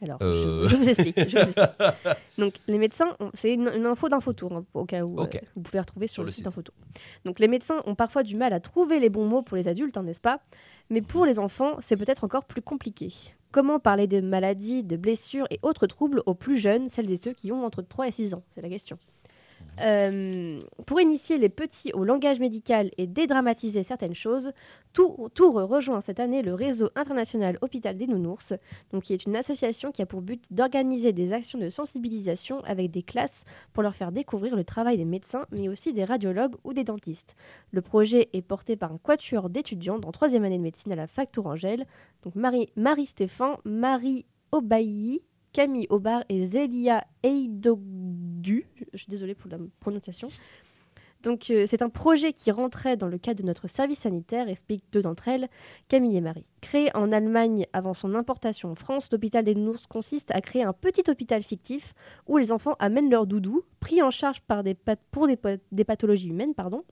Alors, 0.04 0.18
je- 0.22 0.26
Euh. 0.26 0.68
je, 0.68 0.76
vous 0.76 0.90
explique. 0.90 1.18
je 1.18 1.38
vous 1.38 1.44
explique. 1.44 1.70
Donc, 2.38 2.54
les 2.68 2.78
médecins, 2.78 3.16
ont- 3.20 3.32
c'est 3.34 3.54
une, 3.54 3.70
une 3.76 3.86
info 3.86 4.10
d'Infotour, 4.10 4.52
hein, 4.54 4.66
au 4.74 4.86
cas 4.86 5.02
où 5.04 5.20
euh, 5.20 5.26
vous 5.56 5.62
pouvez 5.62 5.80
retrouver 5.80 6.08
sur, 6.08 6.16
Sur 6.16 6.24
le, 6.24 6.28
site 6.30 6.36
site. 6.38 6.46
d'Infotour. 6.46 6.76
Donc, 7.26 7.40
les 7.40 7.48
médecins 7.48 7.82
ont 7.86 7.96
parfois 7.96 8.24
du 8.24 8.36
mal 8.36 8.52
à 8.54 8.60
trouver 8.60 9.00
les 9.00 9.10
bons 9.10 9.26
mots 9.26 9.42
pour 9.42 9.56
les 9.58 9.68
adultes, 9.68 9.98
hein, 9.98 10.04
n'est-ce 10.04 10.20
pas? 10.20 10.40
Mais 10.90 11.02
pour 11.02 11.26
les 11.26 11.40
enfants, 11.40 11.78
c'est 11.80 11.96
peut-être 11.98 12.24
encore 12.26 12.44
plus 12.46 12.62
compliqué. 12.62 13.10
Comment 13.52 13.80
parler 13.80 14.08
des 14.08 14.22
maladies, 14.22 14.84
de 14.84 14.98
blessures 14.98 15.46
et 15.52 15.60
autres 15.62 15.88
troubles 15.88 16.22
aux 16.26 16.34
plus 16.34 16.58
jeunes, 16.58 16.90
celles 16.90 17.12
et 17.12 17.18
ceux 17.18 17.34
qui 17.34 17.52
ont 17.52 17.64
entre 17.66 17.82
3 17.82 18.08
et 18.08 18.12
6 18.12 18.34
ans? 18.34 18.44
C'est 18.52 18.62
la 18.62 18.70
question. 18.70 18.98
Euh, 19.82 20.62
pour 20.86 21.02
initier 21.02 21.38
les 21.38 21.50
petits 21.50 21.92
au 21.94 22.04
langage 22.04 22.40
médical 22.40 22.92
et 22.98 23.08
dédramatiser 23.08 23.84
certaines 23.84 24.14
choses, 24.14 24.52
Tours, 24.94 25.32
rejoint 25.54 26.02
cette 26.02 26.20
année 26.20 26.44
le 26.44 26.54
réseau 26.54 26.90
international 26.96 27.58
Hôpital 27.62 27.98
des 27.98 28.06
Nounours, 28.06 28.54
donc 28.92 29.04
qui 29.04 29.14
est 29.14 29.26
une 29.26 29.36
association 29.36 29.92
qui 29.92 30.04
a 30.04 30.06
pour 30.06 30.22
but 30.22 30.46
d'organiser 30.52 31.14
des 31.14 31.34
actions 31.34 31.58
de 31.58 31.70
sensibilisation 31.70 32.64
avec 32.64 32.92
des 32.92 33.02
classes 33.02 33.44
pour 33.74 33.82
leur 33.82 33.96
faire 33.96 34.12
découvrir 34.12 34.56
le 34.56 34.64
travail 34.64 34.98
des 34.98 35.06
médecins, 35.06 35.48
mais 35.52 35.68
aussi 35.68 35.94
des 35.94 36.04
radiologues 36.04 36.56
ou 36.64 36.74
des 36.74 36.84
dentistes. 36.84 37.36
Le 37.72 37.82
projet 37.82 38.30
est 38.34 38.44
porté 38.44 38.76
par 38.76 38.92
un 38.92 39.00
quatuor 39.00 39.50
d'étudiants 39.50 40.00
en 40.06 40.12
troisième 40.12 40.44
année 40.44 40.60
de 40.60 40.64
médecine 40.64 40.92
à 40.92 40.96
la 40.96 41.08
Fac 41.08 41.32
Tourangelle, 41.32 41.86
donc 42.22 42.36
Marie, 42.36 42.70
Marie 42.76 43.08
Marie 43.66 44.26
Camille 45.54 45.88
Aubard 45.90 46.24
et 46.30 46.42
Zélia 46.42 47.06
Eidogdu. 47.24 48.68
Je, 48.94 48.98
suis 48.98 49.10
désolée 49.10 49.36
pour 49.36 49.50
la 49.50 49.58
prononciation. 49.80 50.28
Donc, 51.22 51.50
euh, 51.52 51.66
c'est 51.70 51.82
un 51.82 51.90
projet 51.90 52.34
qui 52.34 52.52
rentrait 52.52 52.98
dans 52.98 53.08
le 53.08 53.18
cadre 53.18 53.42
de 53.42 53.48
notre 53.48 53.68
service 53.68 54.00
sanitaire, 54.00 54.50
expliquent 54.50 54.84
deux 54.92 55.02
d'entre 55.02 55.30
elles, 55.30 55.48
Camille 55.88 56.18
et 56.18 56.22
Marie. 56.22 56.52
Créé 56.60 56.94
en 56.98 57.14
Allemagne 57.14 57.66
avant 57.72 57.94
son 57.94 58.14
importation 58.14 58.72
en 58.72 58.76
France, 58.76 59.10
l'hôpital 59.12 59.46
des 59.46 59.56
Nounours 59.56 59.88
consiste 59.88 60.32
à 60.32 60.42
créer 60.42 60.64
un 60.64 60.74
petit 60.74 61.10
hôpital 61.10 61.42
fictif 61.42 61.94
où 62.28 62.38
les 62.38 62.52
enfants 62.52 62.76
amènent 62.80 63.10
leur 63.10 63.26
doudou, 63.26 63.64
pris 63.80 64.02
en 64.02 64.12
charge 64.12 64.42
pour 64.42 65.28
des, 65.28 65.38
des 65.72 65.86
pathologies 65.86 66.28
humaines. 66.28 66.56
Pardon. 66.56 66.84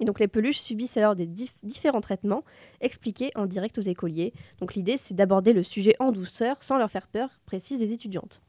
Et 0.00 0.04
donc 0.04 0.18
les 0.18 0.28
peluches 0.28 0.58
subissent 0.58 0.96
alors 0.96 1.14
des 1.14 1.26
dif- 1.26 1.54
différents 1.62 2.00
traitements 2.00 2.40
expliqués 2.80 3.30
en 3.34 3.46
direct 3.46 3.78
aux 3.78 3.82
écoliers. 3.82 4.32
Donc 4.60 4.74
l'idée 4.74 4.96
c'est 4.96 5.14
d'aborder 5.14 5.52
le 5.52 5.62
sujet 5.62 5.94
en 6.00 6.10
douceur 6.10 6.62
sans 6.62 6.78
leur 6.78 6.90
faire 6.90 7.06
peur, 7.06 7.28
précisent 7.46 7.80
les 7.80 7.92
étudiantes. 7.92 8.42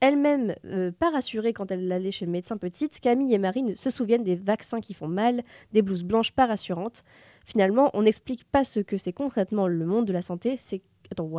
Elle-même, 0.00 0.56
euh, 0.64 0.90
pas 0.90 1.10
rassurée 1.10 1.52
quand 1.52 1.70
elle 1.70 1.90
allait 1.92 2.10
chez 2.10 2.26
le 2.26 2.32
médecin 2.32 2.56
petite, 2.56 2.98
Camille 2.98 3.34
et 3.34 3.38
Marine 3.38 3.76
se 3.76 3.88
souviennent 3.88 4.24
des 4.24 4.34
vaccins 4.34 4.80
qui 4.80 4.94
font 4.94 5.06
mal, 5.06 5.44
des 5.72 5.80
blouses 5.80 6.02
blanches 6.02 6.32
pas 6.32 6.46
rassurantes. 6.46 7.04
Finalement, 7.46 7.88
on 7.92 8.02
n'explique 8.02 8.44
pas 8.44 8.64
ce 8.64 8.80
que 8.80 8.98
c'est 8.98 9.12
concrètement 9.12 9.68
le 9.68 9.84
monde 9.84 10.06
de 10.06 10.12
la 10.12 10.22
santé. 10.22 10.58
Attends. 11.10 11.30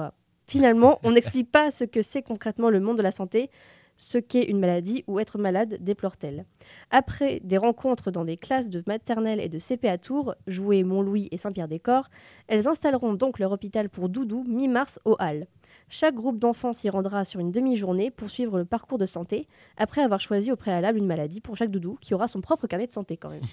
Finalement, 0.48 1.00
on 1.04 1.12
n'explique 1.12 1.52
pas 1.52 1.72
ce 1.72 1.84
que 1.84 2.02
c'est 2.02 2.22
concrètement 2.22 2.70
le 2.70 2.80
monde 2.80 2.98
de 2.98 3.02
la 3.02 3.12
santé, 3.12 3.50
ce 3.98 4.18
qu'est 4.18 4.44
une 4.44 4.60
maladie 4.60 5.04
ou 5.08 5.20
être 5.20 5.38
malade, 5.38 5.78
déplore-t-elle. 5.80 6.46
Après 6.92 7.40
des 7.44 7.58
rencontres 7.58 8.12
dans 8.12 8.26
des 8.26 8.38
classes 8.38 8.70
de 8.70 8.84
maternelle 8.88 9.40
et 9.40 9.50
de 9.50 9.60
CP 9.60 9.88
à 9.88 9.98
Tours, 9.98 10.36
Joué, 10.48 10.84
Montlouis 10.84 11.30
et 11.32 11.38
Saint-Pierre-des-Corps, 11.38 12.10
elles 12.48 12.68
installeront 12.68 13.14
donc 13.14 13.40
leur 13.40 13.52
hôpital 13.52 13.90
pour 13.90 14.10
Doudou 14.10 14.44
mi-mars 14.48 15.00
au 15.06 15.16
Hall. 15.20 15.48
Chaque 15.90 16.16
groupe 16.16 16.40
d'enfants 16.40 16.74
s'y 16.74 16.90
rendra 16.90 17.26
sur 17.26 17.40
une 17.40 17.52
demi-journée 17.52 18.10
pour 18.10 18.30
suivre 18.30 18.58
le 18.58 18.66
parcours 18.66 18.98
de 18.98 19.06
santé, 19.06 19.48
après 19.78 20.02
avoir 20.02 20.20
choisi 20.20 20.52
au 20.52 20.56
préalable 20.56 20.98
une 20.98 21.06
maladie 21.06 21.42
pour 21.42 21.56
chaque 21.56 21.70
doudou, 21.70 21.98
qui 22.02 22.14
aura 22.14 22.28
son 22.28 22.42
propre 22.42 22.68
carnet 22.68 22.88
de 22.88 22.92
santé 22.92 23.18
quand 23.18 23.30
même. 23.30 23.44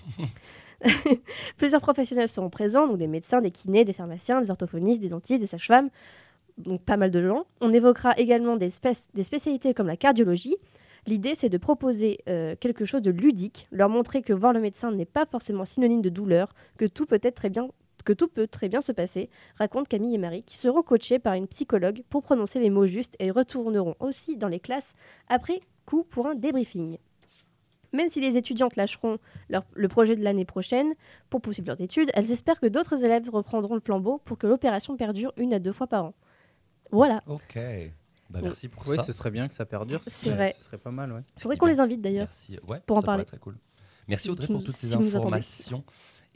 Plusieurs 1.59 1.81
professionnels 1.81 2.29
seront 2.29 2.51
présents, 2.51 2.87
donc 2.87 2.99
des 2.99 3.09
médecins, 3.09 3.41
des 3.41 3.51
kinés, 3.51 3.85
des 3.85 3.93
pharmaciens, 3.93 4.41
des 4.41 4.51
orthophonistes, 4.51 5.03
des 5.03 5.09
dentistes, 5.09 5.41
des 5.41 5.47
sages-femmes, 5.47 5.91
donc 6.61 6.83
pas 6.83 6.97
mal 6.97 7.11
de 7.11 7.27
gens. 7.27 7.45
On 7.61 7.73
évoquera 7.73 8.15
également 8.17 8.57
des, 8.57 8.71
spéc- 8.71 9.09
des 9.15 9.25
spécialités 9.25 9.75
comme 9.75 9.87
la 9.87 9.97
cardiologie. 9.97 10.57
L'idée, 11.07 11.35
c'est 11.35 11.49
de 11.49 11.57
proposer 11.57 12.19
euh, 12.29 12.55
quelque 12.61 12.85
chose 12.85 13.03
de 13.03 13.11
ludique, 13.11 13.67
leur 13.71 13.89
montrer 13.89 14.21
que 14.23 14.33
voir 14.33 14.53
le 14.53 14.61
médecin 14.61 14.93
n'est 14.93 15.07
pas 15.07 15.25
forcément 15.25 15.65
synonyme 15.65 16.03
de 16.03 16.11
douleur, 16.11 16.53
que 16.77 16.85
tout 16.85 17.07
peut 17.07 17.19
très 17.19 17.49
bien 18.69 18.81
se 18.83 18.93
passer, 18.93 19.31
racontent 19.57 19.87
Camille 19.89 20.15
et 20.15 20.19
Marie, 20.19 20.43
qui 20.43 20.57
seront 20.57 20.83
coachés 20.83 21.19
par 21.19 21.35
une 21.35 21.49
psychologue 21.49 22.03
pour 22.11 22.23
prononcer 22.23 22.61
les 22.61 22.71
mots 22.71 22.87
justes 22.87 23.17
et 23.19 23.31
retourneront 23.31 23.95
aussi 23.99 24.37
dans 24.37 24.49
les 24.49 24.61
classes 24.61 24.93
après 25.29 25.61
coup 25.87 26.05
pour 26.05 26.27
un 26.27 26.35
débriefing. 26.35 26.99
Même 27.93 28.09
si 28.09 28.21
les 28.21 28.37
étudiantes 28.37 28.77
lâcheront 28.77 29.19
le 29.49 29.89
projet 29.89 30.15
de 30.15 30.23
l'année 30.23 30.45
prochaine 30.45 30.93
pour 31.29 31.41
poursuivre 31.41 31.69
leurs 31.69 31.81
études, 31.81 32.11
elles 32.15 32.31
espèrent 32.31 32.61
que 32.61 32.69
d'autres 32.69 33.05
élèves 33.05 33.29
reprendront 33.31 33.75
le 33.75 33.81
flambeau 33.81 34.21
pour 34.25 34.39
que 34.39 34.47
l'opération 34.47 34.97
perdure 34.97 35.33
une 35.37 35.55
à 35.55 35.59
deux 35.59 35.73
fois 35.73 35.89
par 35.89 36.05
an. 36.05 36.15
Voilà. 36.93 37.23
Ok. 37.27 37.59
Bah, 38.31 38.39
merci 38.43 38.69
pour 38.69 38.87
Oui, 38.87 38.97
ça. 38.97 39.03
ce 39.03 39.13
serait 39.13 39.31
bien 39.33 39.49
que 39.49 39.55
ça 39.55 39.67
perdure. 39.67 40.03
ce 40.05 40.11
C'est 40.11 40.27
serait- 40.27 40.35
vrai. 40.37 40.55
Ce 40.57 40.65
serait 40.65 40.79
pas 40.79 40.93
mal, 40.93 41.13
ouais. 41.13 41.23
Il 41.37 41.43
faudrait 41.43 41.57
qu'on 41.57 41.67
les 41.67 41.81
invite 41.81 42.01
d'ailleurs. 42.01 42.27
Merci. 42.27 42.59
Ouais, 42.69 42.81
pour 42.87 42.97
en 42.99 43.03
parler. 43.03 43.25
Très 43.25 43.39
cool. 43.39 43.57
Merci 44.07 44.31
Audrey 44.31 44.47
pour 44.47 44.63
toutes 44.65 44.77
ces 44.77 44.89
si 44.89 44.95
informations. 44.95 45.85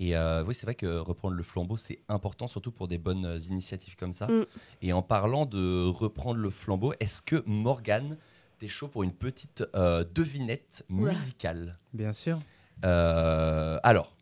Et 0.01 0.17
euh, 0.17 0.43
oui, 0.45 0.55
c'est 0.55 0.67
vrai 0.67 0.75
que 0.75 0.87
reprendre 0.99 1.37
le 1.37 1.43
flambeau, 1.45 1.77
c'est 1.77 2.01
important, 2.09 2.49
surtout 2.49 2.73
pour 2.73 2.89
des 2.89 2.99
bonnes 2.99 3.39
initiatives 3.49 3.95
comme 3.95 4.11
ça. 4.13 4.27
Mm. 4.27 4.47
Et 4.83 4.93
en 4.93 5.03
parlant 5.03 5.47
de 5.47 5.87
reprendre 5.87 6.41
le 6.41 6.51
flambeau, 6.51 6.95
est-ce 6.99 7.23
que 7.23 7.43
Morgane, 7.47 8.17
t'es 8.59 8.67
chaud 8.67 8.89
pour 8.89 9.05
une 9.05 9.13
petite 9.13 9.63
euh, 9.77 10.05
devinette 10.15 10.85
musicale? 10.89 11.79
Bien 11.93 12.11
sûr. 12.13 12.41
Euh, 12.85 13.79
Alors, 13.85 14.17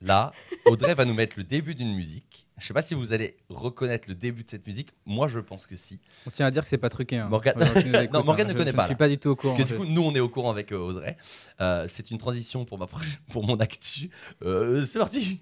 là, 0.00 0.32
Audrey 0.66 0.94
va 0.94 1.04
nous 1.04 1.14
mettre 1.14 1.34
le 1.38 1.44
début 1.44 1.74
d'une 1.74 1.94
musique. 1.94 2.46
Je 2.58 2.66
sais 2.66 2.74
pas 2.74 2.82
si 2.82 2.94
vous 2.94 3.12
allez 3.12 3.36
reconnaître 3.48 4.08
le 4.08 4.16
début 4.16 4.42
de 4.42 4.50
cette 4.50 4.66
musique. 4.66 4.88
Moi, 5.06 5.28
je 5.28 5.38
pense 5.38 5.66
que 5.66 5.76
si. 5.76 6.00
On 6.26 6.30
tient 6.30 6.46
à 6.46 6.50
dire 6.50 6.64
que 6.64 6.68
c'est 6.68 6.76
pas 6.78 6.88
truqué. 6.88 7.18
Hein. 7.18 7.28
Morgane- 7.30 7.54
Non, 8.12 8.24
Morgane 8.24 8.46
hein. 8.46 8.48
ne 8.48 8.52
Je- 8.54 8.58
connaît 8.58 8.70
je 8.72 8.76
pas, 8.76 8.82
ne 8.82 8.86
suis 8.88 8.96
pas 8.96 9.08
du 9.08 9.16
tout 9.18 9.28
au 9.30 9.36
courant. 9.36 9.54
Parce 9.54 9.64
que 9.64 9.68
du 9.74 9.74
je- 9.80 9.84
coup, 9.86 9.86
nous, 9.88 10.02
on 10.02 10.12
est 10.14 10.20
au 10.20 10.28
courant 10.28 10.50
avec 10.50 10.72
euh, 10.72 10.76
Audrey. 10.78 11.16
Euh, 11.60 11.86
c'est 11.88 12.10
une 12.10 12.18
transition 12.18 12.64
pour, 12.64 12.78
ma 12.78 12.86
proche- 12.86 13.18
pour 13.30 13.44
mon 13.44 13.56
actu. 13.58 14.10
Euh, 14.44 14.82
c'est 14.84 14.98
parti 14.98 15.40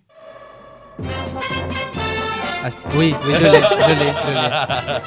Ast- 2.63 2.83
Oui, 2.95 3.15
oui, 3.25 3.33
je 3.35 3.45
l'ai, 3.45 3.61
je 3.61 3.99
l'ai, 3.99 4.13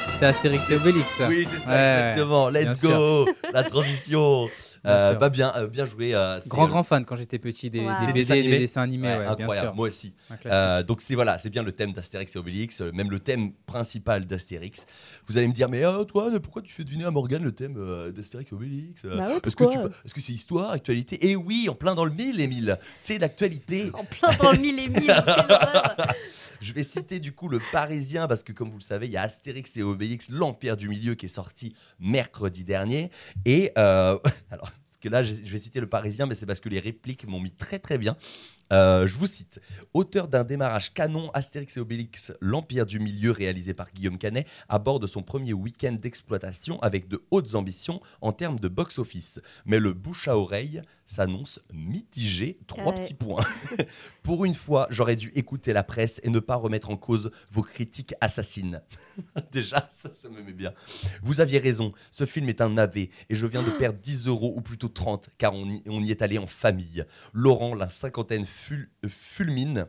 je. 0.08 0.18
C'est 0.18 0.26
Astérix 0.26 0.70
et 0.70 0.74
Obélix. 0.76 1.08
ça. 1.10 1.28
Oui, 1.28 1.46
c'est 1.50 1.58
ça, 1.58 1.70
Ouais, 1.70 2.10
exactement. 2.10 2.48
Let's 2.48 2.80
sûr. 2.80 2.90
go 2.90 3.28
La 3.52 3.62
transition 3.64 4.48
Bien 4.82 4.92
Euh, 4.92 5.14
bah 5.14 5.28
bien, 5.28 5.52
euh, 5.56 5.66
bien 5.66 5.84
joué. 5.84 6.14
euh, 6.14 6.40
Grand, 6.46 6.66
grand 6.66 6.82
fan 6.82 7.04
quand 7.04 7.14
j'étais 7.16 7.38
petit 7.38 7.68
des, 7.68 7.80
Wow. 7.80 7.86
des 8.00 8.06
Des 8.06 8.12
BD, 8.12 8.18
dessins 8.20 8.34
des 8.34 8.40
animés. 8.40 8.58
dessins 8.58 8.82
animés. 8.82 9.08
ouais, 9.08 9.18
ouais, 9.18 9.24
bien 9.24 9.30
incroyable. 9.32 9.66
sûr. 9.68 9.74
Moi 9.74 9.88
aussi. 9.88 10.14
Euh, 10.46 10.82
donc 10.82 11.00
c'est 11.02 11.14
voilà, 11.14 11.38
c'est 11.38 11.50
bien 11.50 11.62
le 11.62 11.72
thème 11.72 11.92
d'Astérix 11.92 12.34
et 12.34 12.38
Obélix, 12.38 12.80
euh, 12.80 12.90
même 12.92 13.10
le 13.10 13.20
thème 13.20 13.52
principal 13.66 14.24
d'Astérix. 14.26 14.86
Vous 15.26 15.36
allez 15.36 15.48
me 15.48 15.52
dire, 15.52 15.68
mais 15.68 15.84
euh, 15.84 16.00
Antoine, 16.00 16.38
pourquoi 16.40 16.62
tu 16.62 16.72
fais 16.72 16.84
deviner 16.84 17.04
à 17.04 17.10
Morgane 17.10 17.42
le 17.42 17.52
thème 17.52 17.74
euh, 17.78 18.10
d'Astérix 18.10 18.50
et 18.52 18.54
Obélix 18.54 19.02
euh, 19.04 19.18
Bah 19.18 19.26
ouais, 19.28 19.40
Est-ce 19.46 19.56
que, 19.56 19.64
tu 19.64 19.78
est-ce 20.04 20.14
que 20.14 20.20
c'est 20.20 20.32
histoire, 20.32 20.70
actualité 20.70 21.28
Et 21.30 21.36
oui, 21.36 21.68
en 21.68 21.74
plein 21.74 21.94
dans 21.94 22.04
le 22.06 22.12
mille, 22.12 22.40
Émile. 22.40 22.78
C'est 22.94 23.18
d'actualité. 23.18 23.90
En 24.00 24.04
plein 24.04 24.34
dans 24.42 24.52
le 24.52 24.58
mille 24.58 24.80
horreur. 25.10 25.96
Je 26.60 26.74
vais 26.74 26.82
citer 26.82 27.20
du 27.20 27.32
coup 27.32 27.48
le 27.48 27.58
Parisien 27.72 28.28
parce 28.28 28.42
que 28.42 28.52
comme 28.52 28.68
vous 28.68 28.76
le 28.76 28.82
savez, 28.82 29.06
il 29.06 29.12
y 29.12 29.16
a 29.16 29.22
Astérix 29.22 29.78
et 29.78 29.82
Obélix, 29.82 30.28
l'Empire 30.28 30.76
du 30.76 30.90
Milieu 30.90 31.14
qui 31.14 31.24
est 31.24 31.30
sorti 31.30 31.74
mercredi 31.98 32.64
dernier. 32.64 33.10
Et 33.46 33.72
euh, 33.78 34.18
alors, 34.50 34.69
parce 34.86 34.96
que 34.98 35.08
là, 35.08 35.22
je 35.22 35.34
vais 35.34 35.58
citer 35.58 35.80
le 35.80 35.88
Parisien, 35.88 36.26
mais 36.26 36.34
c'est 36.34 36.46
parce 36.46 36.60
que 36.60 36.68
les 36.68 36.80
répliques 36.80 37.26
m'ont 37.26 37.40
mis 37.40 37.50
très 37.50 37.78
très 37.78 37.98
bien. 37.98 38.16
Euh, 38.72 39.06
je 39.06 39.16
vous 39.18 39.26
cite. 39.26 39.60
Auteur 39.94 40.28
d'un 40.28 40.44
démarrage 40.44 40.94
canon, 40.94 41.30
Astérix 41.32 41.76
et 41.76 41.80
Obélix, 41.80 42.32
l'Empire 42.40 42.86
du 42.86 43.00
Milieu, 43.00 43.30
réalisé 43.32 43.74
par 43.74 43.90
Guillaume 43.92 44.18
Canet, 44.18 44.46
aborde 44.68 45.06
son 45.06 45.22
premier 45.22 45.52
week-end 45.52 45.92
d'exploitation 45.92 46.80
avec 46.80 47.08
de 47.08 47.22
hautes 47.30 47.54
ambitions 47.54 48.00
en 48.20 48.32
termes 48.32 48.60
de 48.60 48.68
box-office. 48.68 49.40
Mais 49.66 49.78
le 49.80 49.92
bouche 49.92 50.28
à 50.28 50.36
oreille 50.38 50.82
s'annonce 51.04 51.60
mitigé. 51.72 52.58
Trois 52.66 52.80
Ouais. 52.92 52.94
petits 52.94 53.14
points. 53.14 53.44
Pour 54.22 54.44
une 54.44 54.54
fois, 54.54 54.86
j'aurais 54.90 55.16
dû 55.16 55.32
écouter 55.34 55.72
la 55.72 55.82
presse 55.82 56.20
et 56.22 56.30
ne 56.30 56.38
pas 56.38 56.54
remettre 56.56 56.90
en 56.90 56.96
cause 56.96 57.30
vos 57.50 57.62
critiques 57.62 58.14
assassines. 58.20 58.80
Déjà, 59.52 59.88
ça, 59.92 60.12
ça 60.12 60.28
me 60.28 60.40
met 60.42 60.52
bien. 60.52 60.72
Vous 61.22 61.40
aviez 61.40 61.58
raison, 61.58 61.92
ce 62.12 62.24
film 62.26 62.48
est 62.48 62.60
un 62.60 62.70
navet 62.70 63.10
et 63.28 63.34
je 63.34 63.46
viens 63.46 63.62
de 63.62 63.70
perdre 63.78 63.98
10 63.98 64.28
euros 64.28 64.52
ou 64.56 64.60
plutôt 64.60 64.88
30 64.88 65.30
car 65.36 65.52
on 65.54 65.68
y, 65.68 65.82
on 65.86 66.02
y 66.02 66.10
est 66.12 66.22
allé 66.22 66.38
en 66.38 66.46
famille. 66.46 67.04
Laurent, 67.32 67.74
la 67.74 67.90
cinquantaine 67.90 68.44
ful- 68.60 68.90
fulmine. 69.08 69.86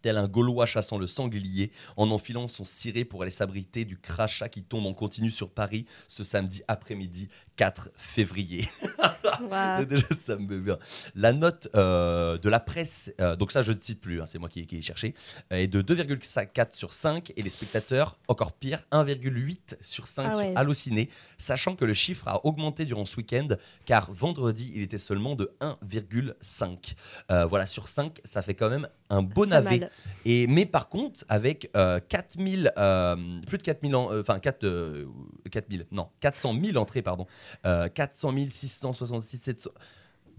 Tel 0.00 0.16
un 0.16 0.26
Gaulois 0.26 0.66
chassant 0.66 0.98
le 0.98 1.06
sanglier, 1.06 1.70
en 1.96 2.10
enfilant 2.10 2.48
son 2.48 2.64
ciré 2.64 3.04
pour 3.04 3.22
aller 3.22 3.30
s'abriter 3.30 3.84
du 3.84 3.96
crachat 3.98 4.48
qui 4.48 4.64
tombe 4.64 4.84
en 4.86 4.94
continu 4.94 5.30
sur 5.30 5.48
Paris 5.48 5.86
ce 6.08 6.24
samedi 6.24 6.62
après-midi 6.66 7.28
4 7.62 7.90
février. 7.96 8.68
Déjà, 9.88 10.06
ça 10.10 10.34
me 10.34 10.46
met 10.46 10.58
bien. 10.58 10.78
La 11.14 11.32
note 11.32 11.68
euh, 11.76 12.36
de 12.38 12.48
la 12.48 12.58
presse, 12.58 13.12
euh, 13.20 13.36
donc 13.36 13.52
ça 13.52 13.62
je 13.62 13.70
ne 13.70 13.78
cite 13.78 14.00
plus, 14.00 14.20
hein, 14.20 14.26
c'est 14.26 14.38
moi 14.40 14.48
qui, 14.48 14.66
qui 14.66 14.78
ai 14.78 14.82
cherché, 14.82 15.14
est 15.50 15.68
de 15.68 15.80
2,4 15.80 16.74
sur 16.74 16.92
5 16.92 17.32
et 17.36 17.42
les 17.42 17.48
spectateurs, 17.48 18.18
encore 18.26 18.52
pire, 18.52 18.80
1,8 18.90 19.76
sur 19.80 20.08
5 20.08 20.28
Ah 20.32 20.36
ouais. 20.36 20.48
sur 20.50 20.58
Allociné, 20.58 21.08
sachant 21.38 21.76
que 21.76 21.84
le 21.84 21.94
chiffre 21.94 22.26
a 22.26 22.44
augmenté 22.44 22.84
durant 22.84 23.04
ce 23.04 23.16
week-end 23.16 23.46
car 23.86 24.10
vendredi 24.12 24.72
il 24.74 24.82
était 24.82 24.98
seulement 24.98 25.36
de 25.36 25.52
1,5. 25.60 26.94
Euh, 27.30 27.46
voilà, 27.46 27.66
sur 27.66 27.86
5, 27.86 28.18
ça 28.24 28.42
fait 28.42 28.54
quand 28.54 28.70
même 28.70 28.88
un 29.08 29.22
beau 29.22 29.46
navet. 29.46 29.88
Et, 30.24 30.46
mais 30.48 30.66
par 30.66 30.88
contre, 30.88 31.24
avec 31.28 31.70
euh, 31.76 32.00
4000, 32.08 32.72
euh, 32.76 33.16
plus 33.46 33.58
de 33.58 33.62
4000, 33.62 33.94
en- 33.94 34.12
euh, 34.12 34.20
enfin 34.20 34.40
4, 34.40 34.64
euh, 34.64 35.04
4000, 35.50 35.86
non, 35.92 36.08
400 36.20 36.54
000 36.60 36.76
entrées, 36.78 37.02
pardon, 37.02 37.26
euh, 37.66 37.88
400 37.88 38.34
666, 38.48 39.38
700. 39.38 39.70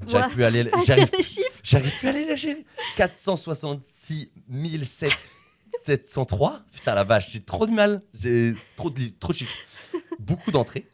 J'arrive 0.08 0.34
plus 0.34 0.44
à 0.44 0.52
j'arrive, 0.86 1.10
les 1.18 1.26
j'arrive 1.64 1.98
plus 2.00 2.08
à 2.08 2.12
aller 2.12 2.26
lâcher. 2.26 2.66
466 2.98 4.32
703. 5.86 6.62
Putain 6.72 6.96
la 6.96 7.04
vache, 7.04 7.32
j'ai 7.32 7.42
trop 7.42 7.66
de 7.66 7.72
mal, 7.72 8.02
j'ai 8.14 8.54
trop 8.76 8.90
de, 8.90 9.10
trop 9.20 9.32
de 9.32 9.38
chiffres. 9.38 9.54
Beaucoup 10.20 10.52
d'entrées 10.52 10.88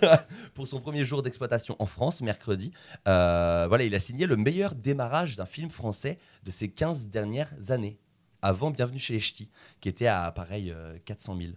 pour 0.54 0.68
son 0.68 0.80
premier 0.80 1.04
jour 1.04 1.22
d'exploitation 1.22 1.76
en 1.78 1.86
France, 1.86 2.20
mercredi. 2.20 2.72
Euh, 3.08 3.66
voilà, 3.68 3.84
il 3.84 3.94
a 3.94 4.00
signé 4.00 4.26
le 4.26 4.36
meilleur 4.36 4.74
démarrage 4.74 5.36
d'un 5.36 5.46
film 5.46 5.70
français 5.70 6.18
de 6.44 6.50
ces 6.50 6.68
15 6.68 7.08
dernières 7.08 7.52
années. 7.70 7.98
Avant 8.42 8.70
Bienvenue 8.70 8.98
chez 8.98 9.14
les 9.14 9.20
Ch'tis, 9.20 9.50
qui 9.80 9.88
était 9.88 10.06
à 10.06 10.30
pareil 10.30 10.70
euh, 10.70 10.98
400 11.04 11.36
000. 11.38 11.52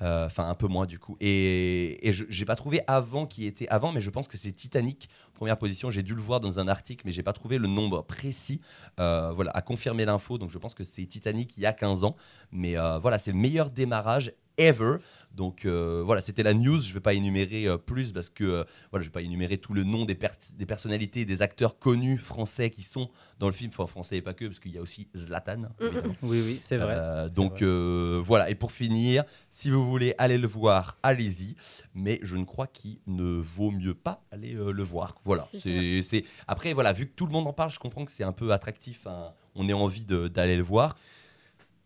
Euh, 0.00 0.26
Enfin, 0.26 0.48
un 0.48 0.54
peu 0.54 0.66
moins 0.66 0.86
du 0.86 0.98
coup. 0.98 1.16
Et, 1.20 1.98
je 2.10 2.24
j'ai 2.28 2.44
pas 2.44 2.56
trouvé 2.56 2.80
avant 2.86 3.26
qui 3.26 3.46
était 3.46 3.68
avant, 3.68 3.92
mais 3.92 4.00
je 4.00 4.10
pense 4.10 4.28
que 4.28 4.36
c'est 4.36 4.52
Titanic, 4.52 5.08
première 5.34 5.58
position. 5.58 5.90
J'ai 5.90 6.02
dû 6.02 6.14
le 6.14 6.20
voir 6.20 6.40
dans 6.40 6.58
un 6.58 6.68
article, 6.68 7.02
mais 7.04 7.12
j'ai 7.12 7.22
pas 7.22 7.32
trouvé 7.32 7.58
le 7.58 7.68
nombre 7.68 8.02
précis. 8.02 8.60
Euh, 8.98 9.30
voilà, 9.32 9.50
à 9.52 9.62
confirmer 9.62 10.04
l'info. 10.04 10.38
Donc 10.38 10.50
je 10.50 10.58
pense 10.58 10.74
que 10.74 10.84
c'est 10.84 11.04
Titanic 11.06 11.56
il 11.56 11.62
y 11.62 11.66
a 11.66 11.72
15 11.72 12.04
ans. 12.04 12.16
Mais 12.50 12.76
euh, 12.78 12.98
voilà, 12.98 13.18
c'est 13.18 13.32
le 13.32 13.38
meilleur 13.38 13.70
démarrage 13.70 14.32
ever. 14.58 14.96
Donc 15.34 15.64
euh, 15.64 16.02
voilà, 16.04 16.20
c'était 16.20 16.42
la 16.42 16.52
news. 16.52 16.78
Je 16.80 16.92
vais 16.92 17.00
pas 17.00 17.14
énumérer 17.14 17.66
euh, 17.66 17.78
plus 17.78 18.12
parce 18.12 18.28
que 18.28 18.44
euh, 18.44 18.64
voilà, 18.90 19.02
je 19.02 19.08
vais 19.08 19.12
pas 19.12 19.22
énumérer 19.22 19.56
tout 19.56 19.72
le 19.72 19.82
nom 19.82 20.04
des, 20.04 20.14
per- 20.14 20.28
des 20.58 20.66
personnalités, 20.66 21.20
et 21.20 21.24
des 21.24 21.40
acteurs 21.40 21.78
connus 21.78 22.18
français 22.18 22.68
qui 22.68 22.82
sont 22.82 23.08
dans 23.38 23.46
le 23.46 23.52
film. 23.54 23.70
Enfin, 23.72 23.86
français 23.86 24.16
et 24.18 24.22
pas 24.22 24.34
que, 24.34 24.44
parce 24.44 24.60
qu'il 24.60 24.72
y 24.72 24.78
a 24.78 24.82
aussi 24.82 25.08
Zlatan. 25.16 25.68
évidemment. 25.80 26.14
Oui, 26.22 26.42
oui, 26.44 26.58
c'est 26.60 26.76
vrai. 26.76 26.94
Euh, 26.96 27.28
donc 27.30 27.52
vrai. 27.58 27.64
euh, 27.66 28.20
voilà, 28.22 28.50
et 28.50 28.54
pour 28.54 28.72
finir, 28.72 29.24
si 29.50 29.70
vous 29.70 29.88
voulez 29.88 30.14
aller 30.18 30.36
le 30.36 30.46
voir, 30.46 30.98
allez-y. 31.02 31.56
Mais 31.94 32.18
je 32.22 32.36
ne 32.36 32.44
crois 32.44 32.66
qu'il 32.66 32.98
ne 33.06 33.40
vaut 33.40 33.70
mieux 33.70 33.94
pas 33.94 34.22
aller 34.30 34.54
euh, 34.54 34.70
le 34.72 34.82
voir. 34.82 35.16
Voilà. 35.24 35.46
C'est 35.54 36.24
Après, 36.46 36.74
voilà, 36.74 36.92
vu 36.92 37.06
que 37.06 37.14
tout 37.14 37.24
le 37.26 37.32
monde 37.32 37.46
en 37.46 37.52
parle, 37.54 37.70
je 37.70 37.78
comprends 37.78 38.04
que 38.04 38.12
c'est 38.12 38.24
un 38.24 38.32
peu 38.32 38.52
attractif. 38.52 39.06
hein. 39.06 39.32
On 39.54 39.68
ait 39.68 39.72
envie 39.72 40.04
d'aller 40.04 40.56
le 40.56 40.62
voir. 40.62 40.96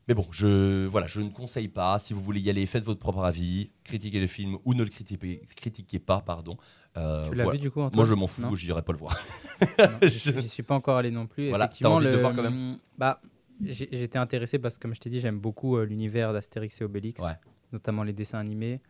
Mais 0.09 0.15
bon, 0.15 0.27
je, 0.31 0.87
voilà, 0.87 1.07
je 1.09 1.21
ne 1.21 1.31
conseille 1.31 1.69
pas. 1.69 1.99
Si 1.99 2.13
vous 2.15 2.21
voulez 2.21 2.41
y 2.41 2.49
aller, 2.49 2.65
faites 2.67 2.85
votre 2.85 3.01
propre 3.01 3.25
avis. 3.25 3.71
Critiquez 3.83 4.21
le 4.21 4.27
film 4.29 4.57
ou 4.65 4.73
ne 4.75 4.85
le 4.85 4.89
critiquez, 4.89 5.43
critiquez 5.57 5.99
pas. 5.99 6.21
pardon. 6.21 6.57
Euh, 6.97 7.25
Tu 7.29 7.35
l'as 7.35 7.43
voilà. 7.45 7.59
vu 7.59 7.63
du 7.63 7.71
coup 7.71 7.81
Antoine 7.81 7.97
Moi, 7.97 8.05
je 8.07 8.15
m'en 8.15 8.27
fous. 8.29 8.55
Je 8.55 8.67
n'irai 8.67 8.83
pas 8.83 8.93
le 8.93 8.99
voir. 8.99 9.19
Je- 10.03 10.09
j'y 10.41 10.49
suis 10.49 10.63
pas 10.63 10.75
encore 10.75 10.97
allé 10.97 11.11
non 11.11 11.27
plus. 11.27 11.49
Voilà, 11.49 11.65
Effectivement, 11.65 11.91
t'as 11.91 11.97
envie 11.97 12.05
de 12.07 12.11
le 12.11 12.17
le- 12.17 12.23
voir 12.23 12.35
quand 12.37 12.43
même 12.43 12.79
Bah, 12.97 13.21
j'étais 13.61 14.19
intéressé 14.19 14.59
parce 14.59 14.77
que, 14.77 14.83
comme 14.83 14.95
je 14.95 15.01
t'ai 15.01 15.11
dit, 15.11 15.19
j'aime 15.21 15.39
beaucoup 15.41 15.77
euh, 15.77 15.85
l'univers 15.85 16.33
d'Astérix 16.33 16.81
et 16.81 16.85
Obélix, 16.85 17.21
Ouais. 17.23 17.33
notamment 17.73 18.03
les 18.05 18.13
dessins 18.13 18.39
animés. 18.39 18.81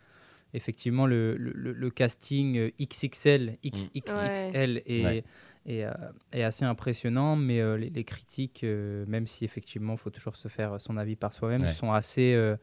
Effectivement, 0.56 1.06
le, 1.06 1.36
le- 1.36 1.90
casting 1.90 2.56
euh, 2.58 2.70
XXL, 2.80 3.58
XXXL 3.64 4.82
est, 4.86 5.04
Ouais. 5.04 5.24
est, 5.66 5.84
euh, 5.84 5.92
est 6.32 6.42
assez 6.42 6.64
impressionnant, 6.64 7.36
mais 7.36 7.60
euh, 7.60 7.76
les, 7.76 7.90
les 7.90 8.04
critiques, 8.04 8.64
euh, 8.64 9.04
même 9.06 9.26
si 9.26 9.44
effectivement, 9.44 9.92
il 9.94 9.98
faut 9.98 10.10
toujours 10.10 10.36
se 10.36 10.48
faire 10.48 10.80
son 10.80 10.96
avis 10.96 11.16
par 11.16 11.32
soi-même, 11.32 11.62
Ouais. 11.62 11.68
sont 11.68 11.92
assez, 11.92 12.34
euh, 12.34 12.56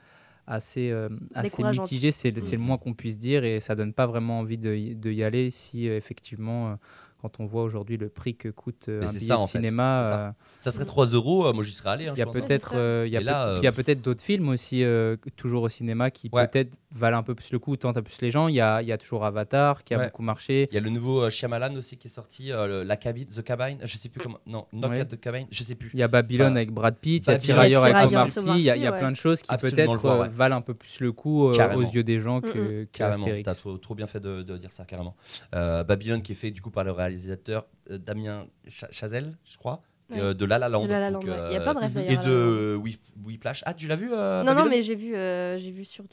assez, 0.47 0.89
euh, 0.91 1.07
assez 1.35 1.57
Décourageante. 1.57 1.85
mitigé, 1.85 2.11
c'est 2.11 2.31
le, 2.31 2.39
Mm. 2.39 2.41
c'est 2.41 2.55
le 2.55 2.61
moins 2.63 2.77
qu'on 2.77 2.93
puisse 2.93 3.19
dire, 3.19 3.43
et 3.43 3.59
ça 3.59 3.75
donne 3.75 3.93
pas 3.93 4.07
vraiment 4.07 4.39
envie 4.39 4.57
de, 4.57 4.73
y- 4.73 4.95
de 4.95 5.11
y 5.11 5.23
aller 5.23 5.49
si 5.51 5.87
euh, 5.87 5.95
effectivement, 5.97 6.71
euh, 6.71 6.75
quand 7.23 7.39
on 7.39 7.45
voit 7.45 7.63
aujourd'hui 7.63 7.95
le 7.95 8.09
prix 8.09 8.35
que 8.35 8.49
coûte 8.49 8.87
euh, 8.89 9.01
un 9.01 9.07
billet 9.07 9.19
ça, 9.27 9.37
de 9.37 9.43
cinéma. 9.45 10.03
ça. 10.03 10.19
euh, 10.27 10.31
Ça 10.59 10.71
serait 10.71 10.83
3 10.83 11.05
euros, 11.07 11.47
euh, 11.47 11.53
moi 11.53 11.63
j'y 11.63 11.71
serais 11.71 11.91
allé. 11.91 12.07
hein, 12.07 12.13
il 12.17 12.19
y 12.19 12.23
je 12.23 12.27
a 12.27 12.31
peut-être 12.31 12.73
euh, 12.75 13.07
peut- 13.09 13.83
euh, 13.89 13.95
d'autres 13.95 14.21
films 14.21 14.49
aussi 14.49 14.83
euh, 14.83 15.15
toujours 15.37 15.63
au 15.63 15.69
cinéma 15.69 16.11
qui 16.11 16.29
Ouais. 16.33 16.45
peut-être 16.49 16.75
valent 16.91 17.17
un 17.19 17.23
peu 17.23 17.33
plus 17.33 17.51
le 17.53 17.59
coup 17.59 17.77
tant 17.77 17.91
à 17.91 18.01
plus 18.01 18.21
les 18.21 18.29
gens 18.29 18.49
il 18.49 18.55
y 18.55 18.59
a, 18.61 18.81
il 18.81 18.87
y 18.89 18.91
a 18.91 18.97
toujours 18.97 19.23
Avatar 19.23 19.83
qui 19.85 19.93
a 19.93 19.97
Ouais. 19.97 20.05
beaucoup 20.07 20.21
marché 20.21 20.67
Il 20.71 20.75
y 20.75 20.77
a 20.77 20.81
le 20.81 20.89
nouveau 20.89 21.21
euh, 21.23 21.29
Shyamalan 21.29 21.73
aussi 21.75 21.95
qui 21.97 22.07
est 22.07 22.11
sorti, 22.11 22.51
euh, 22.51 22.67
le- 22.67 22.83
la 22.83 22.97
cabine, 22.97 23.25
The 23.27 23.41
Cabine, 23.41 23.77
je 23.81 23.97
sais 23.97 24.09
plus 24.09 24.19
comment, 24.19 24.39
non, 24.45 24.65
Knock 24.73 24.91
Ouais. 24.91 24.99
at 24.99 25.05
the 25.05 25.17
Cabine, 25.19 25.47
je 25.49 25.63
sais 25.63 25.75
plus. 25.75 25.91
il 25.93 25.99
y 25.99 26.03
a 26.03 26.09
Babylone 26.09 26.47
Enfin, 26.47 26.55
avec 26.57 26.71
Brad 26.71 26.97
Pitt 26.97 27.23
il 27.25 27.31
y 27.31 27.33
a. 27.33 27.37
Tirailleurs 27.37 27.83
avec 27.85 28.11
Omar 28.11 28.29
Sy 28.31 28.39
il 28.57 28.59
y 28.61 28.69
a, 28.69 28.73
Sy, 28.73 28.79
il 28.79 28.83
y 28.83 28.87
a 28.87 28.91
ouais. 28.91 28.99
plein 28.99 29.11
de 29.11 29.15
choses 29.15 29.41
qui 29.41 29.55
peut-être 29.55 30.05
euh, 30.05 30.27
valent 30.27 30.57
un 30.57 30.61
peu 30.61 30.73
plus 30.73 30.99
le 30.99 31.11
coup 31.13 31.47
euh, 31.49 31.73
aux 31.75 31.81
yeux 31.81 32.03
des 32.03 32.19
gens 32.19 32.41
que, 32.41 32.83
Carrément, 32.91 33.19
Astérix. 33.23 33.45
t'as 33.45 33.55
trop, 33.55 33.77
trop 33.77 33.95
bien 33.95 34.07
fait 34.07 34.19
de, 34.19 34.41
dire 34.57 34.71
ça, 34.71 34.83
carrément. 34.85 35.15
Babylone 35.53 36.21
qui 36.21 36.33
est 36.33 36.35
fait 36.35 36.51
du 36.51 36.61
coup 36.61 36.69
par 36.71 36.83
le 36.83 36.91
réalisateur 36.91 37.12
euh, 37.49 37.97
Damien 37.97 38.47
Cha- 38.67 38.91
Chazelle, 38.91 39.37
je 39.43 39.57
crois, 39.57 39.81
Ouais. 40.09 40.19
euh, 40.19 40.33
de 40.33 40.45
La 40.45 40.59
La 40.59 40.67
Land. 40.67 40.83
De 40.83 40.89
La 40.89 40.99
La 40.99 41.11
donc, 41.11 41.23
Land, 41.25 41.31
ouais. 41.31 41.39
Il 41.49 41.53
y 41.53 41.55
a 41.55 41.61
plein 41.61 41.73
de 41.73 41.79
rêves, 41.79 41.97
Et 41.97 42.17
de 42.17 42.75
Whip- 42.75 42.99
Whiplash. 43.23 43.63
Ah, 43.65 43.73
tu 43.73 43.87
l'as 43.87 43.95
vu 43.95 44.09
euh, 44.11 44.43
Non, 44.43 44.53
non, 44.53 44.65
mais 44.69 44.81
j'ai 44.83 44.95
vu, 44.95 45.15
euh, 45.15 45.57
j'ai 45.57 45.71
vu 45.71 45.85
sur, 45.85 46.03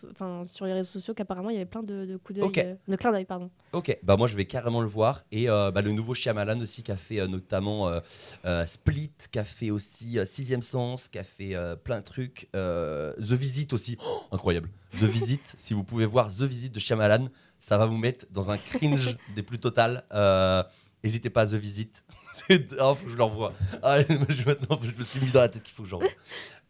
sur 0.47 0.65
les 0.67 0.73
réseaux 0.73 0.89
sociaux 0.89 1.13
qu'apparemment 1.13 1.51
il 1.51 1.55
y 1.55 1.57
avait 1.57 1.67
plein 1.67 1.83
de, 1.83 2.07
de 2.07 2.17
coups 2.17 2.39
d'œil, 2.39 2.51
euh, 2.59 2.75
de 2.87 2.97
clins 2.97 3.11
d'œil, 3.11 3.25
pardon. 3.25 3.51
Ok, 3.73 3.99
bah 4.05 4.17
moi 4.17 4.29
je 4.29 4.37
vais 4.37 4.45
carrément 4.47 4.81
le 4.81 4.87
voir. 4.87 5.25
Et 5.33 5.51
euh, 5.51 5.73
bah, 5.73 5.83
le 5.83 5.91
nouveau 5.91 6.15
Shyamalan 6.15 6.61
aussi 6.61 6.83
qui 6.85 6.93
a 6.93 6.97
fait 6.97 7.19
euh, 7.21 7.27
notamment 7.27 7.89
euh, 7.89 7.99
euh, 8.45 8.65
Split, 8.65 9.11
qui 9.33 9.39
a 9.41 9.45
fait 9.45 9.71
aussi 9.73 10.19
euh, 10.21 10.25
Sixième 10.25 10.63
Sens, 10.63 11.09
qui 11.09 11.19
a 11.19 11.25
fait 11.25 11.57
euh, 11.57 11.75
plein 11.75 11.99
de 11.99 12.05
trucs. 12.05 12.49
euh, 12.55 13.13
The 13.15 13.33
Visit 13.33 13.73
aussi, 13.73 13.99
Oh, 14.07 14.23
incroyable. 14.31 14.69
The 15.01 15.03
Visit, 15.05 15.57
si 15.59 15.75
vous 15.75 15.83
pouvez 15.85 16.07
voir 16.07 16.29
The 16.31 16.43
Visit 16.43 16.73
de 16.73 16.79
Shyamalan, 16.79 17.27
ça 17.59 17.77
va 17.77 17.87
vous 17.87 17.99
mettre 17.99 18.27
dans 18.31 18.51
un 18.53 18.57
cringe 18.57 19.19
des 19.35 19.43
plus 19.43 19.59
total. 19.59 20.05
N'hésitez 21.03 21.31
pas 21.31 21.43
à 21.43 21.47
The 21.47 21.55
Visit. 21.55 22.05
Faut 22.49 22.55
que 22.57 23.09
je 23.09 23.17
l'envoie. 23.17 23.53
Ah, 23.83 24.01
je, 24.03 24.07
je 24.09 24.97
me 24.97 25.03
suis 25.03 25.21
mis 25.21 25.31
dans 25.33 25.41
la 25.41 25.49
tête 25.49 25.63
qu'il 25.63 25.75
faut 25.75 25.83
que 25.83 25.89
j'envoie. 25.89 26.09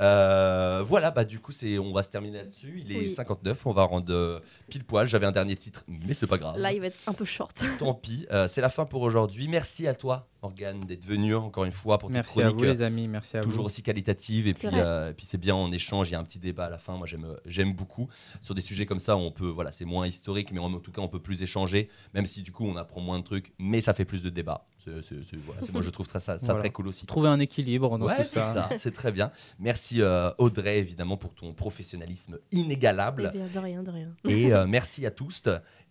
Euh, 0.00 0.82
voilà, 0.84 1.10
bah 1.10 1.24
du 1.24 1.40
coup, 1.40 1.52
c'est, 1.52 1.78
on 1.78 1.92
va 1.92 2.02
se 2.02 2.10
terminer 2.10 2.38
là-dessus. 2.38 2.82
Il 2.84 2.92
est 2.92 2.98
Oui. 3.00 3.10
59, 3.10 3.66
on 3.66 3.72
va 3.72 3.84
rendre 3.84 4.12
euh, 4.12 4.40
pile 4.68 4.84
poil. 4.84 5.06
J'avais 5.06 5.26
un 5.26 5.32
dernier 5.32 5.56
titre, 5.56 5.84
mais 5.88 6.14
c'est 6.14 6.26
pas 6.26 6.38
grave. 6.38 6.58
Là, 6.58 6.72
il 6.72 6.80
va 6.80 6.86
être 6.86 6.98
un 7.06 7.12
peu 7.12 7.24
short. 7.24 7.62
Tant 7.78 7.94
pis, 7.94 8.26
Euh, 8.30 8.48
c'est 8.48 8.60
la 8.60 8.70
fin 8.70 8.86
pour 8.86 9.02
aujourd'hui. 9.02 9.48
Merci 9.48 9.86
à 9.86 9.94
toi, 9.94 10.28
Morgane, 10.42 10.80
d'être 10.80 11.04
venu 11.04 11.34
encore 11.34 11.64
une 11.64 11.72
fois 11.72 11.98
pour 11.98 12.08
tes 12.08 12.14
merci 12.14 12.40
à 12.40 12.44
chroniques 12.44 12.58
vous 12.58 12.72
les 12.72 12.82
amis 12.82 13.08
merci 13.08 13.36
à 13.36 13.40
toujours 13.40 13.62
vous 13.62 13.66
aussi 13.66 13.82
qualitatives. 13.82 14.46
Et 14.46 14.54
puis, 14.54 14.68
euh, 14.72 15.10
et 15.10 15.14
puis 15.14 15.26
c'est 15.26 15.38
bien 15.38 15.54
en 15.54 15.70
échange, 15.70 16.08
il 16.08 16.12
y 16.12 16.14
a 16.14 16.18
un 16.18 16.24
petit 16.24 16.38
débat 16.38 16.66
à 16.66 16.70
la 16.70 16.78
fin. 16.78 16.96
Moi, 16.96 17.06
j'aime, 17.06 17.36
j'aime 17.44 17.74
beaucoup. 17.74 18.08
Sur 18.40 18.54
des 18.54 18.62
sujets 18.62 18.86
comme 18.86 19.00
ça, 19.00 19.16
on 19.16 19.30
peut, 19.30 19.48
voilà, 19.48 19.70
c'est 19.72 19.84
moins 19.84 20.06
historique, 20.06 20.52
mais 20.52 20.60
en 20.60 20.78
tout 20.80 20.92
cas, 20.92 21.02
on 21.02 21.08
peut 21.08 21.20
plus 21.20 21.42
échanger, 21.42 21.88
même 22.14 22.26
si 22.26 22.42
du 22.42 22.52
coup, 22.52 22.66
on 22.66 22.76
apprend 22.76 23.00
moins 23.00 23.18
de 23.18 23.24
trucs, 23.24 23.52
mais 23.58 23.80
ça 23.80 23.92
fait 23.92 24.04
plus 24.04 24.22
de 24.22 24.30
débats. 24.30 24.66
C'est, 24.82 25.02
c'est- 25.02 25.22
c'est- 25.22 25.36
voilà, 25.44 25.60
c'est- 25.60 25.72
moi, 25.72 25.82
je 25.82 25.90
trouve 25.90 26.08
ça, 26.08 26.18
ça 26.20 26.36
Voilà. 26.40 26.60
très 26.60 26.70
cool 26.70 26.88
aussi. 26.88 27.04
trouver 27.04 27.28
un 27.28 27.38
équilibre 27.38 27.98
dans 27.98 28.06
Ouais, 28.06 28.16
tout 28.16 28.22
c'est 28.24 28.40
ça, 28.40 28.68
ça, 28.68 28.78
c'est 28.78 28.92
très 28.92 29.12
bien. 29.12 29.30
Merci 29.58 30.00
euh, 30.00 30.30
Audrey, 30.38 30.78
évidemment, 30.78 31.16
pour 31.18 31.34
ton 31.34 31.52
professionnalisme 31.52 32.38
Eh 32.52 32.56
inégalable. 32.56 33.30
bien, 33.32 33.46
de 33.52 33.58
rien, 33.58 33.82
de 33.82 33.90
rien. 33.90 34.08
Et 34.28 34.52
euh, 34.54 34.66
merci 34.66 35.04
à 35.04 35.10
tous. 35.10 35.42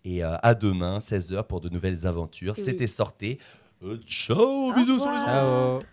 Et 0.04 0.24
euh, 0.24 0.34
à 0.42 0.54
demain, 0.54 0.98
16h, 0.98 1.44
pour 1.44 1.60
de 1.60 1.68
nouvelles 1.68 2.06
aventures. 2.06 2.54
Oui. 2.56 2.62
C'était 2.64 2.86
sorti. 2.88 3.38
Euh, 3.82 3.96
ciao, 4.06 4.72
bisous 4.74 4.98
sur 4.98 5.10
les 5.10 5.18
revoir. 5.18 5.44
ondes. 5.76 5.80
ciao 5.82 5.88